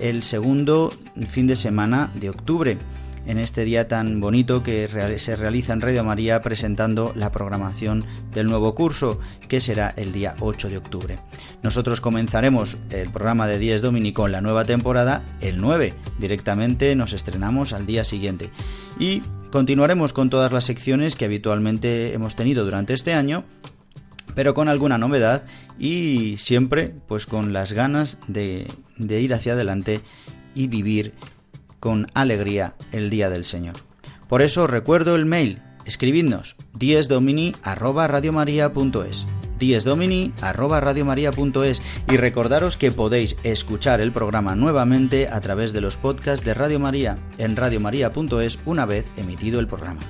el 0.00 0.22
segundo 0.22 0.90
fin 1.26 1.46
de 1.46 1.56
semana 1.56 2.10
de 2.14 2.30
octubre 2.30 2.78
en 3.26 3.38
este 3.38 3.64
día 3.64 3.88
tan 3.88 4.20
bonito 4.20 4.62
que 4.62 4.88
se 5.18 5.36
realiza 5.36 5.72
en 5.72 5.80
Radio 5.80 6.04
María 6.04 6.42
presentando 6.42 7.12
la 7.14 7.30
programación 7.30 8.04
del 8.32 8.46
nuevo 8.46 8.74
curso, 8.74 9.18
que 9.48 9.60
será 9.60 9.92
el 9.96 10.12
día 10.12 10.34
8 10.40 10.68
de 10.68 10.78
octubre. 10.78 11.18
Nosotros 11.62 12.00
comenzaremos 12.00 12.76
el 12.90 13.10
programa 13.10 13.46
de 13.46 13.58
10 13.58 13.82
Domini 13.82 14.12
con 14.12 14.32
la 14.32 14.40
nueva 14.40 14.64
temporada 14.64 15.22
el 15.40 15.60
9. 15.60 15.94
Directamente 16.18 16.94
nos 16.96 17.12
estrenamos 17.12 17.72
al 17.72 17.86
día 17.86 18.04
siguiente. 18.04 18.50
Y 18.98 19.22
continuaremos 19.50 20.12
con 20.12 20.30
todas 20.30 20.52
las 20.52 20.64
secciones 20.64 21.16
que 21.16 21.24
habitualmente 21.24 22.14
hemos 22.14 22.36
tenido 22.36 22.64
durante 22.64 22.94
este 22.94 23.14
año 23.14 23.44
pero 24.34 24.54
con 24.54 24.68
alguna 24.68 24.96
novedad 24.96 25.44
y 25.78 26.36
siempre 26.38 26.94
pues 27.06 27.26
con 27.26 27.52
las 27.52 27.72
ganas 27.72 28.18
de 28.28 28.66
ir 28.98 29.34
hacia 29.34 29.52
adelante 29.52 30.00
y 30.54 30.66
vivir 30.68 31.12
con 31.82 32.06
alegría 32.14 32.74
el 32.92 33.10
día 33.10 33.28
del 33.28 33.44
Señor. 33.44 33.74
Por 34.28 34.40
eso 34.40 34.68
recuerdo 34.68 35.16
el 35.16 35.26
mail, 35.26 35.60
escribidnos 35.84 36.54
diesdomini@radiomaria.es 36.78 39.26
diesdomini@radiomaria.es 39.58 41.82
y 42.08 42.16
recordaros 42.18 42.76
que 42.76 42.92
podéis 42.92 43.36
escuchar 43.42 44.00
el 44.00 44.12
programa 44.12 44.54
nuevamente 44.54 45.26
a 45.26 45.40
través 45.40 45.72
de 45.72 45.80
los 45.80 45.96
podcasts 45.96 46.46
de 46.46 46.54
Radio 46.54 46.78
María 46.78 47.18
en 47.38 47.56
radiomaria.es 47.56 48.60
una 48.64 48.86
vez 48.86 49.04
emitido 49.16 49.58
el 49.58 49.66
programa. 49.66 50.02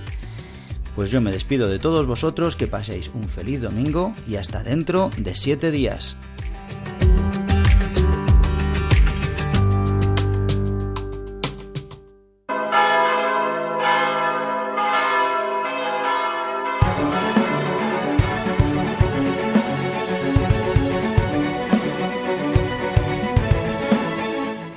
Pues 0.95 1.11
yo 1.11 1.23
me 1.23 1.33
despido 1.33 1.71
de 1.71 1.79
todos 1.79 2.07
vosotros, 2.07 2.55
que 2.55 2.67
paséis 2.67 3.11
un 3.15 3.31
feliz 3.31 3.63
domingo 3.63 4.15
y 4.29 4.37
hasta 4.37 4.63
dentro 4.63 5.09
de 5.17 5.35
siete 5.35 5.71
días. 5.71 6.19